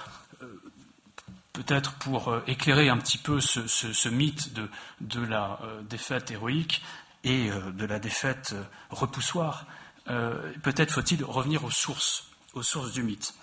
peut-être 1.57 1.93
pour 1.93 2.29
euh, 2.29 2.43
éclairer 2.45 2.89
un 2.89 2.97
petit 2.97 3.17
peu 3.17 3.41
ce, 3.41 4.09
mythe 4.09 4.53
de, 4.53 5.21
la 5.21 5.59
euh, 5.63 5.81
défaite 5.81 6.29
héroïque 6.29 6.83
et 7.23 7.49
euh, 7.49 7.71
de 7.71 7.85
la 7.85 7.99
défaite 7.99 8.55
repoussoire, 8.91 9.65
peut-être 10.63 10.91
faut-il 10.91 11.21
revenir 11.25 11.65
aux 11.65 11.71
sources, 11.71 12.29
aux 12.53 12.63
sources 12.63 12.93
du 12.93 13.03
mythe. 13.03 13.33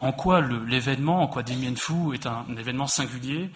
en 0.00 0.12
quoi 0.12 0.42
l'événement, 0.42 1.22
en 1.22 1.28
quoi 1.28 1.42
Dien 1.42 1.74
Phu 1.76 2.12
est 2.12 2.26
un, 2.26 2.44
événement 2.58 2.86
singulier 2.86 3.50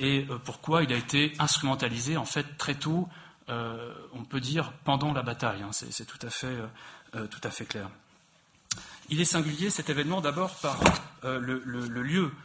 et 0.00 0.26
pourquoi 0.46 0.82
il 0.82 0.90
a 0.94 0.96
été 0.96 1.34
instrumentalisé 1.38 2.16
en 2.16 2.24
fait 2.24 2.56
très 2.56 2.74
tôt, 2.74 3.06
on 3.48 4.24
peut 4.26 4.40
dire 4.40 4.72
pendant 4.84 5.12
la 5.12 5.22
bataille. 5.22 5.62
Hein. 5.62 5.72
c'est 5.72 6.06
tout, 6.06 6.26
à 6.26 6.30
fait, 6.30 6.56
tout 7.12 7.40
à 7.42 7.50
fait 7.50 7.66
clair. 7.66 7.90
Il 9.10 9.20
est 9.20 9.26
singulier 9.26 9.68
cet 9.68 9.90
événement 9.90 10.22
d'abord 10.22 10.54
par 10.54 10.80
le, 11.22 11.58
lieu 12.02 12.32
euh, 12.32 12.43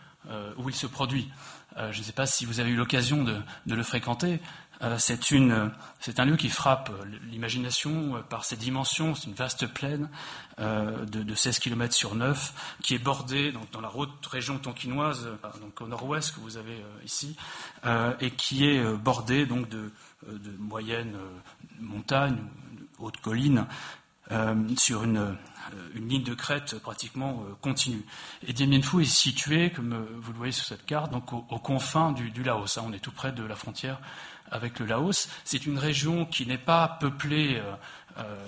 où 0.57 0.69
il 0.69 0.75
se 0.75 0.87
produit. 0.87 1.29
Euh, 1.77 1.91
je 1.91 1.99
ne 1.99 2.03
sais 2.03 2.11
pas 2.11 2.25
si 2.25 2.45
vous 2.45 2.59
avez 2.59 2.71
eu 2.71 2.75
l'occasion 2.75 3.23
de, 3.23 3.41
le 3.65 3.83
fréquenter. 3.83 4.39
Euh, 4.81 4.97
c'est 4.97 6.19
un 6.19 6.25
lieu 6.25 6.37
qui 6.37 6.49
frappe 6.49 6.91
l'imagination 7.29 8.23
par 8.29 8.45
ses 8.45 8.55
dimensions. 8.55 9.15
C'est 9.15 9.27
une 9.27 9.33
vaste 9.33 9.67
plaine 9.67 10.09
de, 10.57 11.35
16 11.35 11.59
km 11.59 11.93
sur 11.93 12.15
9 12.15 12.77
qui 12.81 12.95
est 12.95 12.99
bordée 12.99 13.53
dans 13.71 13.81
la 13.81 13.91
région 14.29 14.57
tonkinoise, 14.57 15.27
donc 15.61 15.81
au 15.81 15.87
nord-ouest 15.87 16.33
que 16.33 16.39
vous 16.39 16.57
avez 16.57 16.83
ici, 17.05 17.35
et 18.19 18.31
qui 18.31 18.67
est 18.67 18.83
bordée 18.95 19.45
donc 19.45 19.69
de, 19.69 19.91
moyennes 20.57 21.17
montagnes, 21.79 22.37
hautes 22.99 23.21
collines, 23.21 23.65
sur 24.77 25.03
une 25.03 25.17
euh, 25.17 25.33
une 25.95 26.07
ligne 26.09 26.23
de 26.23 26.33
crête 26.33 26.77
pratiquement 26.79 27.43
euh, 27.47 27.53
continue. 27.61 28.03
Et 28.47 28.53
Dien 28.53 28.67
Bien 28.67 28.81
Phu 28.81 29.01
est 29.01 29.05
situé, 29.05 29.71
comme 29.71 29.93
euh, 29.93 30.05
vous 30.19 30.31
le 30.31 30.37
voyez 30.37 30.51
sur 30.51 30.65
cette 30.65 30.85
carte, 30.85 31.11
donc 31.11 31.33
aux, 31.33 31.41
confins 31.59 32.11
du, 32.11 32.43
Laos. 32.43 32.77
Hein. 32.77 32.83
on 32.87 32.93
est 32.93 32.99
tout 32.99 33.11
près 33.11 33.31
de 33.31 33.43
la 33.43 33.55
frontière 33.55 33.99
avec 34.51 34.79
le 34.79 34.85
Laos. 34.85 35.29
C'est 35.43 35.65
une 35.65 35.77
région 35.77 36.25
qui 36.25 36.45
n'est 36.45 36.57
pas 36.57 36.97
peuplée 36.99 37.61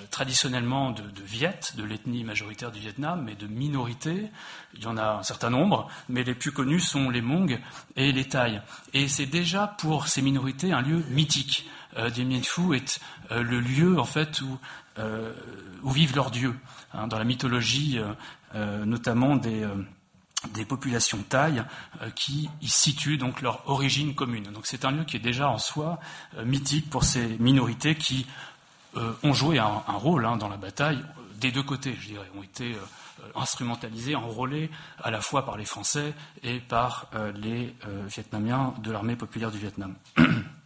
traditionnellement 0.09 0.91
de, 0.91 1.03
de 1.03 1.21
Viet, 1.21 1.59
de 1.77 1.83
l'ethnie 1.83 2.23
majoritaire 2.23 2.71
du 2.71 2.79
Vietnam, 2.79 3.21
mais 3.23 3.35
de 3.35 3.45
minorités. 3.47 4.31
Il 4.73 4.81
y 4.81 4.87
en 4.87 4.97
a 4.97 5.19
un 5.19 5.23
certain 5.23 5.51
nombre, 5.51 5.87
mais 6.09 6.23
les 6.23 6.33
plus 6.33 6.51
connus 6.51 6.79
sont 6.79 7.09
les 7.09 7.21
Hmong 7.21 7.59
et 7.95 8.11
les 8.11 8.27
Thaïs. 8.27 8.61
Et 8.93 9.07
c'est 9.07 9.27
déjà 9.27 9.67
pour 9.67 10.07
ces 10.07 10.23
minorités 10.23 10.73
un 10.73 10.81
lieu 10.81 11.03
mythique. 11.11 11.69
Dien 12.13 12.25
Bien 12.25 12.41
Phu 12.41 12.75
est 12.75 12.99
le 13.29 13.59
lieu 13.59 13.99
en 13.99 14.05
fait 14.05 14.41
où, 14.41 14.57
où 15.83 15.91
vivent 15.91 16.15
leurs 16.15 16.31
dieux. 16.31 16.55
Hein, 16.93 17.07
dans 17.07 17.17
la 17.17 17.23
mythologie, 17.23 17.99
euh, 17.99 18.13
euh, 18.55 18.85
notamment 18.85 19.37
des, 19.37 19.63
euh, 19.63 19.75
des 20.53 20.65
populations 20.65 21.23
thaïs 21.29 21.63
qui 22.15 22.49
y 22.61 22.67
situent 22.67 23.17
donc 23.17 23.41
leur 23.41 23.69
origine 23.69 24.13
commune. 24.13 24.51
Donc 24.51 24.65
c'est 24.65 24.83
un 24.83 24.91
lieu 24.91 25.03
qui 25.03 25.15
est 25.15 25.21
déjà 25.21 25.49
en 25.49 25.59
soi 25.59 25.99
mythique 26.43 26.89
pour 26.89 27.03
ces 27.03 27.37
minorités 27.37 27.95
qui 27.95 28.25
ont 29.23 29.33
joué 29.33 29.59
un, 29.59 29.83
rôle 29.87 30.25
hein, 30.25 30.37
dans 30.37 30.49
la 30.49 30.57
bataille 30.57 31.05
des 31.35 31.51
deux 31.51 31.61
côtés, 31.61 31.95
je 32.01 32.07
dirais, 32.07 32.29
ont 32.35 32.41
été 32.41 32.75
instrumentalisés, 33.35 34.15
enrôlés 34.15 34.71
à 35.03 35.11
la 35.11 35.21
fois 35.21 35.45
par 35.45 35.57
les 35.57 35.65
Français 35.65 36.15
et 36.41 36.59
par 36.59 37.11
les 37.35 37.75
Vietnamiens 38.07 38.73
de 38.81 38.91
l'armée 38.91 39.15
populaire 39.15 39.51
du 39.51 39.59
Vietnam. 39.59 39.93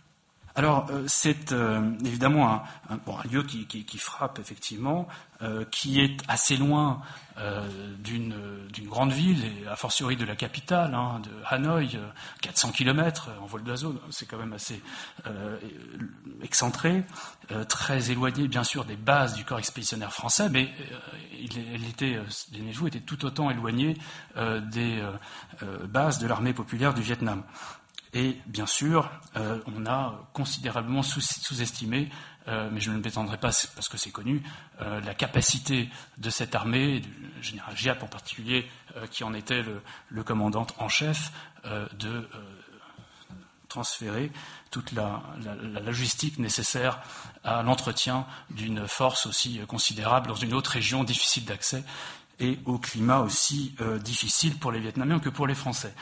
Alors, 0.58 0.88
euh, 0.90 1.04
c'est 1.08 1.52
euh, 1.52 1.92
évidemment 2.06 2.64
un, 2.90 3.00
lieu 3.30 3.44
qui, 3.44 3.98
frappe 3.98 4.40
effectivement, 4.40 5.08
euh, 5.42 5.66
qui 5.70 6.00
est 6.00 6.18
assez 6.28 6.56
loin 6.56 7.02
d'une 8.00 8.34
grande 8.88 9.12
ville, 9.12 9.44
et 9.44 9.68
a 9.68 9.76
fortiori 9.76 10.16
de 10.16 10.24
la 10.24 10.38
capitale, 10.38 10.94
hein, 10.96 11.20
de 11.22 11.30
Hanoï, 11.50 12.00
400 12.40 12.72
km 12.72 13.30
en 13.42 13.46
vol 13.46 13.62
d'oiseau, 13.62 14.02
c'est 14.10 14.26
quand 14.26 14.38
même 14.38 14.54
assez 14.54 14.82
excentré, 16.42 17.04
très 17.68 18.10
éloigné 18.10 18.48
bien 18.48 18.64
sûr 18.64 18.86
des 18.86 18.96
bases 18.96 19.34
du 19.34 19.44
corps 19.44 19.60
expéditionnaire 19.60 20.14
français, 20.14 20.48
mais 20.50 20.70
il, 21.38 21.86
était, 21.90 22.22
était 22.86 23.00
tout 23.02 23.26
autant 23.26 23.52
éloigné 23.52 23.98
des 24.72 25.04
bases 25.90 26.20
de 26.20 26.28
l'armée 26.28 26.54
populaire 26.54 26.94
du 26.94 27.02
Vietnam. 27.02 27.44
Et 28.16 28.38
bien 28.46 28.66
sûr, 28.66 29.12
euh, 29.36 29.60
on 29.76 29.86
a 29.86 30.26
considérablement 30.32 31.04
sous-estimé, 31.04 32.10
euh, 32.48 32.70
mais 32.72 32.80
je 32.80 32.90
ne 32.90 32.98
m'étendrai 32.98 33.38
pas 33.38 33.52
parce 33.76 33.90
que 33.90 33.98
c'est 33.98 34.10
connu, 34.12 34.42
euh, 34.82 35.02
la 35.02 35.14
capacité 35.14 35.90
de 36.18 36.30
cette 36.30 36.56
armée, 36.56 37.02
du 37.02 37.44
général 37.44 37.76
Giap 37.76 38.02
en 38.04 38.08
particulier, 38.08 38.68
qui 39.12 39.26
en 39.26 39.34
était 39.34 39.64
le, 40.10 40.24
commandant 40.24 40.66
en 40.78 40.88
chef, 40.88 41.34
de 41.66 42.30
transférer 43.68 44.32
toute 44.72 44.94
la, 44.94 45.22
logistique 45.86 46.40
nécessaire 46.40 47.02
à 47.44 47.62
l'entretien 47.62 48.26
d'une 48.52 48.88
force 48.88 49.26
aussi 49.26 49.60
considérable 49.68 50.28
dans 50.28 50.36
une 50.36 50.54
autre 50.54 50.72
région 50.72 51.04
difficile 51.04 51.44
d'accès 51.44 51.84
et 52.40 52.60
au 52.64 52.78
climat 52.78 53.20
aussi 53.20 53.76
difficile 54.02 54.58
pour 54.58 54.72
les 54.72 54.80
Vietnamiens 54.80 55.20
que 55.20 55.30
pour 55.30 55.46
les 55.46 55.56
Français 55.56 55.94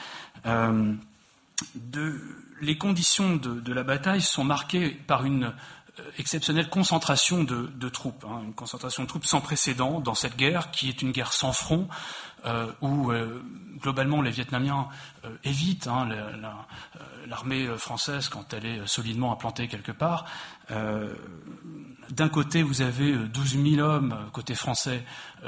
les 2.61 2.77
conditions 2.77 3.35
de, 3.35 3.73
la 3.73 3.83
bataille 3.83 4.21
sont 4.21 4.43
marquées 4.43 4.89
par 4.89 5.25
une 5.25 5.53
euh, 5.99 6.03
exceptionnelle 6.17 6.69
concentration 6.69 7.43
de, 7.43 7.89
troupes, 7.89 8.25
hein, 8.27 8.41
une 8.45 8.53
concentration 8.53 9.03
de 9.03 9.07
troupes 9.07 9.25
sans 9.25 9.41
précédent 9.41 9.99
dans 9.99 10.15
cette 10.15 10.35
guerre, 10.37 10.71
qui 10.71 10.89
est 10.89 11.01
une 11.01 11.11
guerre 11.11 11.33
sans 11.33 11.53
front, 11.53 11.87
euh, 12.45 12.71
où 12.81 13.11
euh, 13.11 13.43
globalement 13.79 14.21
les 14.21 14.31
Vietnamiens 14.31 14.87
évitent 15.43 15.87
hein, 15.87 16.09
l'armée 17.27 17.67
française 17.77 18.27
quand 18.27 18.53
elle 18.53 18.65
est 18.65 18.87
solidement 18.87 19.31
implantée 19.31 19.67
quelque 19.67 19.91
part. 19.91 20.25
D'un 20.69 22.29
côté, 22.29 22.63
vous 22.63 22.81
avez 22.81 23.13
12 23.13 23.57
000 23.75 23.87
hommes, 23.87 24.29
côté 24.31 24.55
français, 24.55 25.03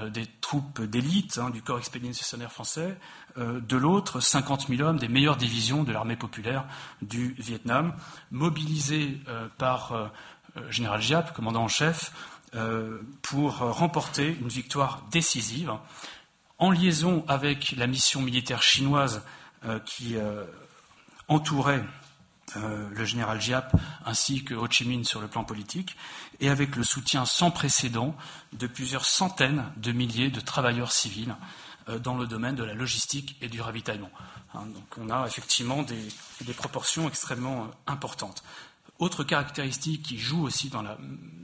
des 0.10 0.26
troupes 0.42 0.82
d'élite 0.82 1.38
hein, 1.38 1.50
du 1.50 1.62
corps 1.62 1.78
expéditionnaire 1.78 2.52
français. 2.52 2.98
De 3.38 3.78
l'autre, 3.78 4.20
50 4.20 4.68
000 4.70 4.82
hommes 4.82 4.98
des 4.98 5.08
meilleures 5.08 5.36
divisions 5.36 5.84
de 5.84 5.92
l'armée 5.92 6.16
populaire 6.16 6.66
du 7.02 7.36
Vietnam, 7.38 7.94
mobilisés 8.32 9.20
par 9.58 10.12
général 10.70 11.02
Giap, 11.02 11.34
commandant 11.34 11.64
en 11.64 11.68
chef, 11.68 12.14
pour 13.22 13.58
remporter 13.58 14.38
une 14.40 14.48
victoire 14.48 15.04
décisive 15.12 15.74
en 16.58 16.72
liaison 16.72 17.26
avec 17.28 17.72
la 17.72 17.88
mission 17.88 18.22
militaire 18.22 18.62
chinoise 18.62 19.24
euh, 19.66 19.80
qui 19.80 20.16
euh, 20.16 20.44
entourait 21.28 21.84
euh, 22.56 22.88
le 22.92 23.06
général 23.06 23.42
Giap 23.42 23.76
ainsi 24.06 24.44
que 24.44 24.54
Ho 24.54 24.68
Chi 24.70 24.86
Minh 24.86 25.04
sur 25.04 25.20
le 25.20 25.28
plan 25.28 25.44
politique, 25.44 25.98
et 26.40 26.50
avec 26.50 26.76
le 26.76 26.84
soutien 26.84 27.26
sans 27.26 27.52
précédent 27.52 28.16
de 28.54 28.68
plusieurs 28.68 29.06
centaines 29.06 29.66
de 29.78 29.92
milliers 29.92 30.30
de 30.30 30.40
travailleurs 30.40 30.92
civils 30.92 31.36
dans 32.02 32.18
le 32.18 32.28
domaine 32.28 32.56
de 32.56 32.64
la 32.64 32.74
logistique 32.74 33.36
et 33.42 33.48
du 33.48 33.62
ravitaillement. 33.62 34.10
Hein, 34.54 34.66
donc 34.74 34.86
on 34.98 35.10
a 35.10 35.28
effectivement 35.28 35.84
des 35.84 36.54
proportions 36.54 37.08
extrêmement 37.08 37.70
importantes. 37.88 38.44
Autre 38.98 39.26
caractéristique 39.26 40.04
qui 40.04 40.18
joue 40.18 40.44
aussi 40.44 40.70
dans 40.70 40.82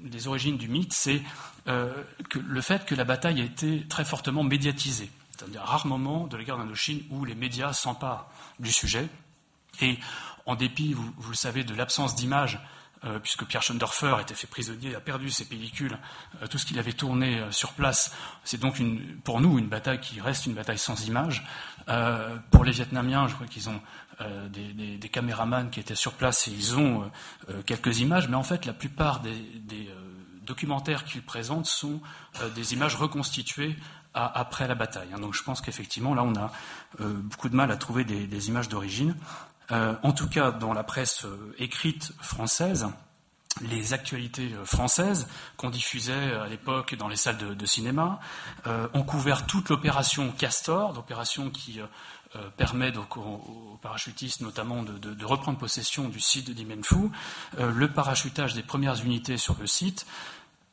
les 0.06 0.28
origines 0.28 0.58
du 0.58 0.70
mythe, 0.70 0.94
c'est 0.94 1.22
euh, 1.68 1.92
le 2.34 2.62
fait 2.62 2.86
que 2.86 2.96
la 2.96 3.04
bataille 3.04 3.42
a 3.42 3.44
été 3.44 3.86
très 3.90 4.06
fortement 4.06 4.44
médiatisée. 4.44 5.10
C'est 5.38 5.58
un 5.58 5.62
rare 5.62 5.86
moment 5.86 6.28
de 6.28 6.38
la 6.38 6.46
guerre 6.46 6.58
d'Indochine 6.58 7.04
où 7.10 7.26
les 7.26 7.36
médias 7.36 7.74
s'emparent 7.74 8.32
du 8.60 8.72
sujet. 8.72 9.10
Et 9.82 9.98
en 10.46 10.56
dépit, 10.56 10.94
vous, 10.94 11.14
le 11.28 11.36
savez, 11.36 11.66
de 11.66 11.76
l'absence 11.76 12.16
d'images 13.04 13.20
puisque 13.22 13.46
Pierre 13.46 13.64
Schoendorfer 13.64 14.18
était 14.22 14.36
fait 14.36 14.48
prisonnier, 14.48 14.96
a 14.96 15.00
perdu 15.00 15.30
ses 15.32 15.46
pellicules, 15.46 15.98
tout 16.50 16.58
ce 16.58 16.66
qu'il 16.66 16.78
avait 16.78 16.94
tourné 16.94 17.42
sur 17.50 17.74
place. 17.74 18.16
C'est 18.44 18.60
donc 18.60 18.80
pour 19.24 19.42
nous 19.42 19.58
une 19.58 19.68
bataille 19.68 20.00
qui 20.00 20.22
reste 20.22 20.46
une 20.46 20.54
bataille 20.54 20.78
sans 20.78 21.08
images. 21.08 21.44
pour 22.52 22.64
les 22.64 22.72
Vietnamiens, 22.72 23.28
je 23.28 23.34
crois 23.34 23.48
qu'ils 23.48 23.70
ont 23.70 23.82
des, 24.50 24.98
des, 24.98 25.10
caméramans 25.10 25.72
qui 25.72 25.80
étaient 25.80 25.96
sur 25.96 26.14
place 26.14 26.48
et 26.48 26.52
ils 26.52 26.78
ont 26.78 27.12
quelques 27.66 28.02
images, 28.02 28.28
mais 28.28 28.36
en 28.36 28.44
fait 28.44 28.66
la 28.66 28.74
plupart 28.74 29.22
des, 29.22 29.90
documentaires 30.46 31.06
qu'ils 31.06 31.24
présentent 31.24 31.66
sont 31.66 32.02
des 32.56 32.74
images 32.74 32.96
reconstituées 32.96 33.76
après 34.14 34.68
la 34.68 34.76
bataille. 34.76 35.10
Hein. 35.14 35.20
Donc 35.20 35.34
je 35.34 35.44
pense 35.44 35.62
qu'effectivement, 35.62 36.14
là, 36.14 36.24
on 36.24 36.36
a 36.36 36.52
euh, 37.00 37.14
beaucoup 37.14 37.50
de 37.50 37.56
mal 37.56 37.72
à 37.72 37.78
trouver 37.78 38.04
des, 38.04 38.48
images 38.50 38.70
d'origine. 38.70 39.16
Euh, 39.72 39.96
en 40.04 40.12
tout 40.12 40.28
cas, 40.28 40.52
dans 40.52 40.74
la 40.74 40.84
presse 40.84 41.26
euh, 41.26 41.56
écrite 41.58 42.14
française, 42.22 42.88
les 43.62 43.94
actualités 43.94 44.50
françaises 44.64 45.28
qu'on 45.58 45.70
diffusait 45.70 46.34
à 46.34 46.48
l'époque 46.48 46.96
dans 46.96 47.10
les 47.10 47.18
salles 47.18 47.38
de, 47.38 47.66
cinéma 47.66 48.22
ont 48.66 49.04
couvert 49.04 49.46
toute 49.46 49.68
l'opération 49.68 50.32
Castor, 50.32 50.94
l'opération 50.94 51.50
qui 51.50 51.82
permet 52.56 52.94
aux, 52.96 53.78
parachutistes 53.82 54.40
notamment 54.40 54.84
de, 54.84 55.26
reprendre 55.26 55.58
possession 55.58 56.08
du 56.08 56.22
site 56.22 56.48
de 56.48 56.54
Dimenfu, 56.54 57.12
le 57.60 57.88
parachutage 57.90 58.54
des 58.54 58.64
premières 58.64 59.04
unités 59.04 59.36
sur 59.36 59.58
le 59.60 59.68
site, 59.68 60.06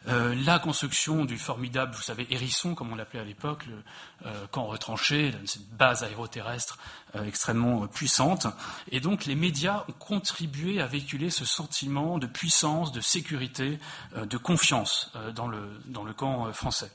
euh, 0.09 0.35
la 0.45 0.59
construction 0.59 1.25
du 1.25 1.37
formidable, 1.37 1.95
vous 1.95 2.03
savez, 2.03 2.27
hérisson, 2.31 2.75
comme 2.75 2.93
on 2.93 2.95
l'appelait 2.95 3.21
à 3.21 3.25
l'époque, 3.25 3.67
le 3.67 3.83
euh, 4.27 4.47
camp 4.51 4.67
retranché, 4.67 5.35
cette 5.45 5.69
base 5.71 6.03
aéroterrestre 6.03 6.79
euh, 7.15 7.25
extrêmement 7.25 7.87
puissante. 7.87 8.47
Et 8.91 9.01
donc 9.01 9.27
les 9.27 9.35
médias 9.35 9.85
ont 9.89 9.93
contribué 9.93 10.81
à 10.81 10.87
véhiculer 10.87 11.31
ce 11.31 11.45
sentiment 11.45 12.19
de 12.19 12.27
puissance, 12.27 12.93
de 12.93 13.01
sécurité, 13.01 13.79
de 14.17 14.37
confiance 14.37 15.13
dans 15.35 15.49
le, 15.49 15.81
dans, 15.87 16.05
le, 16.05 16.13
camp 16.13 16.53
français. 16.53 16.91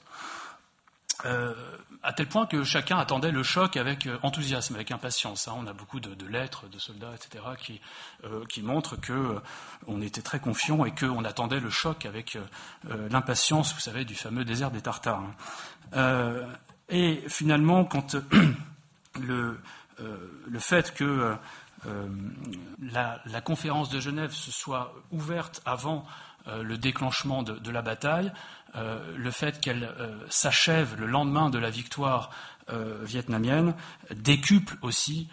Euh, 2.03 2.07
à 2.07 2.13
tel 2.13 2.27
point 2.27 2.45
que 2.45 2.63
chacun 2.63 2.97
attendait 2.97 3.31
le 3.31 3.43
choc 3.43 3.77
avec 3.77 4.05
euh, 4.07 4.17
enthousiasme, 4.23 4.75
avec 4.75 4.91
impatience. 4.91 5.47
Hein. 5.47 5.53
On 5.57 5.67
a 5.67 5.73
beaucoup 5.73 5.99
de, 5.99 6.25
lettres 6.25 6.67
de 6.67 6.79
soldats, 6.79 7.13
etc., 7.15 7.43
qui, 7.59 7.81
euh, 8.25 8.43
qui 8.45 8.61
montrent 8.61 8.97
qu'on 8.97 10.01
était 10.01 10.21
très 10.21 10.39
confiant 10.39 10.85
et 10.85 10.91
qu'on 10.91 11.23
attendait 11.25 11.59
le 11.59 11.69
choc 11.69 12.05
avec 12.05 12.37
l'impatience, 13.09 13.73
vous 13.73 13.79
savez, 13.79 14.05
du 14.05 14.15
fameux 14.15 14.45
désert 14.45 14.71
des 14.71 14.81
Tartares. 14.81 15.23
Hein. 15.93 16.41
et 16.89 17.21
finalement, 17.27 17.85
quand 17.85 18.15
le, 19.21 19.59
le 19.99 20.59
fait 20.59 20.93
que 20.93 21.35
la, 22.81 23.41
conférence 23.43 23.89
de 23.89 23.99
Genève 23.99 24.31
se 24.31 24.51
soit 24.51 24.93
ouverte 25.11 25.61
avant 25.65 26.05
le 26.45 26.77
déclenchement 26.77 27.43
de 27.43 27.71
la 27.71 27.81
bataille, 27.81 28.31
euh, 28.75 29.15
le 29.15 29.29
fait 29.29 29.61
qu'elle 29.61 29.83
euh, 29.83 30.17
s'achève 30.29 30.99
le 30.99 31.05
lendemain 31.05 31.51
de 31.51 31.59
la 31.59 31.69
victoire 31.69 32.31
euh, 32.71 32.97
vietnamienne 33.03 33.75
décuple 34.15 34.77
aussi 34.81 35.29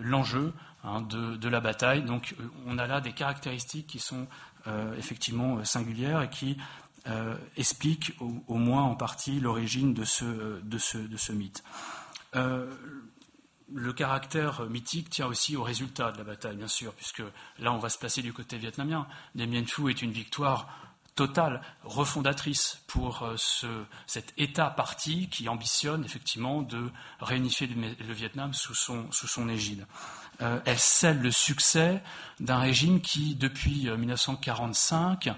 l'enjeu 0.00 0.54
hein, 0.84 1.02
de, 1.02 1.48
la 1.48 1.60
bataille. 1.60 2.02
Donc 2.02 2.34
on 2.66 2.78
a 2.78 2.86
là 2.86 3.00
des 3.00 3.12
caractéristiques 3.12 3.88
qui 3.88 3.98
sont 3.98 4.26
effectivement 4.96 5.62
singulières 5.64 6.22
et 6.22 6.30
qui 6.30 6.56
expliquent 7.58 8.16
au, 8.20 8.54
moins 8.54 8.84
en 8.84 8.94
partie 8.94 9.38
l'origine 9.38 9.92
de 9.92 10.04
ce, 10.04 11.32
mythe. 11.32 11.62
Le 13.72 13.92
caractère 13.92 14.62
mythique 14.68 15.10
tient 15.10 15.26
aussi 15.26 15.56
au 15.56 15.62
résultat 15.62 16.12
de 16.12 16.18
la 16.18 16.24
bataille, 16.24 16.56
bien 16.56 16.68
sûr, 16.68 16.92
puisque 16.92 17.22
là 17.58 17.72
on 17.72 17.78
va 17.78 17.88
se 17.88 17.98
placer 17.98 18.22
du 18.22 18.32
côté 18.32 18.58
vietnamien. 18.58 19.06
Dien 19.34 19.64
Phu 19.64 19.90
est 19.90 20.02
une 20.02 20.12
victoire 20.12 20.68
totale, 21.14 21.60
refondatrice 21.84 22.80
pour 22.86 23.22
euh, 23.22 23.34
ce, 23.36 23.66
cet 24.06 24.32
État 24.36 24.70
parti 24.70 25.28
qui 25.28 25.48
ambitionne 25.48 26.04
effectivement 26.04 26.62
de 26.62 26.90
réunifier 27.20 27.68
le, 27.68 28.12
Vietnam 28.12 28.52
sous 28.52 28.74
son, 28.74 29.10
sous 29.12 29.28
son 29.28 29.48
égide. 29.48 29.86
Euh, 30.42 30.58
elle 30.64 30.78
scelle 30.78 31.20
le 31.20 31.30
succès 31.30 32.02
d'un 32.40 32.58
régime 32.58 33.00
qui, 33.00 33.36
depuis 33.36 33.88
1945, 33.88 35.28
euh, 35.28 35.32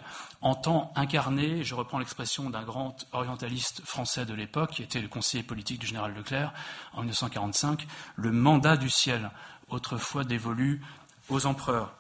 entend 0.47 0.93
incarner, 0.95 1.65
je 1.65 1.75
reprends 1.75 1.99
l'expression 1.99 2.51
d'un 2.51 2.63
grand 2.63 3.07
orientaliste 3.13 3.83
français 3.85 4.25
de 4.25 4.33
l'époque, 4.33 4.71
qui 4.73 4.83
était 4.83 5.01
le 5.01 5.09
conseiller 5.09 5.43
politique 5.43 5.81
du 5.81 5.87
général 5.87 6.15
Leclerc, 6.15 6.53
en 6.93 7.01
1945, 7.01 7.87
le 8.15 8.31
mandat 8.31 8.77
du 8.77 8.89
ciel, 8.89 9.31
autrefois 9.69 10.23
dévolu 10.23 10.83
aux 11.29 11.47
empereurs. 11.47 11.95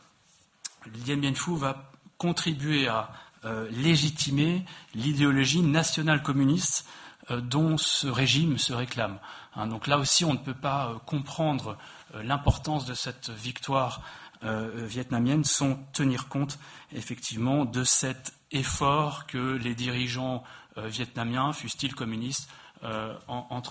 Lien 1.07 1.17
Bien 1.17 1.35
Phu 1.35 1.57
va 1.57 1.91
contribuer 2.19 2.87
à 2.87 3.11
euh, 3.45 3.69
légitimer 3.71 4.65
l'idéologie 4.95 5.63
nationale 5.63 6.23
communiste 6.23 6.87
euh, 7.31 7.41
dont 7.41 7.77
ce 7.77 8.07
régime 8.07 8.59
se 8.59 8.73
réclame. 8.73 9.19
Hein, 9.57 9.67
donc 9.67 9.89
là 9.89 9.99
aussi, 9.99 10.25
on 10.25 10.35
ne 10.35 10.39
peut 10.39 10.55
pas 10.55 10.89
euh, 10.89 10.99
comprendre 11.05 11.77
l'importance 12.15 12.87
de 12.87 12.95
cette 12.95 13.31
victoire 13.31 14.01
vietnamienne 14.43 15.45
sans 15.45 15.75
tenir 15.93 16.29
compte 16.29 16.59
effectivement 16.93 17.65
de 17.65 17.85
cet 17.85 18.36
effort 18.53 19.27
que 19.27 19.57
les 19.57 19.75
dirigeants 19.75 20.45
vietnamiens, 20.77 21.53
fussent-ils 21.53 21.95
communistes, 21.95 22.49
ont 22.83 23.63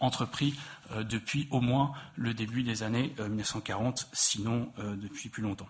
entrepris 0.00 0.54
depuis 1.00 1.48
au 1.50 1.60
moins 1.60 1.92
le 2.16 2.34
début 2.34 2.62
des 2.62 2.82
années 2.82 3.14
1940, 3.18 4.08
sinon 4.12 4.72
depuis 4.78 5.28
plus 5.28 5.42
longtemps 5.42 5.68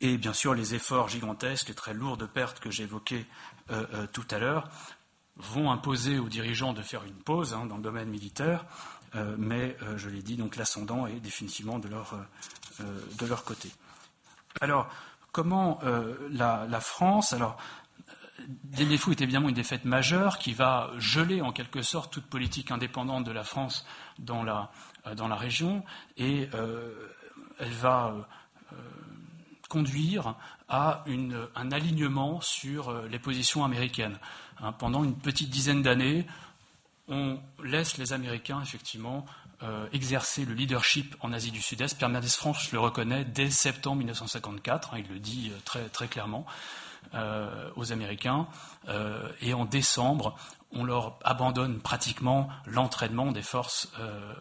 et 0.00 0.16
bien 0.16 0.32
sûr 0.32 0.54
les 0.54 0.74
efforts 0.74 1.08
gigantesques, 1.08 1.68
les 1.68 1.74
très 1.74 1.94
lourdes 1.94 2.26
pertes 2.26 2.60
que 2.60 2.70
j'évoquais 2.70 3.26
euh, 3.70 3.86
euh, 3.94 4.06
tout 4.12 4.24
à 4.30 4.38
l'heure, 4.38 4.68
vont 5.36 5.70
imposer 5.70 6.18
aux 6.18 6.28
dirigeants 6.28 6.72
de 6.72 6.82
faire 6.82 7.04
une 7.04 7.14
pause 7.14 7.54
hein, 7.54 7.66
dans 7.66 7.76
le 7.76 7.82
domaine 7.82 8.08
militaire, 8.08 8.64
euh, 9.14 9.34
mais 9.38 9.76
je 9.96 10.08
l'ai 10.08 10.22
dit, 10.22 10.36
donc 10.36 10.56
l'ascendant 10.56 11.06
est 11.06 11.20
définitivement 11.20 11.78
de 11.78 11.88
leur, 11.88 12.14
de 12.80 13.26
leur 13.26 13.44
côté. 13.44 13.70
Alors, 14.60 14.88
comment 15.32 15.80
la, 16.30 16.80
France 16.80 17.32
alors, 17.32 17.56
Fou 18.98 19.12
est 19.12 19.20
évidemment 19.20 19.48
une 19.48 19.54
défaite 19.54 19.84
majeure 19.84 20.38
qui 20.38 20.52
va 20.52 20.90
geler 20.98 21.42
en 21.42 21.52
quelque 21.52 21.82
sorte 21.82 22.12
toute 22.12 22.26
politique 22.26 22.70
indépendante 22.70 23.24
de 23.24 23.32
la 23.32 23.44
France 23.44 23.86
dans 24.18 24.42
la, 24.42 24.70
la 25.04 25.36
région 25.36 25.84
et 26.16 26.48
elle 27.58 27.72
va 27.80 28.14
conduire 29.70 30.34
à 30.68 31.04
un 31.54 31.72
alignement 31.72 32.40
sur 32.42 32.90
euh, 32.90 33.08
les 33.08 33.18
positions 33.18 33.64
américaines. 33.64 34.18
Hein, 34.60 34.72
pendant 34.72 35.04
une 35.04 35.16
petite 35.16 35.48
dizaine 35.48 35.80
d'années, 35.80 36.26
on 37.08 37.38
laisse 37.64 37.96
les 37.96 38.12
Américains 38.12 38.60
effectivement 38.62 39.24
euh, 39.62 39.86
exercer 39.92 40.44
le 40.44 40.54
leadership 40.54 41.16
en 41.20 41.32
Asie 41.32 41.50
du 41.50 41.60
Sud-Est. 41.60 41.96
Pierre 41.96 42.08
Mendès 42.08 42.28
France 42.28 42.72
le 42.72 42.80
reconnaît 42.80 43.24
dès 43.24 43.50
septembre 43.50 43.98
1954, 43.98 44.94
hein, 44.94 44.98
il 44.98 45.08
le 45.12 45.18
dit 45.18 45.50
euh, 45.52 45.58
très, 45.64 45.88
très 45.88 46.08
clairement 46.08 46.46
aux 47.76 47.92
Américains. 47.92 48.46
et 49.40 49.54
en 49.54 49.64
décembre, 49.64 50.36
on 50.70 50.84
leur 50.84 51.18
abandonne 51.24 51.80
pratiquement 51.80 52.50
l'entraînement 52.66 53.32
des 53.32 53.42
forces 53.42 53.90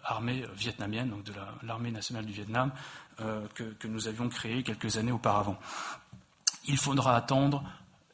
armées 0.04 0.46
vietnamiennes, 0.56 1.10
donc 1.10 1.24
de 1.24 1.34
l'armée 1.64 1.90
nationale 1.90 2.26
du 2.26 2.34
Vietnam, 2.34 2.72
euh, 3.22 3.46
que, 3.54 3.88
nous 3.88 4.08
avions 4.08 4.30
créé 4.30 4.64
quelques 4.64 4.96
années 4.96 5.12
auparavant. 5.12 5.58
Il 6.66 6.78
faudra 6.78 7.18
attendre 7.18 7.64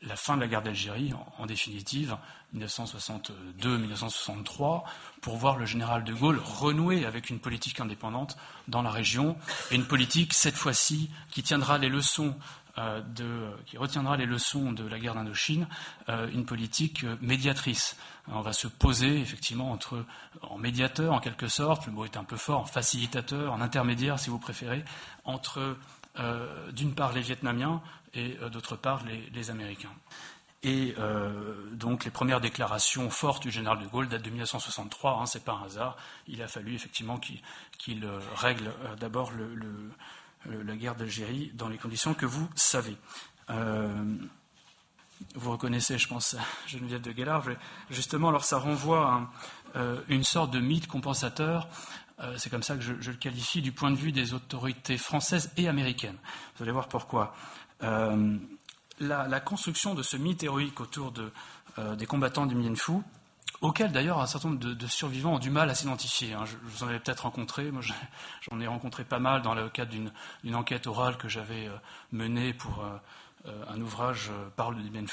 la 0.02 0.16
fin 0.16 0.36
de 0.36 0.42
la 0.42 0.48
guerre 0.48 0.64
d'Algérie, 0.64 1.14
en, 1.38 1.46
définitive, 1.46 2.18
1962-1963, 2.56 4.84
pour 5.22 5.38
voir 5.38 5.58
le 5.58 5.66
général 5.66 6.04
de 6.04 6.14
Gaulle 6.14 6.42
renouer 6.44 7.06
avec 7.06 7.30
une 7.30 7.40
politique 7.40 7.80
indépendante 7.80 8.36
dans 8.68 8.82
la 8.82 8.92
région, 8.92 9.38
et 9.72 9.76
une 9.76 9.86
politique, 9.86 10.34
cette 10.34 10.56
fois-ci, 10.56 11.10
qui 11.30 11.44
tiendra 11.44 11.78
les 11.78 11.88
leçons 11.90 12.36
euh, 12.78 13.00
de, 13.00 13.52
qui 13.68 13.78
retiendra 13.78 14.18
les 14.18 14.26
leçons 14.26 14.74
de 14.74 14.86
la 14.86 15.00
guerre 15.00 15.16
d'Indochine, 15.16 15.66
euh, 16.10 16.28
une 16.34 16.44
politique 16.44 17.06
médiatrice. 17.22 17.96
On 18.28 18.42
va 18.42 18.52
se 18.52 18.68
poser 18.68 19.22
effectivement 19.22 19.72
entre, 19.72 20.04
en 20.42 20.58
médiateur 20.58 21.14
en 21.14 21.22
quelque 21.22 21.48
sorte, 21.48 21.86
le 21.86 21.94
mot 21.94 22.04
est 22.04 22.18
un 22.18 22.26
peu 22.26 22.36
fort, 22.36 22.60
en 22.60 22.66
facilitateur, 22.66 23.54
en 23.54 23.62
intermédiaire 23.62 24.20
si 24.20 24.30
vous 24.30 24.40
préférez, 24.40 24.84
entre 25.24 25.78
euh, 26.20 26.70
d'une 26.74 26.94
part 26.94 27.14
les 27.14 27.22
Vietnamiens 27.22 27.82
et 28.14 28.38
d'autre 28.52 28.76
part 28.76 29.04
les, 29.34 29.50
Américains. 29.50 29.94
Et 30.68 30.96
donc 31.74 32.06
les 32.06 32.12
premières 32.12 32.42
déclarations 32.42 33.12
fortes 33.12 33.44
du 33.44 33.52
général 33.52 33.78
de 33.78 33.86
Gaulle 33.86 34.08
datent 34.08 34.24
de 34.24 34.32
1963, 34.32 35.20
hein, 35.22 35.26
c'est 35.28 35.46
pas 35.46 35.54
un 35.54 35.66
hasard. 35.66 35.96
Il 36.28 36.42
a 36.42 36.48
fallu 36.48 36.74
effectivement 36.74 37.20
qu'il 37.20 38.08
règle 38.36 38.72
d'abord 39.00 39.32
le, 39.32 39.92
la 40.66 40.76
guerre 40.76 40.96
d'Algérie 40.96 41.52
dans 41.54 41.70
les 41.70 41.78
conditions 41.78 42.14
que 42.14 42.26
vous 42.26 42.48
savez. 42.56 42.98
Euh, 43.50 43.88
vous 45.36 45.52
reconnaissez, 45.52 45.98
je 45.98 46.08
pense, 46.08 46.36
Geneviève 46.68 47.02
de 47.02 47.12
Guélard. 47.12 47.44
Justement, 47.90 48.30
alors 48.30 48.44
ça 48.44 48.58
renvoie 48.58 49.30
à 49.76 49.80
euh, 49.80 50.02
une 50.08 50.24
sorte 50.24 50.52
de 50.52 50.60
mythe 50.60 50.88
compensateur. 50.88 51.68
Euh, 52.22 52.36
c'est 52.38 52.50
comme 52.50 52.64
ça 52.64 52.76
que 52.76 52.82
je, 52.82 52.94
le 52.94 53.18
qualifie 53.18 53.62
du 53.62 53.72
point 53.72 53.92
de 53.92 53.98
vue 53.98 54.12
des 54.12 54.34
autorités 54.34 54.98
françaises 54.98 55.52
et 55.58 55.68
américaines. 55.68 56.18
Vous 56.56 56.64
allez 56.64 56.72
voir 56.72 56.88
pourquoi. 56.88 57.36
La, 59.00 59.40
construction 59.40 59.96
de 59.96 60.04
ce 60.04 60.18
mythe 60.18 60.44
héroïque 60.44 60.80
autour 60.80 61.14
des 61.78 62.06
combattants 62.06 62.46
du 62.46 62.56
Mien 62.56 62.74
auquel 63.62 63.92
d'ailleurs 63.92 64.20
un 64.20 64.28
certain 64.28 64.50
nombre 64.50 64.60
de, 64.60 64.88
survivants 64.88 65.36
ont 65.36 65.40
du 65.40 65.50
mal 65.50 65.70
à 65.70 65.76
s'identifier. 65.76 66.34
Hein. 66.34 66.46
Je, 66.46 66.56
vous 66.64 66.84
en 66.84 66.88
avais 66.88 67.00
peut-être 67.00 67.22
rencontré, 67.22 67.72
moi 67.72 67.82
j'en 68.42 68.60
ai 68.60 68.68
rencontré 68.68 69.04
pas 69.04 69.20
mal 69.20 69.42
dans 69.42 69.54
le 69.54 69.70
cadre 69.70 69.92
d'une 69.92 70.56
enquête 70.56 70.88
orale 70.88 71.18
que 71.18 71.30
j'avais 71.30 71.70
menée 72.12 72.54
pour 72.54 72.84
un 73.46 73.82
ouvrage 73.82 74.32
Parle 74.56 74.76
du 74.82 74.90
Mien 74.90 75.06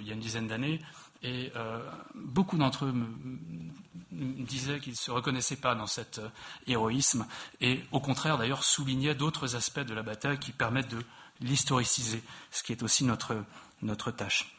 il 0.00 0.06
y 0.06 0.10
a 0.10 0.14
une 0.14 0.20
dizaine 0.20 0.48
d'années. 0.48 0.80
Et 1.22 1.52
euh, 1.54 1.78
beaucoup 2.14 2.56
d'entre 2.56 2.86
eux 2.86 2.92
me, 2.92 4.44
disaient 4.44 4.80
qu'ils 4.80 4.92
ne 4.92 4.96
se 4.96 5.10
reconnaissaient 5.10 5.56
pas 5.56 5.74
dans 5.74 5.86
cet 5.86 6.18
euh, 6.18 6.28
héroïsme 6.66 7.26
et 7.60 7.84
au 7.92 8.00
contraire 8.00 8.38
d'ailleurs 8.38 8.64
soulignaient 8.64 9.14
d'autres 9.14 9.54
aspects 9.54 9.80
de 9.80 9.92
la 9.92 10.02
bataille 10.02 10.38
qui 10.38 10.50
permettent 10.50 10.90
de 10.90 11.02
l'historiciser, 11.40 12.22
ce 12.50 12.62
qui 12.62 12.72
est 12.72 12.82
aussi 12.82 13.04
notre, 13.04 13.44
notre 13.82 14.10
tâche. 14.10 14.54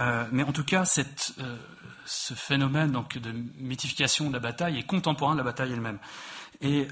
Euh, 0.00 0.26
mais 0.30 0.44
en 0.44 0.52
tout 0.52 0.64
cas, 0.64 0.84
cette, 0.84 1.34
ce 2.04 2.34
phénomène 2.34 2.92
donc, 2.92 3.18
de 3.18 3.32
mythification 3.58 4.28
de 4.28 4.34
la 4.34 4.40
bataille 4.40 4.78
est 4.78 4.86
contemporain 4.86 5.32
de 5.32 5.38
la 5.38 5.44
bataille 5.44 5.72
elle-même. 5.72 5.98
Et 6.60 6.86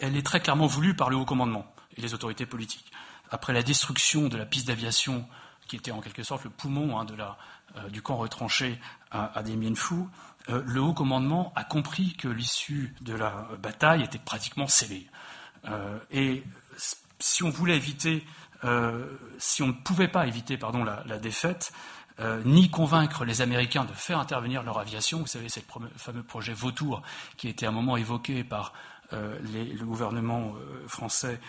elle 0.00 0.16
est 0.16 0.26
très 0.26 0.40
clairement 0.40 0.66
voulue 0.66 0.96
par 0.96 1.08
le 1.08 1.16
haut 1.16 1.24
commandement 1.24 1.72
et 1.96 2.00
les 2.00 2.12
autorités 2.12 2.46
politiques. 2.46 2.90
Après 3.30 3.52
la 3.52 3.62
destruction 3.62 4.28
de 4.28 4.36
la 4.36 4.44
piste 4.44 4.66
d'aviation, 4.66 5.28
qui 5.68 5.76
était 5.76 5.90
en 5.90 6.00
quelque 6.00 6.22
sorte 6.22 6.44
le 6.44 6.50
poumon 6.50 6.98
hein, 6.98 7.04
de 7.04 7.14
la, 7.14 7.38
euh, 7.76 7.88
du 7.88 8.02
camp 8.02 8.16
retranché 8.16 8.78
à, 9.10 9.38
à 9.38 9.42
euh, 9.42 10.62
le 10.66 10.80
haut 10.80 10.92
commandement 10.92 11.52
a 11.56 11.64
compris 11.64 12.14
que 12.14 12.28
l'issue 12.28 12.94
de 13.00 13.14
la 13.14 13.48
bataille 13.58 14.02
était 14.02 14.18
pratiquement 14.18 14.66
scellée. 14.66 15.06
Euh, 15.66 15.98
et 16.10 16.42
si 17.18 17.44
on 17.44 17.50
voulait 17.50 17.76
éviter, 17.76 18.26
si 19.38 19.62
on 19.62 19.68
ne 19.68 19.72
pouvait 19.72 20.08
pas 20.08 20.26
éviter 20.26 20.58
la, 21.06 21.18
défaite, 21.18 21.72
ni 22.44 22.70
convaincre 22.70 23.24
les 23.24 23.40
Américains 23.40 23.84
de 23.84 23.92
faire 23.92 24.18
intervenir 24.18 24.62
leur 24.62 24.78
aviation, 24.78 25.18
vous 25.18 25.26
savez, 25.26 25.48
c'est 25.48 25.64
le 25.80 25.88
fameux 25.96 26.22
projet 26.22 26.52
Vautour 26.52 27.02
qui 27.36 27.48
a 27.48 27.50
été 27.50 27.66
à 27.66 27.70
un 27.70 27.72
moment 27.72 27.96
évoqué 27.96 28.44
par 28.44 28.72
le 29.10 29.84
gouvernement 29.84 30.54
français 30.86 31.40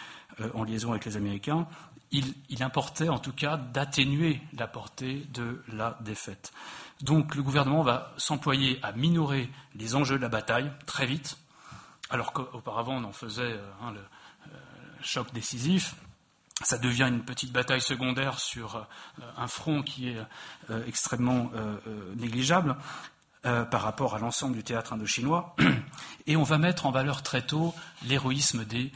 en 0.53 0.63
liaison 0.63 0.91
avec 0.91 1.05
les 1.05 1.17
Américains, 1.17 1.67
il, 2.13 2.63
importait 2.63 3.09
en 3.09 3.19
tout 3.19 3.33
cas 3.33 3.57
d'atténuer 3.57 4.39
la 4.53 4.67
portée 4.67 5.25
de 5.33 5.63
la 5.67 5.97
défaite. 6.01 6.53
Donc 7.01 7.35
le 7.35 7.41
gouvernement 7.41 7.81
va 7.81 8.13
s'employer 8.17 8.79
à 8.83 8.91
minorer 8.91 9.49
les 9.75 9.95
enjeux 9.95 10.17
de 10.17 10.21
la 10.21 10.29
bataille 10.29 10.71
très 10.85 11.05
vite, 11.05 11.37
alors 12.09 12.33
qu'auparavant 12.33 12.97
on 12.97 13.03
en 13.03 13.11
faisait 13.11 13.41
euh, 13.41 13.71
hein, 13.81 13.91
le 13.91 13.99
euh, 13.99 14.57
choc 15.01 15.33
décisif. 15.33 15.95
Ça 16.61 16.77
devient 16.77 17.07
une 17.09 17.23
petite 17.23 17.51
bataille 17.51 17.81
secondaire 17.81 18.39
sur 18.39 18.75
euh, 18.75 18.81
un 19.37 19.47
front 19.47 19.81
qui 19.81 20.09
est 20.09 20.17
extrêmement 20.87 21.51
négligeable 22.15 22.75
par 23.41 23.81
rapport 23.81 24.15
à 24.15 24.19
l'ensemble 24.19 24.55
du 24.55 24.63
théâtre 24.63 24.93
indochinois. 24.93 25.55
Et 26.27 26.37
on 26.37 26.43
va 26.43 26.57
mettre 26.57 26.85
en 26.85 26.91
valeur 26.91 27.23
très 27.23 27.41
tôt 27.41 27.75
l'héroïsme 28.05 28.63
des 28.63 28.91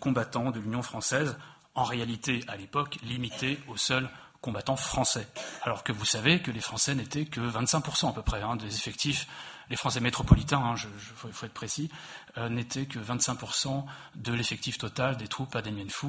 combattants 0.00 0.50
de 0.50 0.58
l'Union 0.58 0.82
française, 0.82 1.36
en 1.74 1.84
réalité, 1.84 2.40
à 2.48 2.56
l'époque, 2.56 2.98
limité 3.02 3.60
aux 3.68 3.76
seuls 3.76 4.08
combattants 4.44 4.76
français. 4.76 5.26
Alors 5.62 5.84
que 5.84 5.92
vous 5.92 6.04
savez 6.04 6.40
que 6.40 6.50
les 6.50 6.60
Français 6.60 6.94
n'étaient 6.94 7.24
que 7.24 7.40
25% 7.40 8.10
à 8.10 8.12
peu 8.12 8.20
près 8.20 8.42
hein, 8.42 8.56
des 8.56 8.74
effectifs. 8.74 9.26
Les 9.70 9.76
Français 9.76 10.00
métropolitains, 10.00 10.74
il 10.76 10.86
hein, 10.86 10.90
faut, 11.16 11.46
être 11.46 11.54
précis, 11.54 11.90
euh, 12.36 12.48
n'étaient 12.48 12.86
que 12.86 12.98
25% 12.98 13.84
de 14.16 14.32
l'effectif 14.32 14.78
total 14.78 15.16
des 15.16 15.28
troupes 15.28 15.54
à 15.56 15.62
Dien 15.62 15.88
Phu. 15.88 16.06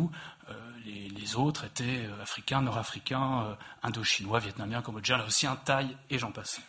Euh, 0.49 0.53
les, 0.85 1.35
autres 1.35 1.65
étaient 1.65 2.05
euh, 2.05 2.21
africains, 2.21 2.61
nord-africains, 2.61 3.57
indo-chinois, 3.83 4.39
vietnamiens, 4.39 4.81
cambodgiens, 4.81 5.23
un 5.43 5.55
taille 5.55 5.95
et 6.09 6.19
j'en 6.19 6.31
passe. 6.31 6.59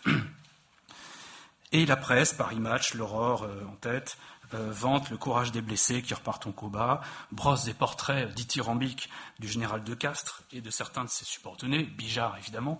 Et 1.72 1.84
la 1.84 1.97
presse, 1.97 2.32
Paris 2.32 2.61
Match, 2.61 2.95
l'Aurore 2.95 3.47
en 3.68 3.74
tête, 3.74 4.16
vante 4.53 5.11
le 5.11 5.16
courage 5.16 5.51
des 5.51 5.61
blessés 5.61 6.01
qui 6.01 6.14
repartent 6.14 6.47
en 6.47 6.53
combat, 6.53 7.01
brosse 7.32 7.64
des 7.64 7.74
portraits 7.74 8.32
dithyrambiques 8.34 9.11
du 9.41 9.49
général 9.49 9.82
de 9.82 9.95
Castres 9.95 10.45
et 10.53 10.61
de 10.61 10.70
certains 10.70 11.03
de 11.03 11.11
ses 11.11 11.24
subordonnés, 11.24 11.82
Bijard 11.82 12.39
évidemment, 12.39 12.78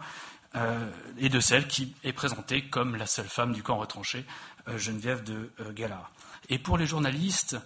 et 1.19 1.29
de 1.29 1.41
celle 1.41 1.67
qui 1.67 1.95
est 2.05 2.13
présentée 2.13 2.63
comme 2.63 2.97
la 2.97 3.07
seule 3.07 3.29
femme 3.29 3.53
du 3.53 3.63
camp 3.63 3.77
retranché, 3.77 4.25
euh, 4.69 4.79
Geneviève 4.79 5.23
de 5.23 5.51
Galard. 5.73 6.11
Et 6.49 6.59
pour 6.59 6.79
les 6.79 6.87
journalistes, 6.87 7.57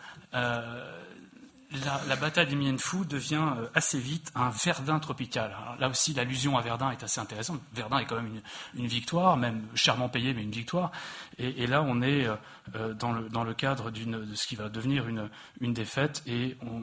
la, 2.09 2.16
bataille 2.16 2.47
des 2.47 2.57
Mien 2.57 2.74
devient 3.09 3.49
euh, 3.57 3.68
assez 3.74 3.99
vite 3.99 4.32
un 4.34 4.51
Verdun 4.51 4.99
tropical. 4.99 5.57
là 5.78 5.88
aussi, 5.88 6.12
l'allusion 6.14 6.59
à 6.59 6.62
Verdun 6.62 6.91
est 6.91 7.03
assez 7.03 7.20
intéressante. 7.20 7.61
Verdun 7.72 7.99
est 7.99 8.07
quand 8.07 8.16
même 8.16 8.41
une, 8.74 8.86
victoire, 8.86 9.36
même 9.36 9.66
chèrement 9.74 10.09
payée, 10.09 10.34
mais 10.34 10.43
une 10.43 10.51
victoire. 10.51 10.91
Et, 11.38 11.66
là, 11.66 11.82
on 11.82 12.03
est 12.03 12.26
euh, 12.26 12.34
euh, 12.74 12.95
dans, 12.95 13.12
le, 13.12 13.55
cadre 13.55 13.91
de 13.91 14.34
ce 14.34 14.47
qui 14.47 14.57
va 14.57 14.68
devenir 14.68 15.07
une, 15.09 15.30
défaite 15.72 16.22
et 16.26 16.57
on, 16.62 16.82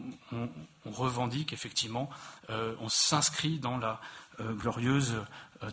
revendique 0.86 1.52
effectivement, 1.52 2.10
on 2.50 2.88
s'inscrit 2.88 3.60
dans 3.60 3.78
la 3.78 4.00
glorieuse 4.40 5.18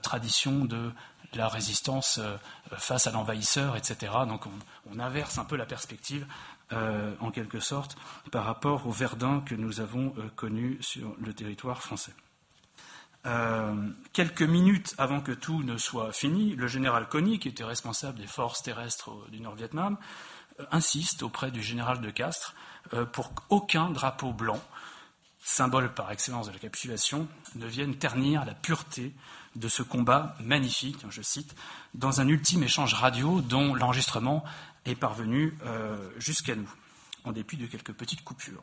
tradition 0.02 0.64
de 0.64 0.92
la 1.34 1.48
résistance 1.48 2.20
face 2.76 3.06
à 3.06 3.10
l'envahisseur, 3.10 3.76
etc. 3.76 4.12
Donc 4.28 4.44
on, 4.90 4.98
inverse 5.00 5.38
un 5.38 5.44
peu 5.44 5.56
la 5.56 5.66
perspective 5.66 6.26
euh, 6.72 7.14
en 7.20 7.30
quelque 7.30 7.60
sorte, 7.60 7.94
par 8.32 8.46
rapport 8.46 8.86
au 8.86 8.90
Verdun 8.90 9.42
que 9.42 9.54
nous 9.54 9.80
avons 9.80 10.14
euh, 10.16 10.28
connu 10.34 10.78
sur 10.80 11.14
le 11.20 11.34
territoire 11.34 11.82
français. 11.82 12.14
Euh, 13.26 13.90
quelques 14.14 14.42
minutes 14.42 14.94
avant 14.96 15.20
que 15.20 15.32
tout 15.32 15.62
ne 15.62 15.76
soit 15.76 16.12
fini, 16.12 16.56
le 16.56 16.66
général 16.66 17.06
Conny, 17.06 17.38
qui 17.38 17.48
était 17.48 17.64
responsable 17.64 18.18
des 18.18 18.26
forces 18.26 18.62
terrestres 18.62 19.10
du 19.30 19.40
Nord-Vietnam, 19.40 19.98
insiste 20.70 21.22
auprès 21.22 21.50
du 21.50 21.62
général 21.62 22.00
de 22.00 22.10
Castres 22.10 22.54
pour 23.12 23.34
qu'aucun 23.34 23.90
drapeau 23.90 24.32
blanc, 24.32 24.60
symbole 25.40 25.92
par 25.92 26.10
excellence 26.12 26.46
de 26.46 26.52
la 26.52 26.58
capitulation, 26.58 27.28
ne 27.56 27.66
vienne 27.66 27.96
ternir 27.96 28.46
la 28.46 28.54
pureté 28.54 29.12
de 29.56 29.68
ce 29.68 29.82
combat 29.82 30.36
magnifique, 30.40 30.98
je 31.10 31.22
cite, 31.22 31.54
dans 31.94 32.20
un 32.20 32.28
ultime 32.28 32.62
échange 32.62 32.94
radio 32.94 33.40
dont 33.40 33.74
l'enregistrement 33.74 34.44
est 34.84 34.94
parvenu 34.94 35.56
euh, 35.64 35.96
jusqu'à 36.18 36.54
nous, 36.54 36.70
en 37.24 37.32
dépit 37.32 37.56
de 37.56 37.66
quelques 37.66 37.92
petites 37.92 38.24
coupures. 38.24 38.62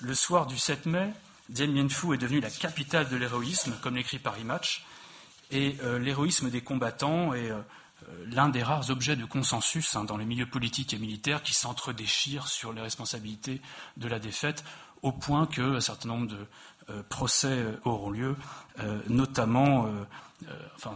Le 0.00 0.14
soir 0.14 0.46
du 0.46 0.58
7 0.58 0.86
mai, 0.86 1.12
Dien 1.48 1.68
Bien 1.68 1.88
Phu 1.88 2.14
est 2.14 2.18
devenu 2.18 2.40
la 2.40 2.50
capitale 2.50 3.08
de 3.08 3.16
l'héroïsme, 3.16 3.74
comme 3.82 3.96
l'écrit 3.96 4.18
Paris 4.18 4.44
Match, 4.44 4.84
et 5.50 5.76
euh, 5.82 5.98
l'héroïsme 5.98 6.50
des 6.50 6.60
combattants 6.60 7.32
est 7.32 7.50
euh, 7.50 7.62
l'un 8.26 8.48
des 8.48 8.62
rares 8.62 8.90
objets 8.90 9.16
de 9.16 9.24
consensus 9.24 9.96
hein, 9.96 10.04
dans 10.04 10.16
les 10.16 10.26
milieux 10.26 10.48
politiques 10.48 10.92
et 10.94 10.98
militaires 10.98 11.42
qui 11.42 11.54
s'entredéchirent 11.54 12.48
sur 12.48 12.72
les 12.72 12.82
responsabilités 12.82 13.60
de 13.96 14.08
la 14.08 14.18
défaite, 14.18 14.64
au 15.02 15.12
point 15.12 15.46
qu'un 15.46 15.80
certain 15.80 16.08
nombre 16.08 16.26
de 16.26 16.46
procès 17.08 17.64
auront 17.84 18.10
lieu, 18.10 18.36
notamment 19.08 19.88
euh, 20.46 20.52
enfin, 20.76 20.94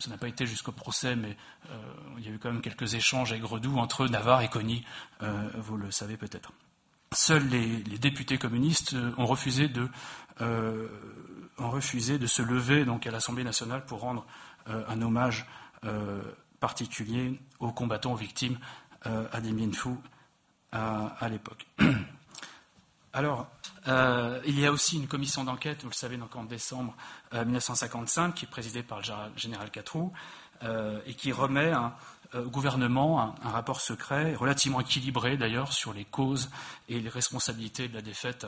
ça 0.00 0.10
n'a 0.10 0.16
pas 0.16 0.28
été 0.28 0.46
jusqu'au 0.46 0.72
procès, 0.72 1.14
mais 1.14 1.36
euh, 1.70 1.76
il 2.18 2.26
y 2.26 2.28
a 2.28 2.32
eu 2.32 2.38
quand 2.38 2.50
même 2.50 2.62
quelques 2.62 2.94
échanges 2.94 3.32
avec 3.32 3.44
Redoux 3.44 3.78
entre 3.78 4.08
Navarre 4.08 4.42
et 4.42 4.48
Cogny, 4.48 4.84
euh, 5.22 5.48
vous 5.58 5.76
le 5.76 5.90
savez 5.90 6.16
peut-être. 6.16 6.52
Seuls 7.12 7.46
les, 7.48 7.82
députés 7.98 8.38
communistes 8.38 8.96
ont 9.16 9.26
refusé 9.26 9.68
de, 9.68 9.88
se 10.38 12.42
lever 12.42 12.84
donc, 12.84 13.06
à 13.06 13.10
l'Assemblée 13.10 13.44
nationale 13.44 13.84
pour 13.84 14.00
rendre 14.00 14.24
un 14.66 15.02
hommage 15.02 15.44
particulier 16.60 17.40
aux 17.58 17.72
combattants, 17.72 18.12
aux 18.12 18.16
victimes 18.16 18.58
à 19.02 19.40
Dien 19.40 19.56
à 20.72 21.28
l'époque. 21.28 21.66
Alors, 23.12 23.48
euh, 23.88 24.40
il 24.46 24.58
y 24.58 24.66
a 24.66 24.70
aussi 24.70 24.96
une 24.96 25.08
commission 25.08 25.42
d'enquête, 25.42 25.82
vous 25.82 25.88
le 25.88 25.94
savez, 25.94 26.16
donc 26.16 26.36
en 26.36 26.44
décembre 26.44 26.94
1955, 27.32 28.28
euh, 28.28 28.32
qui 28.32 28.44
est 28.44 28.48
présidée 28.48 28.84
par 28.84 28.98
le 28.98 29.04
général 29.36 29.70
Catroux, 29.70 30.12
euh, 30.62 31.00
et 31.06 31.14
qui 31.14 31.32
remet 31.32 31.72
au 32.34 32.48
gouvernement 32.48 33.34
un, 33.42 33.50
rapport 33.50 33.80
secret, 33.80 34.36
relativement 34.36 34.80
équilibré 34.80 35.36
d'ailleurs, 35.36 35.72
sur 35.72 35.92
les 35.92 36.04
causes 36.04 36.50
et 36.88 37.00
les 37.00 37.08
responsabilités 37.08 37.88
de 37.88 37.94
la 37.94 38.02
défaite 38.02 38.46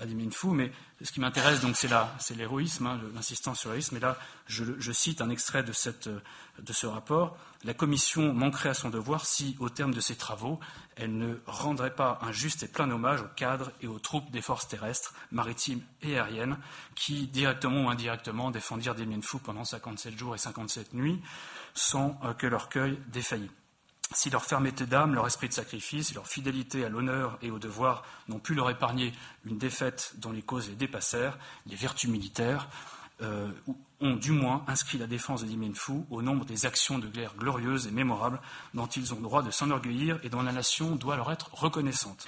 à 0.00 0.06
Mais 0.06 0.72
ce 1.02 1.12
qui 1.12 1.20
m'intéresse, 1.20 1.60
donc, 1.60 1.76
c'est 1.76 2.36
l'héroïsme, 2.36 2.86
hein, 2.86 3.00
l'insistance 3.14 3.60
sur 3.60 3.70
l'héroïsme. 3.70 3.96
Et 3.96 4.00
là, 4.00 4.18
je, 4.46 4.92
cite 4.92 5.20
un 5.20 5.30
extrait 5.30 5.62
de, 5.62 5.72
de 5.72 6.72
ce 6.72 6.86
rapport. 6.86 7.36
La 7.64 7.74
Commission 7.74 8.32
manquerait 8.32 8.70
à 8.70 8.74
son 8.74 8.88
devoir 8.88 9.26
si, 9.26 9.56
au 9.60 9.68
terme 9.68 9.92
de 9.92 10.00
ses 10.00 10.16
travaux, 10.16 10.58
elle 10.96 11.16
ne 11.16 11.34
rendrait 11.46 11.94
pas 11.94 12.18
un 12.22 12.32
juste 12.32 12.62
et 12.62 12.68
plein 12.68 12.90
hommage 12.90 13.20
aux 13.20 13.34
cadres 13.36 13.70
et 13.82 13.86
aux 13.86 13.98
troupes 13.98 14.30
des 14.30 14.40
forces 14.40 14.68
terrestres, 14.68 15.14
maritimes 15.30 15.82
et 16.02 16.18
aériennes 16.18 16.56
qui, 16.94 17.26
directement 17.26 17.84
ou 17.84 17.90
indirectement, 17.90 18.50
défendirent 18.50 18.94
des 18.94 19.06
Phu 19.20 19.38
pendant 19.38 19.64
57 19.64 20.18
jours 20.18 20.34
et 20.34 20.38
57 20.38 20.94
nuits 20.94 21.20
sans 21.74 22.18
euh, 22.24 22.32
que 22.32 22.46
leur 22.46 22.68
cueil 22.68 22.98
défaillît. 23.08 23.50
Si 24.12 24.30
leur 24.30 24.44
fermeté 24.44 24.86
d'âme, 24.86 25.14
leur 25.14 25.26
esprit 25.26 25.48
de 25.48 25.54
sacrifice, 25.54 26.14
leur 26.14 26.26
fidélité 26.26 26.84
à 26.84 26.88
l'honneur 26.88 27.38
et 27.42 27.50
au 27.50 27.58
devoir 27.58 28.04
n'ont 28.28 28.38
pu 28.38 28.54
leur 28.54 28.70
épargner 28.70 29.12
une 29.44 29.58
défaite 29.58 30.14
dont 30.18 30.32
les 30.32 30.42
causes 30.42 30.68
les 30.68 30.74
dépassèrent, 30.74 31.38
les 31.66 31.76
vertus 31.76 32.10
militaires 32.10 32.68
euh, 33.22 33.50
ont 34.00 34.16
du 34.16 34.32
moins 34.32 34.64
inscrit 34.66 34.98
la 34.98 35.06
défense 35.06 35.42
de 35.42 35.46
Dien 35.46 35.74
Phu 35.74 36.04
au 36.10 36.22
nombre 36.22 36.44
des 36.44 36.66
actions 36.66 36.98
de 36.98 37.06
guerre 37.06 37.34
glorieuses 37.36 37.86
et 37.86 37.90
mémorables 37.90 38.40
dont 38.74 38.86
ils 38.86 39.12
ont 39.14 39.20
droit 39.20 39.42
de 39.42 39.50
s'enorgueillir 39.50 40.18
et 40.22 40.30
dont 40.30 40.42
la 40.42 40.52
nation 40.52 40.96
doit 40.96 41.16
leur 41.16 41.30
être 41.30 41.50
reconnaissante. 41.52 42.26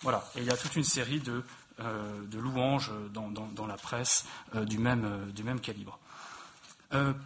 Voilà, 0.00 0.24
et 0.34 0.40
il 0.40 0.46
y 0.46 0.50
a 0.50 0.56
toute 0.56 0.76
une 0.76 0.84
série 0.84 1.20
de, 1.20 1.44
euh, 1.80 2.22
louanges 2.32 2.90
dans, 3.12 3.66
la 3.66 3.76
presse 3.76 4.24
euh, 4.54 4.64
du, 4.64 4.78
même, 4.78 5.30
du, 5.34 5.44
même, 5.44 5.60
calibre. 5.60 5.98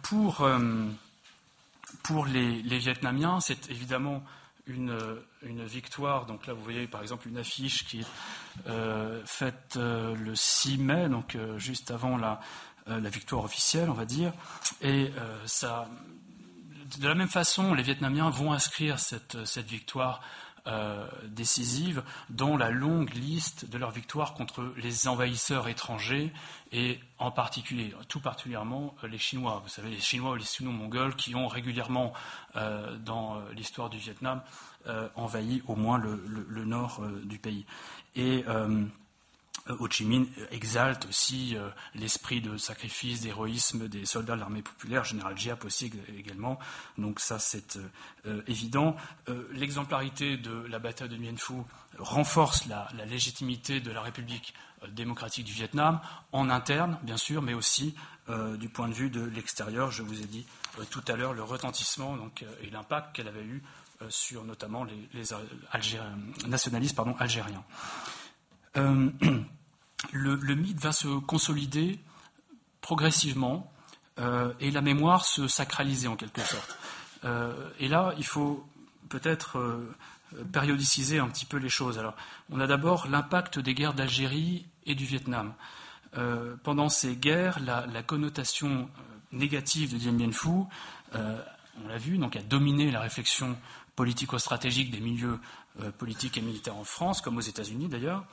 pour 0.03 0.45
pour 2.03 2.25
les, 2.25 2.61
Vietnamiens, 2.61 3.39
c'est 3.39 3.69
évidemment 3.69 4.23
une, 4.67 4.97
victoire. 5.43 6.25
Donc 6.25 6.47
là, 6.47 6.53
vous 6.53 6.63
voyez 6.63 6.87
par 6.87 7.01
exemple 7.01 7.27
une 7.27 7.37
affiche 7.37 7.85
qui 7.85 8.01
est 8.01 8.07
euh, 8.67 9.21
faite 9.25 9.75
euh, 9.77 10.15
le 10.15 10.35
6 10.35 10.77
mai, 10.77 11.09
donc 11.09 11.35
euh, 11.35 11.57
juste 11.57 11.91
avant 11.91 12.17
la, 12.17 12.39
victoire 12.87 13.43
officielle, 13.43 13.89
on 13.89 13.93
va 13.93 14.05
dire. 14.05 14.33
Et 14.81 15.11
ça, 15.45 15.87
de 16.99 17.07
la 17.07 17.13
même 17.13 17.27
façon, 17.27 17.75
les 17.75 17.83
Vietnamiens 17.83 18.31
vont 18.31 18.51
inscrire 18.51 18.97
cette, 18.97 19.45
cette 19.45 19.67
victoire 19.67 20.21
euh, 20.67 21.07
décisive 21.27 22.03
dans 22.29 22.57
la 22.57 22.69
longue 22.69 23.13
liste 23.13 23.69
de 23.69 23.77
leurs 23.77 23.91
victoires 23.91 24.33
contre 24.33 24.73
les 24.77 25.07
envahisseurs 25.07 25.67
étrangers 25.67 26.31
et 26.71 26.99
en 27.17 27.31
particulier, 27.31 27.93
tout 28.07 28.19
particulièrement 28.19 28.95
euh, 29.03 29.07
les 29.07 29.17
Chinois. 29.17 29.61
Vous 29.63 29.69
savez, 29.69 29.89
les 29.89 29.99
Chinois 29.99 30.31
ou 30.31 30.35
les 30.35 30.43
Sino-Mongols 30.43 31.15
qui 31.15 31.35
ont 31.35 31.47
régulièrement, 31.47 32.13
euh, 32.55 32.97
dans 32.97 33.41
l'histoire 33.55 33.89
du 33.89 33.97
Vietnam, 33.97 34.41
envahi 35.15 35.61
au 35.67 35.75
moins 35.75 35.99
le, 35.99 36.23
le 36.25 36.65
nord 36.65 37.01
du 37.25 37.37
pays. 37.37 37.65
Et 38.15 38.43
euh, 38.47 38.85
Ho 39.77 39.87
Chi 39.87 40.05
Minh 40.05 40.27
exalte 40.51 41.05
aussi 41.07 41.55
euh, 41.55 41.69
l'esprit 41.93 42.41
de 42.41 42.57
sacrifice, 42.57 43.21
d'héroïsme 43.21 43.87
des 43.87 44.05
soldats 44.05 44.35
de 44.35 44.39
l'armée 44.39 44.61
populaire, 44.61 45.03
général 45.03 45.37
Giap 45.37 45.63
aussi 45.65 45.91
également, 46.17 46.57
donc 46.97 47.19
ça 47.19 47.39
c'est 47.39 47.77
euh, 48.25 48.41
évident. 48.47 48.95
L'exemplarité 49.51 50.37
de 50.37 50.65
la 50.69 50.79
bataille 50.79 51.09
de 51.09 51.17
Nguyen 51.17 51.37
Phu 51.37 51.61
renforce 51.97 52.65
la, 52.65 52.89
légitimité 53.05 53.79
de 53.79 53.91
la 53.91 54.01
République 54.01 54.53
démocratique 54.89 55.45
du 55.45 55.53
Vietnam, 55.53 55.99
en 56.31 56.49
interne 56.49 56.97
bien 57.03 57.17
sûr, 57.17 57.41
mais 57.41 57.53
aussi 57.53 57.95
du 58.57 58.69
point 58.69 58.87
de 58.87 58.93
vue 58.93 59.09
de 59.09 59.21
l'extérieur. 59.21 59.91
Je 59.91 60.03
vous 60.03 60.21
ai 60.21 60.25
dit 60.25 60.45
tout 60.89 61.03
à 61.07 61.15
l'heure 61.15 61.33
le 61.33 61.43
retentissement 61.43 62.15
donc, 62.15 62.45
et 62.61 62.69
l'impact 62.69 63.15
qu'elle 63.15 63.27
avait 63.27 63.43
eu 63.43 63.63
sur 64.09 64.43
notamment 64.43 64.83
les, 64.83 65.23
nationalistes 66.47 66.95
pardon, 66.95 67.15
algériens. 67.19 67.63
Euh, 70.05 70.37
le, 70.41 70.55
mythe 70.55 70.79
va 70.79 70.91
se 70.91 71.07
consolider 71.19 71.99
progressivement 72.81 73.71
euh, 74.19 74.53
et 74.59 74.71
la 74.71 74.81
mémoire 74.81 75.25
se 75.25 75.47
sacraliser 75.47 76.07
en 76.07 76.15
quelque 76.15 76.41
sorte. 76.41 76.77
Euh, 77.25 77.53
et 77.79 77.87
là, 77.87 78.13
il 78.17 78.25
faut 78.25 78.65
peut-être 79.09 79.81
périodiciser 80.51 81.17
un 81.17 81.27
petit 81.27 81.45
peu 81.45 81.57
les 81.57 81.69
choses. 81.69 81.97
Alors, 81.97 82.15
on 82.51 82.59
a 82.59 82.67
d'abord 82.67 83.07
l'impact 83.07 83.57
des 83.57 83.73
guerres 83.73 83.95
d'Algérie 83.95 84.67
et 84.85 84.93
du 84.93 85.05
Vietnam. 85.05 85.53
pendant 86.63 86.89
ces 86.89 87.15
guerres, 87.15 87.59
la, 87.59 88.03
connotation 88.03 88.87
négative 89.31 89.93
de 89.93 89.97
Dien 89.97 90.13
Bien 90.13 90.31
Phu, 90.31 90.49
on 91.15 91.87
l'a 91.87 91.97
vu, 91.97 92.19
donc 92.19 92.35
a 92.35 92.43
dominé 92.43 92.91
la 92.91 92.99
réflexion 92.99 93.57
politico-stratégique 93.95 94.91
des 94.91 94.99
milieux 94.99 95.39
politiques 95.97 96.37
et 96.37 96.41
militaires 96.41 96.77
en 96.77 96.83
France, 96.83 97.21
comme 97.21 97.37
aux 97.37 97.41
États-Unis 97.41 97.87
d'ailleurs. 97.87 98.25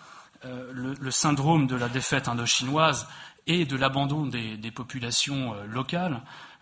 Euh, 0.44 0.72
le, 0.74 1.10
syndrome 1.10 1.66
de 1.66 1.76
la 1.76 1.88
défaite 1.88 2.28
indochinoise 2.28 3.08
et 3.46 3.64
de 3.64 3.76
l'abandon 3.76 4.26
des, 4.26 4.70
populations 4.70 5.54
euh, 5.54 5.66
locales, 5.66 6.20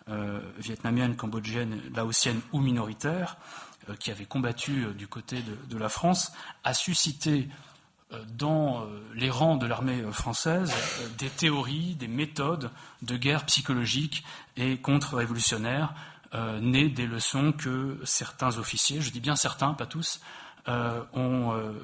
euh, 0.09 0.41
vietnamiennes, 0.59 1.17
cambodgiennes, 1.17 1.81
laotiennes 1.95 2.41
ou 2.53 2.61
minoritaires, 2.61 3.37
qui 3.99 4.11
avaient 4.11 4.25
combattu 4.25 4.87
du 4.97 5.07
côté 5.07 5.43
de, 5.69 5.77
la 5.77 5.91
France, 5.91 6.33
a 6.63 6.73
suscité 6.73 7.51
dans 8.29 8.87
les 9.15 9.29
rangs 9.29 9.57
de 9.57 9.67
l'armée 9.67 10.03
française 10.11 10.73
des 11.19 11.29
théories, 11.29 11.95
des 11.95 12.09
méthodes 12.09 12.71
de 13.03 13.19
guerre 13.19 13.45
psychologique 13.45 14.25
et 14.57 14.79
contre-révolutionnaire 14.79 15.93
nées 16.63 16.89
des 16.89 17.07
leçons 17.07 17.53
que 17.53 18.01
certains 18.05 18.57
officiers, 18.57 19.03
je 19.03 19.11
dis 19.11 19.21
bien 19.21 19.37
certains, 19.37 19.75
pas 19.75 19.85
tous, 19.85 20.23
euh, 20.67 21.05
ont 21.13 21.53
euh, 21.53 21.75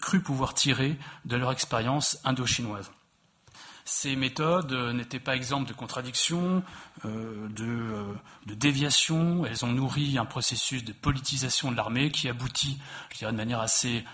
cru 0.00 0.20
pouvoir 0.20 0.52
tirer 0.52 0.98
de 1.24 1.36
leur 1.36 1.52
expérience 1.52 2.18
indo-chinoise. 2.24 2.90
Ces 3.84 4.16
méthodes 4.16 4.72
euh, 4.72 4.92
n'étaient 4.92 5.20
pas 5.20 5.36
exemptes 5.36 5.68
de 5.68 5.72
contradictions, 5.72 6.64
de, 7.04 8.16
déviations. 8.44 9.46
Elles 9.46 9.64
ont 9.64 9.70
nourri 9.70 10.18
un 10.18 10.24
processus 10.24 10.82
de 10.82 10.92
politisation 10.92 11.70
de 11.70 11.76
l'armée 11.76 12.10
qui 12.10 12.28
aboutit, 12.28 12.80
je 13.12 13.18
dirais 13.18 13.30
de 13.30 13.36
manière 13.36 13.60
assez 13.60 14.04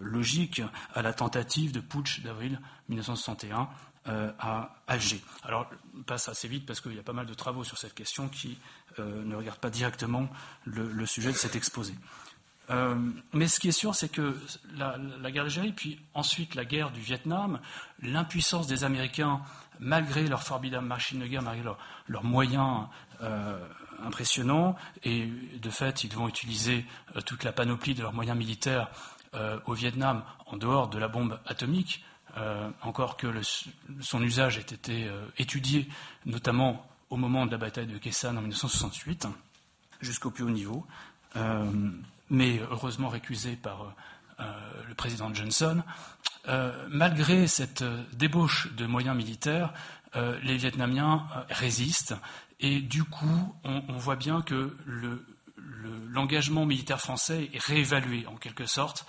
logique, 0.00 0.62
à 0.94 1.02
la 1.02 1.12
tentative 1.12 1.72
de 1.72 1.80
putsch 1.80 2.20
d'avril 2.20 2.60
1961 2.88 3.68
à 4.06 4.76
Alger. 4.86 5.20
Alors, 5.42 5.68
on 5.98 6.02
passe 6.02 6.28
assez 6.28 6.46
vite 6.46 6.66
parce 6.66 6.80
qu'il 6.80 6.94
y 6.94 6.98
a 7.00 7.02
pas 7.02 7.12
mal 7.12 7.26
de 7.26 7.34
travaux 7.34 7.64
sur 7.64 7.78
cette 7.78 7.94
question 7.94 8.28
qui 8.28 8.58
ne 8.98 9.34
regardent 9.34 9.58
pas 9.58 9.70
directement 9.70 10.28
le 10.66 11.06
sujet 11.06 11.32
de 11.32 11.36
cet 11.36 11.56
exposé. 11.56 11.94
Euh, 12.70 12.94
mais 13.32 13.48
ce 13.48 13.60
qui 13.60 13.68
est 13.68 13.72
sûr, 13.72 13.94
c'est 13.94 14.08
que 14.08 14.36
la, 14.76 14.96
guerre 15.30 15.44
d'Algérie, 15.44 15.72
puis 15.72 16.00
ensuite 16.14 16.54
la 16.54 16.64
guerre 16.64 16.90
du 16.90 17.00
Vietnam, 17.00 17.60
l'impuissance 18.02 18.66
des 18.66 18.84
Américains, 18.84 19.40
malgré 19.80 20.26
leur 20.26 20.42
formidable 20.42 20.86
machine 20.86 21.20
de 21.20 21.26
guerre, 21.26 21.42
malgré 21.42 21.68
leurs 22.08 22.24
moyens 22.24 22.86
euh, 23.22 23.58
impressionnants, 24.04 24.76
et 25.02 25.26
de 25.26 25.70
fait, 25.70 26.04
ils 26.04 26.14
vont 26.14 26.28
utiliser 26.28 26.86
euh, 27.16 27.20
toute 27.20 27.44
la 27.44 27.52
panoplie 27.52 27.94
de 27.94 28.02
leurs 28.02 28.12
moyens 28.12 28.38
militaires 28.38 28.88
au 29.66 29.72
Vietnam, 29.72 30.22
en 30.46 30.56
dehors 30.56 30.86
de 30.86 30.96
la 30.96 31.08
bombe 31.08 31.40
atomique, 31.44 32.04
encore 32.82 33.16
que 33.16 33.26
son 34.00 34.22
usage 34.22 34.58
ait 34.58 34.60
été 34.60 35.10
étudié, 35.38 35.88
notamment 36.24 36.86
au 37.10 37.16
moment 37.16 37.44
de 37.44 37.50
la 37.50 37.58
bataille 37.58 37.88
de 37.88 37.98
Khe 37.98 38.26
en 38.26 38.34
1968, 38.34 39.26
jusqu'au 40.00 40.30
plus 40.30 40.44
haut 40.44 40.50
niveau 40.50 40.86
mais 42.34 42.60
heureusement 42.70 43.08
récusé 43.08 43.56
par 43.56 43.94
euh, 44.40 44.44
le 44.88 44.94
président 44.94 45.32
Johnson. 45.32 45.82
Euh, 46.48 46.86
malgré 46.90 47.46
cette 47.46 47.82
euh, 47.82 48.02
débauche 48.12 48.72
de 48.74 48.86
moyens 48.86 49.16
militaires, 49.16 49.72
les 50.44 50.56
Vietnamiens 50.56 51.26
résistent 51.50 52.14
et 52.60 52.78
du 52.80 53.02
coup, 53.02 53.52
on, 53.64 53.80
voit 53.98 54.14
bien 54.14 54.42
que 54.42 54.76
l'engagement 56.08 56.66
militaire 56.66 57.00
français 57.00 57.50
est 57.52 57.62
réévalué 57.62 58.26
en 58.26 58.36
quelque 58.36 58.66
sorte 58.66 59.06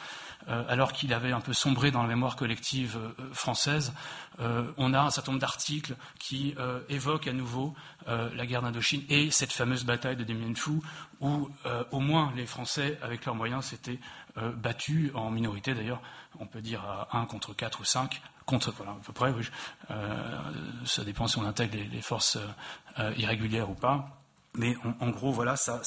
euh, 0.47 0.63
alors 0.67 0.93
qu'il 0.93 1.11
avait 1.13 1.31
un 1.31 1.41
peu 1.41 1.53
sombré 1.53 1.89
dans 1.89 2.03
la 2.03 2.07
mémoire 2.07 2.35
collective 2.35 2.97
euh, 2.97 3.33
française, 3.33 3.93
euh, 4.39 4.71
on 4.77 4.93
a 4.93 5.01
un 5.01 5.09
certain 5.09 5.31
nombre 5.31 5.41
d'articles 5.41 5.95
qui 6.19 6.55
évoquent 6.89 7.27
à 7.27 7.33
nouveau 7.33 7.73
la 8.07 8.45
guerre 8.45 8.61
d'Indochine 8.61 9.03
et 9.09 9.31
cette 9.31 9.51
fameuse 9.51 9.85
bataille 9.85 10.15
de 10.15 10.23
Dien 10.23 10.53
Phu, 10.55 10.81
où 11.21 11.49
au 11.91 11.99
moins 11.99 12.31
les 12.35 12.45
Français, 12.45 12.97
avec 13.01 13.25
leurs 13.25 13.35
moyens, 13.35 13.65
s'étaient 13.65 13.99
battus 14.35 15.11
en 15.13 15.31
minorité 15.31 15.73
d'ailleurs, 15.73 16.01
on 16.39 16.45
peut 16.45 16.61
dire 16.61 16.83
à 16.83 17.17
1 17.17 17.25
contre 17.25 17.53
4 17.53 17.81
ou 17.81 17.85
5, 17.85 18.21
contre, 18.45 18.71
voilà, 18.71 18.93
à 18.93 18.99
peu 19.03 19.13
près, 19.13 19.33
ça 20.85 21.03
dépend 21.03 21.27
si 21.27 21.37
on 21.37 21.45
intègre 21.45 21.77
les, 21.91 22.01
forces 22.01 22.37
irrégulières 23.17 23.69
ou 23.69 23.75
pas. 23.75 24.24
Mais 24.57 24.75
en, 24.99 25.09
gros, 25.09 25.31
voilà, 25.31 25.55
ça, 25.55 25.81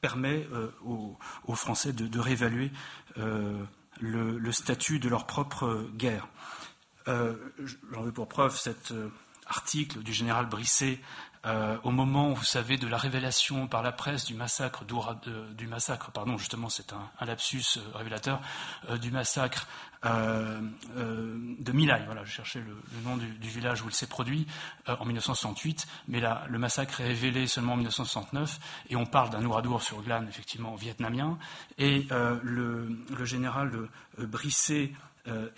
permet 0.00 0.46
aux, 0.84 1.54
Français 1.54 1.92
de, 1.92 2.20
réévaluer 2.20 2.70
le, 3.16 4.52
statut 4.52 4.98
de 4.98 5.08
leur 5.08 5.26
propre 5.26 5.86
guerre. 5.94 6.28
Euh, 7.08 7.34
j'en 7.92 8.02
veux 8.02 8.12
pour 8.12 8.28
preuve 8.28 8.56
cet 8.56 8.92
euh, 8.92 9.08
article 9.46 10.02
du 10.02 10.12
général 10.12 10.46
Brisset 10.46 11.00
euh, 11.46 11.78
au 11.84 11.90
moment, 11.90 12.34
vous 12.34 12.44
savez, 12.44 12.76
de 12.76 12.86
la 12.86 12.98
révélation 12.98 13.66
par 13.66 13.82
la 13.82 13.92
presse 13.92 14.26
du 14.26 14.34
massacre, 14.34 14.84
du 14.84 15.66
massacre, 15.66 16.10
pardon, 16.12 16.36
justement, 16.36 16.68
c'est 16.68 16.92
un, 16.92 17.10
lapsus 17.24 17.78
révélateur, 17.94 18.42
du 19.00 19.10
massacre 19.10 19.66
de 20.02 21.72
Milai. 21.72 22.02
Voilà, 22.06 22.24
je 22.24 22.30
cherchais 22.30 22.60
le, 22.60 22.76
nom 23.04 23.16
du, 23.16 23.48
village 23.48 23.82
où 23.82 23.88
il 23.88 23.94
s'est 23.94 24.06
produit 24.06 24.46
en 24.86 25.04
1968, 25.04 25.86
mais 26.08 26.20
là, 26.20 26.44
le 26.48 26.58
massacre 26.58 27.00
est 27.00 27.06
révélé 27.08 27.46
seulement 27.46 27.74
en 27.74 27.76
1969, 27.76 28.58
et 28.88 28.96
on 28.96 29.06
parle 29.06 29.30
d'un 29.30 29.44
ouradour 29.44 29.82
sur 29.82 30.02
glane, 30.02 30.26
effectivement, 30.28 30.74
vietnamien, 30.74 31.38
et 31.78 32.06
le, 32.42 32.96
général 33.24 33.72
Brisset 34.18 34.92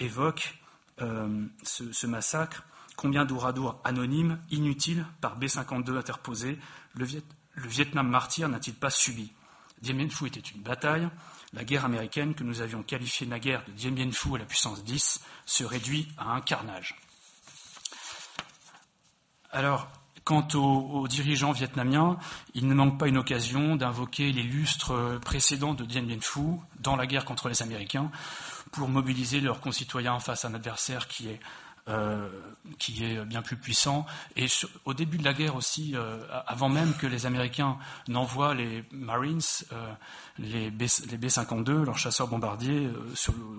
évoque 0.01 0.59
ce, 0.99 2.07
massacre 2.07 2.65
Combien 2.97 3.25
d'ouradours 3.25 3.81
anonymes, 3.85 4.39
inutiles, 4.51 5.05
par 5.21 5.37
B-52 5.37 5.97
interposés, 5.97 6.59
le, 6.95 7.07
Vietnam 7.57 8.09
martyr 8.09 8.49
n'a-t-il 8.49 8.77
pas 8.77 8.91
subi? 8.91 9.33
Dien 9.81 9.95
Bien 9.95 10.09
Phu 10.09 10.27
était 10.27 10.41
une 10.41 10.63
bataille. 10.63 11.09
La 11.53 11.65
guerre 11.65 11.85
américaine, 11.85 12.35
que 12.35 12.45
nous 12.45 12.61
avions 12.61 12.83
qualifiée 12.83 13.27
naguère 13.27 13.65
de 13.67 13.73
Dien 13.73 13.91
Bien 13.91 14.11
Phu 14.11 14.35
à 14.35 14.39
la 14.39 14.45
puissance 14.45 14.85
10, 14.85 15.21
se 15.45 15.65
réduit 15.65 16.09
à 16.17 16.33
un 16.33 16.41
carnage. 16.41 16.97
Alors, 19.51 19.89
Quant 20.25 20.47
aux, 20.55 21.09
dirigeants 21.09 21.51
vietnamiens, 21.51 22.17
il 22.55 22.69
ne 22.69 22.75
manque 22.75 22.97
pas 22.97 23.09
une 23.09 23.19
occasion 23.19 23.75
d'invoquer 23.75 24.31
les 24.31 24.45
lustres 24.45 25.19
précédents 25.21 25.75
de 25.75 25.85
Dien 25.85 26.03
Bien 26.03 26.21
Phu 26.21 26.61
dans 26.79 26.95
la 26.95 27.09
guerre 27.09 27.25
contre 27.25 27.49
les 27.49 27.61
Américains 27.61 28.09
pour 28.71 28.89
mobiliser 28.89 29.41
leurs 29.41 29.61
concitoyens 29.61 30.21
face 30.21 30.45
à 30.45 30.49
un 30.49 30.55
adversaire 30.55 31.09
qui 31.09 31.29
est 31.29 31.41
euh, 31.89 32.29
qui 32.79 33.05
est 33.05 33.25
bien 33.25 33.43
plus 33.43 33.57
puissant. 33.57 34.07
Et 34.37 34.47
au 34.85 34.95
début 34.95 35.19
de 35.19 35.25
la 35.25 35.33
guerre 35.33 35.57
aussi, 35.57 35.97
euh, 35.97 36.25
avant 36.47 36.69
même 36.69 36.95
que 36.95 37.09
les 37.09 37.27
Américains 37.27 37.77
n'envoient 38.07 38.55
les 38.55 38.85
Marines, 38.93 39.41
euh, 39.73 39.93
les, 40.39 40.71
B, 40.71 41.29
52 41.29 41.85
leurs 41.85 41.99
chasseurs 41.99 42.29
bombardiers 42.29 42.89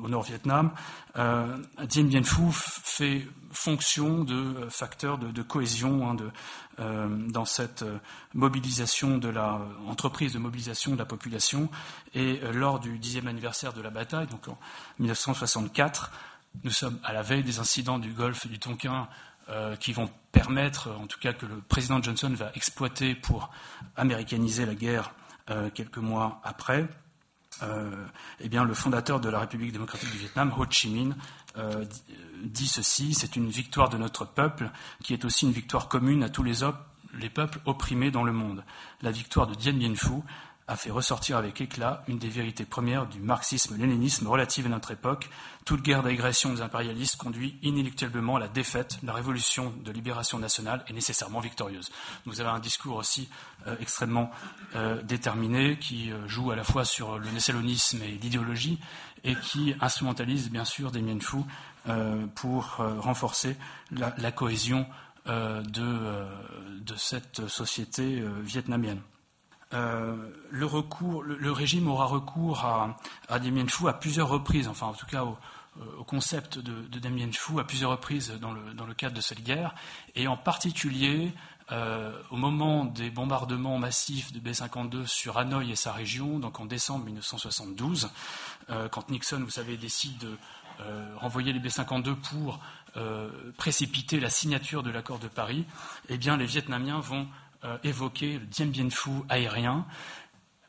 au 0.02 0.08
Nord-Vietnam, 0.08 0.72
Dien 1.16 2.04
Bien 2.06 2.24
Phu 2.24 2.44
fait 2.54 3.28
fonction 3.52 4.24
de 4.24 4.70
facteur 4.70 5.18
de, 5.18 5.42
cohésion 5.42 6.10
hein, 6.10 6.16
de, 6.16 6.32
dans 7.30 7.46
cette 7.46 7.84
mobilisation 8.34 9.18
de 9.18 9.28
la 9.28 9.60
entreprise 9.86 10.32
de 10.32 10.40
mobilisation 10.40 10.94
de 10.94 10.98
la 10.98 11.06
population. 11.06 11.70
Et 12.14 12.40
lors 12.54 12.80
du 12.80 12.98
dixième 12.98 13.28
anniversaire 13.28 13.74
de 13.74 13.82
la 13.82 13.90
bataille, 13.90 14.28
donc 14.28 14.48
en 14.48 14.58
1964, 15.00 16.10
nous 16.64 16.72
sommes 16.72 17.00
à 17.04 17.14
la 17.14 17.22
veille 17.22 17.44
des 17.44 17.60
incidents 17.60 18.00
du 18.00 18.12
golfe 18.12 18.48
du 18.48 18.60
Tonkin 18.60 19.08
euh, 19.50 19.76
qui 19.76 19.92
vont 19.92 20.10
permettre, 20.32 20.90
en 20.90 21.08
tout 21.08 21.20
cas 21.20 21.34
que 21.34 21.46
le 21.46 21.58
président 21.58 22.02
Johnson 22.02 22.30
va 22.30 22.52
exploiter 22.56 23.14
pour 23.14 23.50
américaniser 23.98 24.66
la 24.66 24.76
guerre 24.76 25.12
euh, 25.50 25.70
quelques 25.70 25.98
mois 25.98 26.40
après. 26.44 26.88
Euh, 27.62 27.92
eh 28.40 28.50
bien, 28.50 28.64
le 28.64 28.74
fondateur 28.74 29.20
de 29.20 29.30
la 29.30 29.40
République 29.40 29.74
démocratique 29.74 30.12
du 30.12 30.18
Vietnam, 30.18 30.54
Ho 30.58 30.66
Chi 30.70 30.90
Minh, 30.90 31.16
dit 32.42 32.68
ceci 32.68 33.14
c'est 33.14 33.36
une 33.36 33.50
victoire 33.50 33.90
de 33.90 33.98
notre 33.98 34.26
peuple 34.26 34.72
qui 35.04 35.14
est 35.14 35.24
aussi 35.24 35.46
une 35.46 35.52
victoire 35.52 35.88
commune 35.88 36.24
à 36.24 36.30
tous 36.30 36.42
les, 36.42 36.64
les 37.20 37.30
peuples 37.30 37.60
opprimés 37.66 38.10
dans 38.10 38.24
le 38.24 38.32
monde. 38.32 38.64
La 39.02 39.12
victoire 39.12 39.46
de 39.46 39.54
Dien 39.54 39.74
Bien 39.74 39.94
Phu 39.94 40.24
a 40.68 40.76
fait 40.78 40.92
ressortir 40.92 41.38
avec 41.38 41.60
éclat 41.60 42.04
une 42.08 42.20
des 42.20 42.30
vérités 42.30 42.66
premières 42.66 43.06
du 43.06 43.20
marxisme-léninisme 43.20 44.28
relative 44.28 44.66
à 44.68 44.70
notre 44.70 44.92
époque. 44.92 45.30
Toute 45.66 45.82
guerre 45.82 46.04
d'agression 46.04 46.54
des 46.54 46.62
impérialistes 46.62 47.18
conduit 47.18 47.58
inéluctablement 47.62 48.38
à 48.38 48.40
la 48.40 48.48
défaite. 48.48 48.98
La 49.04 49.14
révolution 49.14 49.74
de 49.84 49.92
libération 49.92 50.40
nationale 50.40 50.84
est 50.88 50.94
nécessairement 50.94 51.42
victorieuse. 51.42 51.92
Vous 52.26 52.40
avez 52.40 52.50
un 52.50 52.60
discours 52.60 52.96
aussi 52.96 53.30
euh, 53.68 53.76
extrêmement 53.82 54.32
euh, 54.76 55.02
déterminé 55.04 55.78
qui 55.78 56.12
euh, 56.12 56.28
joue 56.28 56.52
à 56.52 56.56
la 56.56 56.64
fois 56.64 56.86
sur 56.86 57.20
le 57.20 57.30
nécessalonisme 57.30 58.02
et 58.02 58.12
l'idéologie 58.12 58.80
et 59.26 59.36
qui 59.36 59.76
instrumentalise 59.82 60.50
bien 60.50 60.66
sûr 60.66 60.92
des 60.92 61.04
Phu 61.20 61.38
pour 62.36 62.78
renforcer 62.78 63.56
la, 63.92 64.32
cohésion 64.32 64.86
de, 65.26 66.26
cette 66.98 67.48
société 67.48 68.22
vietnamienne. 68.42 69.02
Euh, 69.74 70.16
le, 70.52 70.66
recours, 70.66 71.24
le, 71.24 71.52
régime 71.52 71.88
aura 71.88 72.06
recours 72.06 72.64
à, 72.64 72.96
à 73.28 73.40
Dien 73.40 73.68
Phu 73.68 73.88
à 73.88 73.94
plusieurs 73.94 74.30
reprises, 74.30 74.68
enfin 74.68 74.88
en 74.88 74.94
tout 74.94 75.08
cas 75.08 75.24
au, 75.24 75.36
euh, 75.80 76.04
concept 76.06 76.60
de, 76.60 76.88
de 76.88 77.00
Dien 77.00 77.32
Phu 77.32 77.60
à 77.60 77.64
plusieurs 77.64 77.92
reprises 77.92 78.32
dans 78.40 78.52
le, 78.52 78.94
cadre 78.94 79.16
de 79.16 79.22
cette 79.22 79.44
guerre, 79.44 79.74
et 80.16 80.28
en 80.28 80.38
particulier 80.38 81.34
euh, 81.72 82.12
au 82.30 82.36
moment 82.36 82.86
des 82.86 83.10
bombardements 83.10 83.80
massifs 83.80 84.32
de 84.32 84.40
B-52 84.40 85.08
sur 85.08 85.40
Hanoï 85.40 85.72
et 85.72 85.76
sa 85.76 85.92
région, 85.92 86.38
donc 86.38 86.60
en 86.60 86.66
décembre 86.66 87.06
1972, 87.06 88.10
quand 88.92 89.10
Nixon, 89.10 89.42
vous 89.42 89.50
savez, 89.50 89.76
décide 89.76 90.18
de 90.20 90.38
renvoyer 91.18 91.52
les 91.52 91.60
B-52 91.60 92.16
pour 92.16 92.60
précipiter 93.58 94.20
la 94.20 94.30
signature 94.30 94.84
de 94.84 94.92
l'accord 94.92 95.20
de 95.20 95.28
Paris, 95.28 95.66
eh 96.10 96.18
bien 96.18 96.38
les 96.38 96.46
Vietnamiens 96.46 97.00
vont 97.00 97.28
euh, 97.66 97.78
évoquer 97.84 98.40
le 98.40 98.46
Dien 98.46 98.66
Bien 98.66 98.90
Phu 98.90 99.12
aérien. 99.30 99.86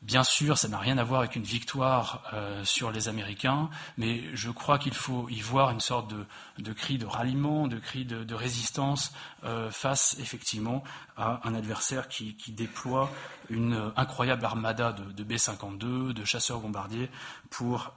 Bien 0.01 0.23
sûr, 0.23 0.57
ça 0.57 0.67
n'a 0.67 0.77
rien 0.77 0.97
à 0.97 1.03
voir 1.03 1.21
avec 1.21 1.35
une 1.35 1.43
victoire 1.43 2.23
euh, 2.33 2.63
sur 2.63 2.91
les 2.91 3.09
Américains, 3.09 3.69
mais 3.97 4.23
je 4.33 4.49
crois 4.51 4.77
qu'il 4.77 4.93
faut 4.93 5.27
y 5.29 5.41
voir 5.41 5.71
une 5.71 5.79
sorte 5.79 6.13
de, 6.57 6.73
cri 6.73 6.97
de 6.97 7.05
ralliement, 7.05 7.67
de 7.67 7.79
cri 7.79 8.05
de, 8.05 8.35
résistance 8.35 9.11
euh, 9.43 9.71
face 9.71 10.15
effectivement 10.19 10.83
à 11.17 11.41
un 11.43 11.53
adversaire 11.55 12.07
qui, 12.07 12.35
déploie 12.49 13.11
une 13.49 13.91
incroyable 13.97 14.45
armada 14.45 14.93
de, 14.93 15.23
B-52, 15.23 16.13
de 16.13 16.23
chasseurs 16.23 16.59
bombardiers 16.59 17.09
pour 17.49 17.93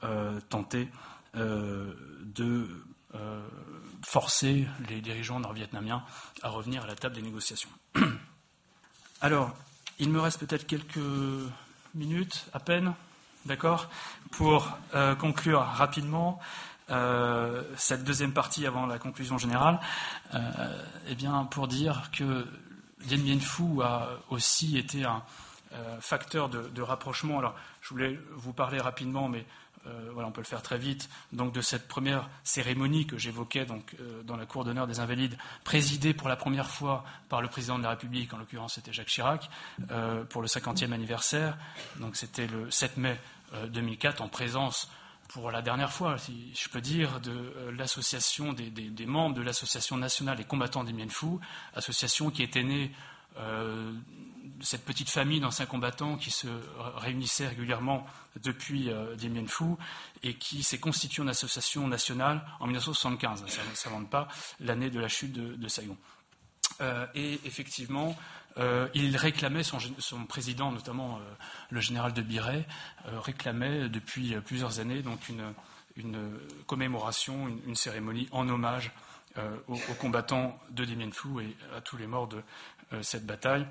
tenter 0.49 0.89
de 1.35 2.69
forcer 4.03 4.67
les 4.89 5.01
dirigeants 5.01 5.41
nord-vietnamiens 5.41 6.03
à 6.43 6.49
revenir 6.49 6.85
à 6.85 6.87
la 6.87 6.97
table 6.97 7.15
des 7.15 7.23
négociations. 7.23 7.71
Alors, 9.21 9.51
il 9.99 10.11
me 10.11 10.21
reste 10.21 10.39
peut-être 10.39 10.65
quelques 10.65 11.01
minutes 11.93 12.47
à 12.53 12.61
peine, 12.61 12.95
d'accord, 13.47 13.89
pour 14.31 14.79
euh, 14.95 15.17
conclure 15.17 15.61
rapidement 15.61 16.39
euh, 16.91 17.65
cette 17.77 18.05
deuxième 18.05 18.33
partie 18.33 18.65
avant 18.65 18.87
la 18.87 19.01
conclusion 19.01 19.37
générale. 19.37 19.81
Euh, 20.35 20.85
eh 21.09 21.17
bien, 21.17 21.47
pour 21.47 21.67
dire 21.67 22.13
que 22.13 22.47
Dien 23.01 23.19
Bien 23.19 23.41
Phu 23.41 23.83
a 23.83 24.09
aussi 24.31 24.79
été 24.79 25.05
un 25.05 25.23
facteur 26.01 26.49
de, 26.49 26.69
de, 26.69 26.83
rapprochement. 26.83 27.41
Alors, 27.41 27.57
je 27.83 27.89
voulais 27.91 28.19
vous 28.37 28.53
parler 28.53 28.81
rapidement, 28.81 29.29
mais 29.29 29.45
euh, 29.87 30.11
voilà, 30.13 30.29
on 30.29 30.33
peut 30.33 30.41
le 30.41 30.47
faire 30.47 30.63
très 30.63 30.79
vite, 30.79 31.09
donc 31.33 31.53
de 31.53 31.61
cette 31.61 31.87
première 31.89 32.29
cérémonie 32.43 33.07
que 33.07 33.17
j'évoquais 33.17 33.65
donc, 33.65 33.95
euh, 34.01 34.23
dans 34.23 34.37
la 34.37 34.47
Cour 34.47 34.65
d'honneur 34.65 34.87
des 34.87 35.01
Invalides, 35.01 35.39
présidée 35.65 36.15
pour 36.15 36.29
la 36.29 36.37
première 36.37 36.69
fois 36.69 37.05
par 37.29 37.41
le 37.41 37.49
président 37.49 37.79
de 37.79 37.85
la 37.85 37.91
République, 37.91 38.33
en 38.35 38.39
l'occurrence 38.39 38.75
c'était 38.75 38.93
Jacques 38.93 39.09
Chirac, 39.09 39.49
euh, 39.91 40.25
pour 40.25 40.43
le 40.43 40.49
50e 40.49 40.93
anniversaire. 40.93 41.57
Donc 42.01 42.17
c'était 42.17 42.47
le 42.47 42.71
7 42.71 42.97
mai 42.97 43.19
2004 43.71 44.21
en 44.21 44.29
présence 44.29 44.91
pour 45.29 45.51
la 45.51 45.63
dernière 45.63 45.93
fois, 45.93 46.19
si 46.19 46.53
je 46.55 46.69
peux 46.69 46.81
dire, 46.81 47.21
de 47.21 47.71
l'association 47.77 48.53
des, 48.53 49.07
membres 49.07 49.35
de 49.35 49.43
l'association 49.43 49.97
nationale 49.97 50.37
des 50.37 50.45
combattants 50.45 50.85
des 50.85 50.93
Mien 50.93 51.09
Phu, 51.09 51.39
association 51.75 52.31
qui 52.31 52.43
était 52.43 52.63
née 52.63 52.93
cette 54.61 54.85
petite 54.85 55.11
famille 55.11 55.41
d'anciens 55.41 55.67
combattants 55.67 56.17
qui 56.17 56.31
se 56.31 56.49
réunissait 56.97 57.47
régulièrement 57.49 58.07
depuis 58.43 58.91
euh, 58.91 59.15
Dien 59.17 59.33
et 60.23 60.35
qui 60.35 60.63
s'est 60.63 60.79
constituée 60.79 61.23
en 61.23 61.29
association 61.29 61.87
nationale 61.87 62.45
en 62.61 62.67
1975. 62.67 63.45
Ça 63.47 63.63
ne 63.69 63.75
s'invente 63.75 64.11
pas 64.11 64.29
l'année 64.61 64.91
de 64.91 65.01
la 65.01 65.09
chute 65.09 65.33
de, 65.33 65.69
Saigon. 65.69 65.97
Euh, 66.81 67.07
et 67.15 67.41
effectivement, 67.45 68.17
euh, 68.59 68.89
il 68.95 69.17
réclamait, 69.17 69.63
son, 69.63 70.25
président, 70.27 70.73
notamment 70.73 71.21
le 71.71 71.81
général 71.81 72.13
de 72.13 72.23
Biret, 72.23 72.67
réclamait 73.05 73.89
depuis 73.89 74.35
plusieurs 74.45 74.81
années 74.81 75.03
donc 75.03 75.29
une, 75.29 75.55
commémoration, 76.67 77.49
une, 77.67 77.75
cérémonie 77.75 78.29
en 78.31 78.49
hommage 78.49 78.93
aux, 79.69 79.95
combattants 80.01 80.59
de 80.71 80.85
Dien 80.85 81.11
Phu 81.13 81.41
et 81.41 81.57
à 81.77 81.81
tous 81.81 81.97
les 81.97 82.07
morts 82.07 82.29
de 82.29 82.43
cette 83.03 83.27
bataille. 83.27 83.67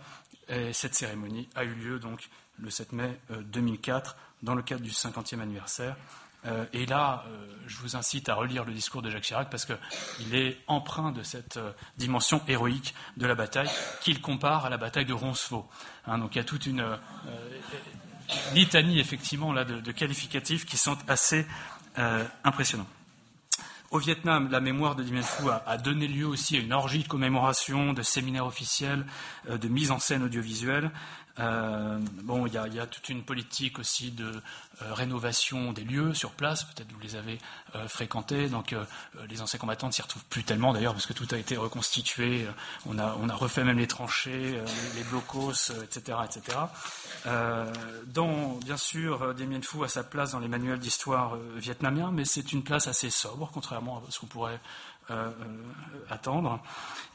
Et 0.49 0.73
cette 0.73 0.95
cérémonie 0.95 1.49
a 1.55 1.63
eu 1.63 1.73
lieu 1.73 1.99
donc 1.99 2.29
le 2.59 2.69
7 2.69 2.93
mai 2.93 3.19
2004 3.29 4.11
euh, 4.11 4.13
dans 4.43 4.55
le 4.55 4.61
cadre 4.61 4.81
du 4.81 4.91
50e 4.91 5.39
anniversaire. 5.39 5.95
Euh, 6.45 6.65
et 6.71 6.85
là, 6.85 7.25
euh, 7.27 7.47
je 7.65 7.77
vous 7.77 7.95
incite 7.95 8.29
à 8.29 8.35
relire 8.35 8.63
le 8.63 8.73
discours 8.73 9.01
de 9.01 9.09
Jacques 9.09 9.23
Chirac 9.23 9.49
parce 9.49 9.65
qu'il 9.65 10.35
est 10.35 10.57
empreint 10.67 11.11
de 11.11 11.23
cette 11.23 11.59
dimension 11.97 12.41
héroïque 12.47 12.93
de 13.17 13.25
la 13.25 13.35
bataille 13.35 13.69
qu'il 14.01 14.21
compare 14.21 14.65
à 14.65 14.69
la 14.69 14.77
bataille 14.77 15.05
de 15.05 15.13
Roncevaux. 15.13 15.67
Hein, 16.05 16.19
donc 16.19 16.35
il 16.35 16.37
y 16.37 16.41
a 16.41 16.45
toute 16.45 16.65
une 16.65 16.97
litanie 18.53 18.99
effectivement 18.99 19.51
là 19.51 19.65
de, 19.65 19.91
qualificatifs 19.91 20.65
qui 20.65 20.77
sont 20.77 20.97
assez 21.07 21.45
impressionnants. 22.43 22.87
Au 23.89 23.99
Vietnam, 23.99 24.49
la 24.51 24.59
mémoire 24.59 24.95
de 24.95 25.03
Dien 25.03 25.21
Phu 25.21 25.45
a, 25.65 25.77
donné 25.77 26.07
lieu 26.07 26.27
aussi 26.27 26.57
à 26.57 26.59
une 26.59 26.73
orgie 26.73 27.03
de 27.03 27.07
commémoration, 27.07 27.93
de 27.93 28.01
séminaires 28.01 28.45
officiels, 28.45 29.05
euh, 29.49 29.57
de 29.57 29.69
mise 29.69 29.91
en 29.91 29.99
scène 29.99 30.23
audiovisuelle. 30.23 30.91
Euh, 31.39 31.99
bon, 32.23 32.47
il 32.47 32.53
y, 32.53 32.57
a, 32.57 32.87
toute 32.87 33.09
une 33.09 33.23
politique 33.23 33.79
aussi 33.79 34.11
de 34.11 34.25
euh, 34.25 34.93
rénovation 34.93 35.71
des 35.71 35.83
lieux 35.83 36.13
sur 36.13 36.31
place. 36.31 36.63
Peut-être 36.63 36.91
vous 36.91 36.99
les 36.99 37.15
avez 37.15 37.37
euh, 37.75 37.87
fréquentés. 37.87 38.49
Donc, 38.49 38.75
les 39.29 39.41
anciens 39.41 39.59
combattants 39.59 39.87
ne 39.87 39.91
s'y 39.91 40.01
retrouvent 40.01 40.25
plus 40.25 40.43
tellement 40.43 40.73
d'ailleurs 40.73 40.93
parce 40.93 41.05
que 41.05 41.13
tout 41.13 41.27
a 41.31 41.37
été 41.37 41.57
reconstitué. 41.57 42.47
On 42.85 42.97
a, 42.97 43.15
on 43.21 43.29
a 43.29 43.35
refait 43.35 43.63
même 43.63 43.77
les 43.77 43.87
tranchées, 43.87 44.59
les, 44.95 45.03
blocos, 45.03 45.71
etc., 45.83 46.17
etc. 46.25 46.57
dans, 48.07 48.53
bien 48.63 48.77
sûr, 48.77 49.33
Dien 49.33 49.61
Phu 49.61 49.83
a 49.83 49.87
sa 49.87 50.03
place 50.03 50.31
dans 50.31 50.39
les 50.39 50.47
manuels 50.47 50.79
d'histoire 50.79 51.37
vietnamiens, 51.55 52.11
mais 52.11 52.25
c'est 52.25 52.51
une 52.51 52.63
place 52.63 52.87
assez 52.87 53.09
sobre, 53.09 53.49
contrairement 53.53 53.97
à 53.97 54.11
ce 54.11 54.19
qu'on 54.19 54.27
pourrait 54.27 54.59
attendre. 56.09 56.61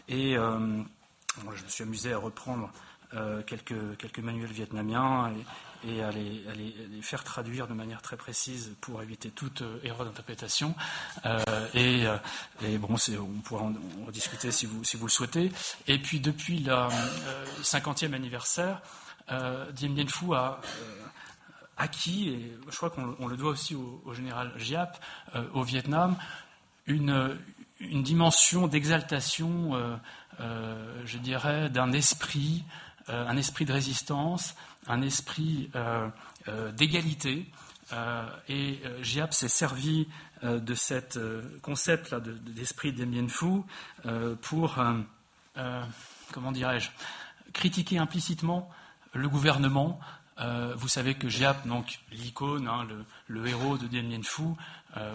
Et 0.08 0.34
je 0.34 1.62
me 1.62 1.68
suis 1.68 1.82
amusé 1.84 2.12
à 2.12 2.18
reprendre 2.18 2.70
quelques, 3.46 3.96
quelques 3.98 4.18
manuels 4.20 4.50
vietnamiens 4.50 5.32
et, 5.86 6.02
à, 6.02 6.10
les, 6.10 7.02
faire 7.02 7.24
traduire 7.24 7.66
de 7.66 7.74
manière 7.74 8.00
très 8.00 8.16
précise 8.16 8.74
pour 8.80 9.02
éviter 9.02 9.30
toute 9.30 9.62
erreur 9.84 10.06
d'interprétation. 10.06 10.74
et, 11.74 12.06
bon, 12.78 12.88
on 12.94 13.40
pourra 13.40 13.64
en, 13.64 13.74
discuter 14.10 14.50
si 14.50 14.66
vous, 14.66 14.84
si 14.84 14.96
vous 14.96 15.06
le 15.06 15.10
souhaitez. 15.10 15.52
Et 15.88 15.98
puis 15.98 16.20
depuis 16.20 16.60
le 16.60 16.88
50e 17.62 18.14
anniversaire, 18.14 18.80
Dien 19.28 19.90
Bien 19.90 20.06
Phu 20.06 20.34
a 20.34 20.60
acquis, 21.76 22.28
et 22.30 22.58
je 22.70 22.76
crois 22.76 22.90
qu'on 22.90 23.26
le 23.26 23.36
doit 23.36 23.50
aussi 23.50 23.74
au, 23.74 24.14
général 24.14 24.52
Giap, 24.56 25.02
au 25.52 25.62
Vietnam, 25.64 26.16
une, 26.86 27.36
une 27.90 28.02
dimension 28.02 28.66
d'exaltation, 28.68 29.74
euh, 29.74 29.96
euh, 30.40 31.02
je 31.04 31.18
dirais, 31.18 31.68
d'un 31.68 31.92
esprit, 31.92 32.64
euh, 33.08 33.26
un 33.26 33.36
esprit 33.36 33.64
de 33.64 33.72
résistance, 33.72 34.54
un 34.86 35.02
esprit 35.02 35.70
d'égalité. 36.76 37.46
et 38.48 38.80
Giap 39.02 39.32
s'est 39.32 39.48
servi 39.48 40.08
de 40.42 40.74
cet 40.74 41.18
concept-là 41.62 42.18
d'esprit 42.20 42.92
de, 42.92 43.04
d'Emien 43.04 43.28
Phu 43.28 43.62
pour, 44.40 44.82
comment 46.32 46.52
dirais-je, 46.52 46.90
critiquer 47.52 47.98
implicitement 47.98 48.68
le 49.12 49.28
gouvernement 49.28 50.00
euh, 50.40 50.72
vous 50.76 50.88
savez 50.88 51.14
que 51.14 51.28
Giap, 51.28 51.66
donc 51.66 52.00
l'icône, 52.10 52.66
hein, 52.66 52.86
le, 53.28 53.46
héros 53.46 53.76
de 53.76 53.86
Dien 53.86 54.02
Bien 54.02 54.22
Phu, 54.22 54.42
euh, 54.42 54.54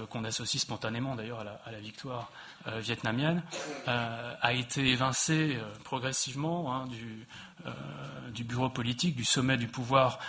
qu'on 0.09 0.23
associe 0.23 0.61
spontanément 0.61 1.15
d'ailleurs 1.15 1.41
à, 1.65 1.71
la, 1.71 1.79
victoire 1.79 2.31
euh, 2.67 2.79
vietnamienne, 2.79 3.43
a 3.85 4.53
été 4.53 4.87
évincé 4.89 5.57
progressivement 5.83 6.73
hein, 6.73 6.87
du, 8.31 8.43
bureau 8.43 8.69
politique, 8.69 9.15
du 9.15 9.25
sommet 9.25 9.57
du 9.57 9.67
pouvoir 9.67 10.19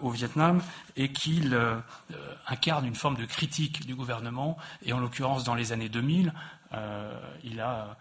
au 0.00 0.10
Vietnam, 0.10 0.62
et 0.96 1.12
qu'il 1.12 1.56
incarne 2.46 2.86
une 2.86 2.94
forme 2.94 3.16
de 3.16 3.24
critique 3.26 3.86
du 3.86 3.94
gouvernement. 3.94 4.56
Et 4.82 4.92
en 4.92 4.98
l'occurrence, 4.98 5.44
dans 5.44 5.54
les 5.54 5.72
années 5.72 5.88
2000, 5.88 6.32
il 7.44 7.60
a 7.60 7.96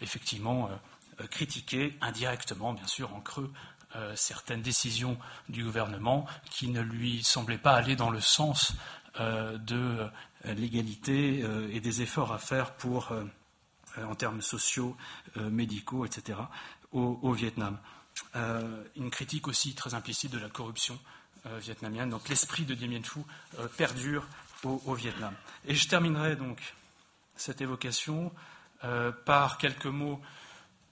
effectivement 0.00 0.68
critiqué 1.30 1.96
indirectement, 2.00 2.72
bien 2.74 2.86
sûr, 2.86 3.14
en 3.14 3.20
creux, 3.20 3.52
euh, 3.96 4.12
certaines 4.16 4.60
décisions 4.60 5.16
du 5.48 5.64
gouvernement 5.64 6.26
qui 6.50 6.68
ne 6.68 6.82
lui 6.82 7.22
semblaient 7.22 7.56
pas 7.56 7.72
aller 7.72 7.96
dans 7.96 8.10
le 8.10 8.20
sens 8.20 8.74
euh, 8.74 9.07
de 9.16 9.76
euh, 9.76 10.08
l'égalité 10.54 11.44
et 11.72 11.80
des 11.80 12.02
efforts 12.02 12.32
à 12.32 12.38
faire 12.38 12.74
pour, 12.74 13.12
en 13.96 14.14
termes 14.14 14.42
sociaux, 14.42 14.96
médicaux, 15.36 16.04
etc., 16.04 16.38
au, 16.92 17.32
Vietnam. 17.32 17.78
une 18.34 19.10
critique 19.10 19.48
aussi 19.48 19.74
très 19.74 19.94
implicite 19.94 20.32
de 20.32 20.38
la 20.38 20.48
corruption 20.48 20.98
vietnamienne. 21.60 22.10
Donc 22.10 22.28
l'esprit 22.28 22.64
de 22.64 22.74
Dien 22.74 22.88
Bien 22.88 23.02
Phu 23.02 23.20
perdure 23.76 24.26
au, 24.64 24.94
Vietnam. 24.94 25.34
Et 25.66 25.74
je 25.74 25.88
terminerai 25.88 26.36
donc 26.36 26.74
cette 27.36 27.60
évocation 27.60 28.32
par 29.24 29.58
quelques 29.58 29.86
mots 29.86 30.20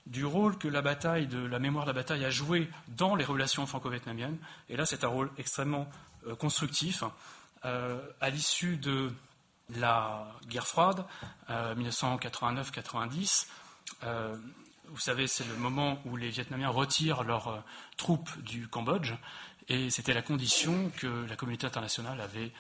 du 0.06 0.24
rôle 0.24 0.56
que 0.56 0.68
la 0.68 0.82
bataille, 0.82 1.26
de 1.26 1.44
la 1.44 1.58
mémoire 1.58 1.84
de 1.84 1.90
la 1.90 1.94
bataille 1.94 2.24
a 2.24 2.30
joué 2.30 2.68
dans 2.88 3.16
les 3.16 3.24
relations 3.24 3.66
franco-vietnamiennes. 3.66 4.38
Et 4.68 4.76
là, 4.76 4.86
c'est 4.86 5.04
un 5.04 5.08
rôle 5.08 5.30
extrêmement 5.36 5.88
euh, 6.26 6.36
constructif. 6.36 7.02
Euh, 7.66 8.00
à 8.20 8.30
l'issue 8.30 8.76
de 8.76 9.12
la 9.76 10.26
guerre 10.48 10.66
froide, 10.66 11.04
1989-90, 11.50 13.46
euh, 14.04 14.36
vous 14.88 15.00
savez, 15.00 15.26
c'est 15.26 15.46
le 15.46 15.56
moment 15.56 15.98
où 16.04 16.16
les 16.16 16.30
Vietnamiens 16.30 16.68
retirent 16.68 17.24
leurs 17.24 17.62
troupes 17.96 18.30
du 18.42 18.68
Cambodge, 18.68 19.12
et 19.68 19.90
c'était 19.90 20.14
la 20.14 20.22
condition 20.22 20.90
que 20.96 21.26
la 21.28 21.34
communauté 21.34 21.66
internationale 21.66 22.20
avait 22.20 22.52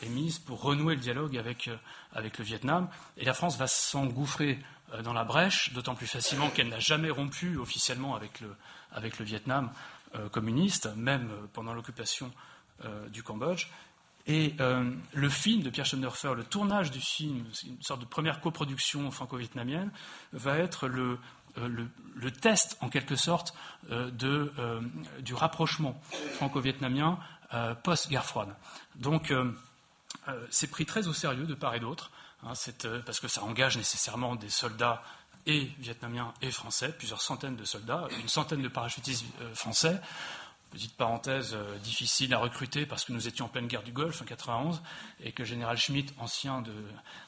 émise 0.00 0.38
pour 0.38 0.62
renouer 0.62 0.94
le 0.94 1.02
dialogue 1.02 1.36
avec, 1.36 1.68
avec 2.14 2.38
le 2.38 2.44
Vietnam. 2.44 2.88
Et 3.18 3.26
la 3.26 3.34
France 3.34 3.58
va 3.58 3.66
s'engouffrer 3.66 4.58
euh, 4.94 5.02
dans 5.02 5.12
la 5.12 5.24
brèche, 5.24 5.72
d'autant 5.72 5.94
plus 5.94 6.06
facilement 6.06 6.48
qu'elle 6.50 6.68
n'a 6.68 6.78
jamais 6.78 7.10
rompu 7.10 7.56
officiellement 7.56 8.14
avec 8.14 8.40
le, 8.40 8.54
avec 8.92 9.18
le 9.18 9.24
Vietnam 9.24 9.70
euh, 10.14 10.28
communiste, 10.28 10.88
même 10.96 11.30
euh, 11.30 11.46
pendant 11.52 11.74
l'occupation 11.74 12.30
du 13.08 13.22
Cambodge. 13.22 13.68
Et 14.26 14.56
le 15.12 15.28
film 15.28 15.62
de 15.62 15.70
Pierre 15.70 15.86
Schoenhofer, 15.86 16.34
le 16.34 16.42
tournage 16.42 16.90
du 16.90 17.00
film, 17.00 17.44
une 17.64 17.82
sorte 17.82 18.00
de 18.00 18.06
première 18.06 18.40
coproduction 18.40 19.08
franco-vietnamienne, 19.12 19.92
va 20.32 20.58
être 20.58 20.88
le, 20.88 21.18
le, 21.56 22.30
test, 22.32 22.76
en 22.80 22.88
quelque 22.88 23.14
sorte, 23.14 23.54
de, 23.88 24.52
du 25.20 25.32
rapprochement 25.34 26.00
franco-vietnamien 26.34 27.20
post-guerre 27.84 28.26
froide. 28.26 28.52
Donc, 28.96 29.32
c'est 30.50 30.72
pris 30.72 30.86
très 30.86 31.06
au 31.06 31.12
sérieux 31.12 31.46
de 31.46 31.54
part 31.54 31.76
et 31.76 31.80
d'autre. 31.80 32.10
Hein, 32.42 32.52
euh, 32.84 33.00
parce 33.04 33.20
que 33.20 33.28
ça 33.28 33.42
engage 33.42 33.76
nécessairement 33.76 34.36
des 34.36 34.50
soldats 34.50 35.02
et 35.46 35.70
vietnamiens 35.78 36.34
et 36.42 36.50
français, 36.50 36.92
plusieurs 36.96 37.20
centaines 37.20 37.56
de 37.56 37.64
soldats, 37.64 38.08
une 38.20 38.28
centaine 38.28 38.62
de 38.62 38.68
parachutistes 38.68 39.24
euh, 39.40 39.54
français. 39.54 40.00
Petite 40.70 40.96
parenthèse 40.96 41.54
euh, 41.54 41.78
difficile 41.78 42.34
à 42.34 42.38
recruter 42.38 42.86
parce 42.86 43.04
que 43.04 43.12
nous 43.12 43.28
étions 43.28 43.46
en 43.46 43.48
pleine 43.48 43.66
guerre 43.66 43.82
du 43.82 43.92
Golfe 43.92 44.20
en 44.22 44.24
91 44.24 44.82
et 45.20 45.32
que 45.32 45.44
général 45.44 45.78
Schmitt, 45.78 46.12
ancien 46.18 46.62
de, 46.62 46.72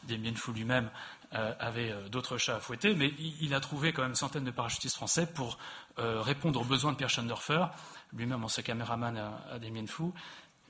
des 0.04 0.18
Phu 0.34 0.52
lui-même, 0.52 0.90
avait 1.30 1.94
d'autres 2.10 2.38
chats 2.38 2.56
à 2.56 2.58
fouetter, 2.58 2.94
mais 2.94 3.12
il, 3.18 3.52
a 3.52 3.60
trouvé 3.60 3.92
quand 3.92 4.00
même 4.00 4.12
une 4.12 4.16
centaine 4.16 4.44
de 4.44 4.50
parachutistes 4.50 4.96
français 4.96 5.26
pour 5.26 5.58
répondre 5.98 6.58
aux 6.58 6.64
besoins 6.64 6.92
de 6.92 6.96
Pierre 6.96 7.10
Schoendorfer, 7.10 7.66
lui-même 8.14 8.42
ancien 8.44 8.62
caméraman 8.62 9.14
à, 9.18 9.44
à 9.52 9.58
des 9.58 9.70
Phu, 9.86 10.04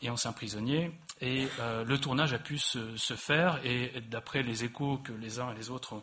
et 0.03 0.11
ancien 0.11 0.33
prisonnier. 0.33 0.93
Et 1.21 1.49
euh, 1.61 1.85
le 1.85 1.99
tournage 1.99 2.33
a 2.33 2.39
pu 2.39 2.59
se, 2.59 3.15
faire, 3.15 3.61
et 3.65 4.01
d'après 4.11 4.43
les 4.43 4.65
échos 4.65 4.99
que 4.99 5.13
les 5.13 5.41
uns 5.41 5.53
et 5.53 5.55
les 5.57 5.71
autres 5.71 5.95
ont 5.95 6.03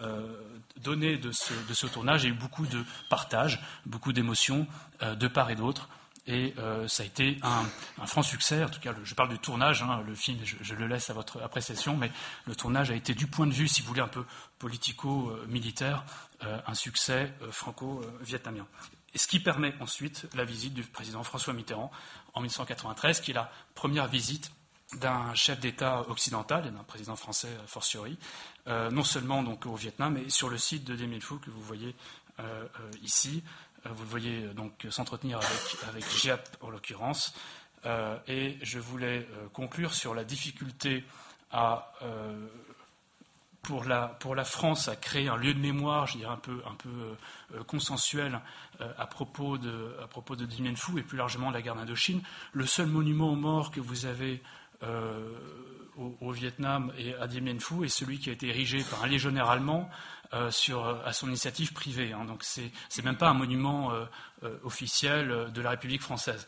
euh, 0.00 0.26
donnés 0.82 1.16
de 1.16 1.30
ce, 1.32 1.86
tournage, 1.86 2.24
il 2.24 2.28
y 2.28 2.32
a 2.32 2.34
eu 2.34 2.38
beaucoup 2.38 2.66
de 2.66 2.84
partage, 3.08 3.60
beaucoup 3.86 4.12
d'émotions 4.12 4.66
euh, 5.02 5.14
de 5.14 5.28
part 5.28 5.50
et 5.50 5.54
d'autre. 5.54 5.88
Et 6.28 6.54
ça 6.88 7.04
a 7.04 7.06
été 7.06 7.38
un, 7.42 8.06
franc 8.06 8.22
succès. 8.22 8.64
En 8.64 8.68
tout 8.68 8.80
cas, 8.80 8.92
je 9.04 9.14
parle 9.14 9.28
du 9.28 9.38
tournage, 9.38 9.82
hein, 9.82 10.02
le 10.04 10.14
film, 10.14 10.38
je, 10.42 10.74
le 10.74 10.88
laisse 10.88 11.08
à 11.08 11.12
votre 11.12 11.40
appréciation, 11.40 11.96
mais 11.96 12.10
le 12.46 12.56
tournage 12.56 12.90
a 12.90 12.94
été, 12.94 13.14
du 13.14 13.28
point 13.28 13.46
de 13.46 13.52
vue, 13.52 13.68
si 13.68 13.80
vous 13.80 13.88
voulez, 13.88 14.00
un 14.00 14.08
peu 14.08 14.24
politico-militaire, 14.58 16.04
un 16.40 16.74
succès 16.74 17.32
franco-vietnamien 17.50 18.66
ce 19.16 19.26
qui 19.26 19.40
permet 19.40 19.74
ensuite 19.80 20.26
la 20.34 20.44
visite 20.44 20.74
du 20.74 20.82
président 20.82 21.22
François 21.22 21.52
Mitterrand 21.52 21.90
en 22.34 22.40
1993, 22.40 23.20
qui 23.20 23.30
est 23.30 23.34
la 23.34 23.50
première 23.74 24.06
visite 24.06 24.52
d'un 25.00 25.34
chef 25.34 25.58
d'État 25.58 26.08
occidental 26.08 26.66
et 26.66 26.70
d'un 26.70 26.84
président 26.84 27.16
français 27.16 27.48
euh, 27.48 27.66
fortiori, 27.66 28.16
euh, 28.68 28.90
non 28.90 29.02
seulement 29.02 29.42
donc 29.42 29.66
au 29.66 29.74
Vietnam, 29.74 30.14
mais 30.14 30.30
sur 30.30 30.48
le 30.48 30.58
site 30.58 30.84
de 30.84 30.94
Dien 30.94 31.08
Phu 31.20 31.38
que 31.40 31.50
vous 31.50 31.60
voyez 31.60 31.96
euh, 32.38 32.66
ici. 33.02 33.42
Vous 33.92 34.02
le 34.02 34.08
voyez 34.08 34.40
donc 34.54 34.86
s'entretenir 34.90 35.38
avec, 35.38 35.76
avec 35.88 36.10
Giap 36.16 36.56
en 36.60 36.70
l'occurrence. 36.70 37.34
et 38.26 38.58
je 38.62 38.78
voulais 38.78 39.28
conclure 39.52 39.94
sur 39.94 40.14
la 40.14 40.24
difficulté 40.24 41.04
pour 43.66 43.84
la, 44.34 44.44
France 44.44 44.88
à 44.88 44.96
créer 44.96 45.28
un 45.28 45.36
lieu 45.36 45.52
de 45.52 45.58
mémoire, 45.58 46.06
je 46.06 46.18
dirais 46.18 46.32
un 46.32 46.36
peu, 46.36 46.60
euh, 46.86 47.64
consensuel 47.64 48.40
euh, 48.80 48.92
à 48.96 49.06
propos 49.06 49.58
de, 49.58 50.46
Dien 50.46 50.74
Phu 50.76 50.98
et 50.98 51.02
plus 51.02 51.18
largement 51.18 51.48
de 51.48 51.54
la 51.54 51.62
guerre 51.62 51.74
d'Indochine. 51.74 52.22
Le 52.52 52.66
seul 52.66 52.86
monument 52.86 53.32
aux 53.32 53.36
morts 53.36 53.70
que 53.70 53.80
vous 53.80 54.06
avez 54.06 54.42
euh, 54.82 55.32
au, 55.96 56.30
Vietnam 56.30 56.92
et 56.98 57.14
à 57.14 57.26
Dien 57.26 57.58
Phu 57.58 57.84
est 57.84 57.88
celui 57.88 58.18
qui 58.18 58.30
a 58.30 58.32
été 58.32 58.48
érigé 58.48 58.82
par 58.88 59.02
un 59.02 59.08
légionnaire 59.08 59.50
allemand 59.50 59.90
sur, 60.50 60.86
à 61.04 61.12
son 61.12 61.28
initiative 61.28 61.72
privée. 61.72 62.12
Hein. 62.12 62.24
Donc 62.24 62.42
c'est, 62.42 62.72
n'est 62.96 63.04
même 63.04 63.16
pas 63.16 63.28
un 63.28 63.34
monument 63.34 63.92
officiel 64.64 65.50
de 65.52 65.60
la 65.62 65.70
République 65.70 66.02
française. 66.02 66.46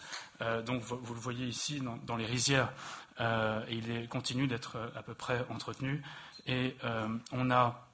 donc 0.67 0.83
vous, 0.83 1.15
le 1.15 1.21
voyez 1.21 1.47
ici 1.47 1.81
dans, 2.05 2.17
les 2.17 2.27
rizières 2.27 2.73
il 3.71 4.09
continue 4.09 4.47
d'être 4.47 4.79
à 4.97 5.03
peu 5.03 5.15
près 5.15 5.45
entretenu. 5.49 6.03
Et 6.49 6.75
euh, 6.83 7.09
on 7.31 7.51
a 7.51 7.87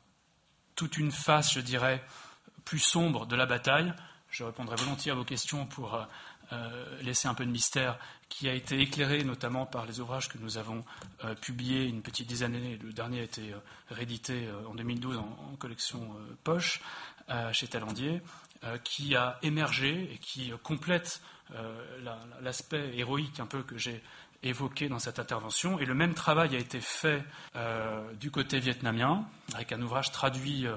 toute 0.76 0.96
une 0.96 1.10
face, 1.10 1.52
je 1.52 1.60
dirais, 1.60 2.02
plus 2.64 2.78
sombre 2.78 3.26
de 3.26 3.36
la 3.36 3.46
bataille. 3.46 3.92
Je 4.30 4.44
répondrai 4.44 4.76
volontiers 4.76 5.12
à 5.12 5.14
vos 5.14 5.24
questions 5.24 5.66
pour 5.66 6.06
euh, 6.54 6.64
euh, 6.64 7.02
laisser 7.02 7.28
un 7.28 7.34
peu 7.34 7.44
de 7.44 7.50
mystère, 7.50 7.98
qui 8.28 8.48
a 8.48 8.54
été 8.54 8.80
éclairé 8.80 9.24
notamment 9.24 9.66
par 9.66 9.86
les 9.86 10.00
ouvrages 10.00 10.28
que 10.28 10.38
nous 10.38 10.58
avons 10.58 10.84
publiés 11.40 11.84
une 11.84 12.02
petite 12.02 12.26
dizaine 12.26 12.52
d'années. 12.52 12.78
Le 12.82 12.92
dernier 12.92 13.20
a 13.20 13.22
été 13.22 13.54
réédité 13.90 14.48
en 14.68 14.74
2012 14.74 15.18
en, 15.18 15.56
collection 15.56 16.16
poche 16.42 16.80
chez 17.52 17.68
Talandier, 17.68 18.22
qui 18.82 19.14
a 19.14 19.38
émergé 19.42 20.10
et 20.12 20.18
qui 20.18 20.52
complète 20.64 21.20
l'aspect 22.42 22.96
héroïque 22.96 23.38
un 23.38 23.46
peu 23.46 23.62
que 23.62 23.78
j'ai 23.78 24.02
évoqué 24.44 24.88
dans 24.88 24.98
cette 24.98 25.18
intervention. 25.18 25.78
Et 25.78 25.86
le 25.86 25.94
même 25.94 26.14
travail 26.14 26.54
a 26.54 26.58
été 26.58 26.80
fait 26.80 27.24
euh, 27.56 28.12
du 28.14 28.30
côté 28.30 28.60
vietnamien, 28.60 29.24
avec 29.54 29.72
un 29.72 29.80
ouvrage 29.82 30.12
traduit 30.12 30.66
euh, 30.66 30.76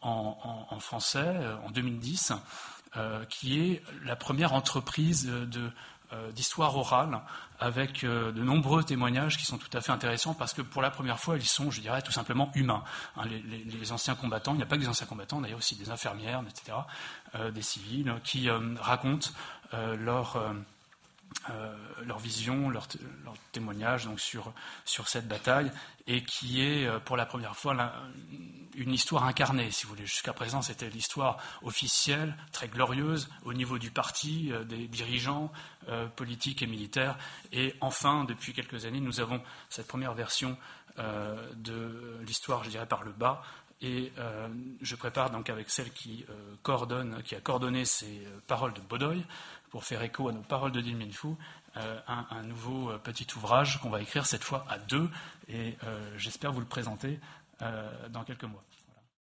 en, 0.00 0.78
français 0.80 1.24
euh, 1.24 1.56
en 1.64 1.70
2010, 1.70 2.32
qui 3.28 3.60
est 3.60 3.82
la 4.04 4.16
première 4.16 4.52
entreprise 4.52 5.30
d'histoire 6.32 6.76
orale 6.76 7.20
avec 7.58 8.04
de 8.04 8.42
nombreux 8.42 8.84
témoignages 8.84 9.36
qui 9.36 9.44
sont 9.44 9.58
tout 9.58 9.76
à 9.76 9.80
fait 9.80 9.90
intéressants 9.90 10.34
parce 10.34 10.52
que 10.52 10.62
pour 10.62 10.80
la 10.80 10.90
première 10.90 11.18
fois, 11.18 11.36
ils 11.36 11.44
sont, 11.44 11.70
je 11.70 11.80
dirais, 11.80 12.02
tout 12.02 12.12
simplement 12.12 12.52
humains. 12.54 12.84
Hein, 13.16 13.24
les, 13.26 13.90
anciens 13.90 14.14
combattants, 14.14 14.52
il 14.52 14.58
n'y 14.58 14.62
a 14.62 14.66
pas 14.66 14.76
que 14.76 14.82
des 14.82 14.88
anciens 14.88 15.06
combattants, 15.06 15.40
d'ailleurs 15.40 15.58
aussi 15.58 15.76
des 15.76 15.90
infirmières, 15.90 16.42
etc., 16.48 16.78
des 17.52 17.62
civils, 17.62 18.14
qui 18.22 18.48
racontent 18.80 19.30
leur 19.72 20.38
euh, 21.50 21.76
leur 22.06 22.18
vision, 22.18 22.70
leur, 22.70 22.86
témoignage 23.52 24.06
donc 24.06 24.18
sur, 24.18 24.52
sur 24.86 25.08
cette 25.08 25.28
bataille, 25.28 25.70
et 26.06 26.24
qui 26.24 26.62
est 26.62 26.86
euh, 26.86 26.98
pour 26.98 27.18
la 27.18 27.26
première 27.26 27.54
fois 27.54 27.76
une 28.74 28.92
histoire 28.92 29.24
incarnée, 29.24 29.70
si 29.70 29.84
vous 29.84 29.90
voulez. 29.90 30.06
Jusqu'à 30.06 30.32
présent, 30.32 30.62
c'était 30.62 30.88
l'histoire 30.88 31.36
officielle, 31.62 32.34
très 32.50 32.68
glorieuse, 32.68 33.28
au 33.44 33.52
niveau 33.52 33.78
du 33.78 33.90
parti, 33.90 34.50
euh, 34.52 34.64
des 34.64 34.88
dirigeants 34.88 35.52
politiques 36.16 36.62
et 36.62 36.66
militaires. 36.66 37.18
Et 37.52 37.74
enfin, 37.82 38.24
depuis 38.24 38.54
quelques 38.54 38.86
années, 38.86 39.00
nous 39.00 39.20
avons 39.20 39.42
cette 39.68 39.86
première 39.86 40.14
version 40.14 40.56
de 40.96 42.18
l'histoire, 42.26 42.64
je 42.64 42.70
dirais, 42.70 42.86
par 42.86 43.04
le 43.04 43.12
bas, 43.12 43.42
et 43.82 44.10
je 44.80 44.96
prépare 44.96 45.28
donc 45.28 45.50
avec 45.50 45.68
celle 45.68 45.92
qui 45.92 46.24
coordonne, 46.62 47.22
qui 47.22 47.34
a 47.34 47.40
coordonné 47.40 47.84
ces 47.84 48.26
paroles 48.46 48.72
de 48.72 48.80
Bodoy, 48.80 49.22
pour 49.74 49.82
faire 49.82 50.04
écho 50.04 50.28
à 50.28 50.32
nos 50.32 50.40
paroles 50.40 50.70
de 50.70 50.80
Dil 50.80 50.96
euh, 51.76 52.00
un, 52.06 52.42
nouveau 52.44 52.90
euh, 52.90 52.98
petit 52.98 53.26
ouvrage 53.34 53.80
qu'on 53.80 53.90
va 53.90 54.00
écrire 54.00 54.24
cette 54.24 54.44
fois 54.44 54.64
à 54.68 54.78
deux, 54.78 55.10
et 55.48 55.76
euh, 55.82 56.14
j'espère 56.16 56.52
vous 56.52 56.60
le 56.60 56.66
présenter 56.66 57.18
dans 58.10 58.22
quelques 58.22 58.44
mois. 58.44 58.62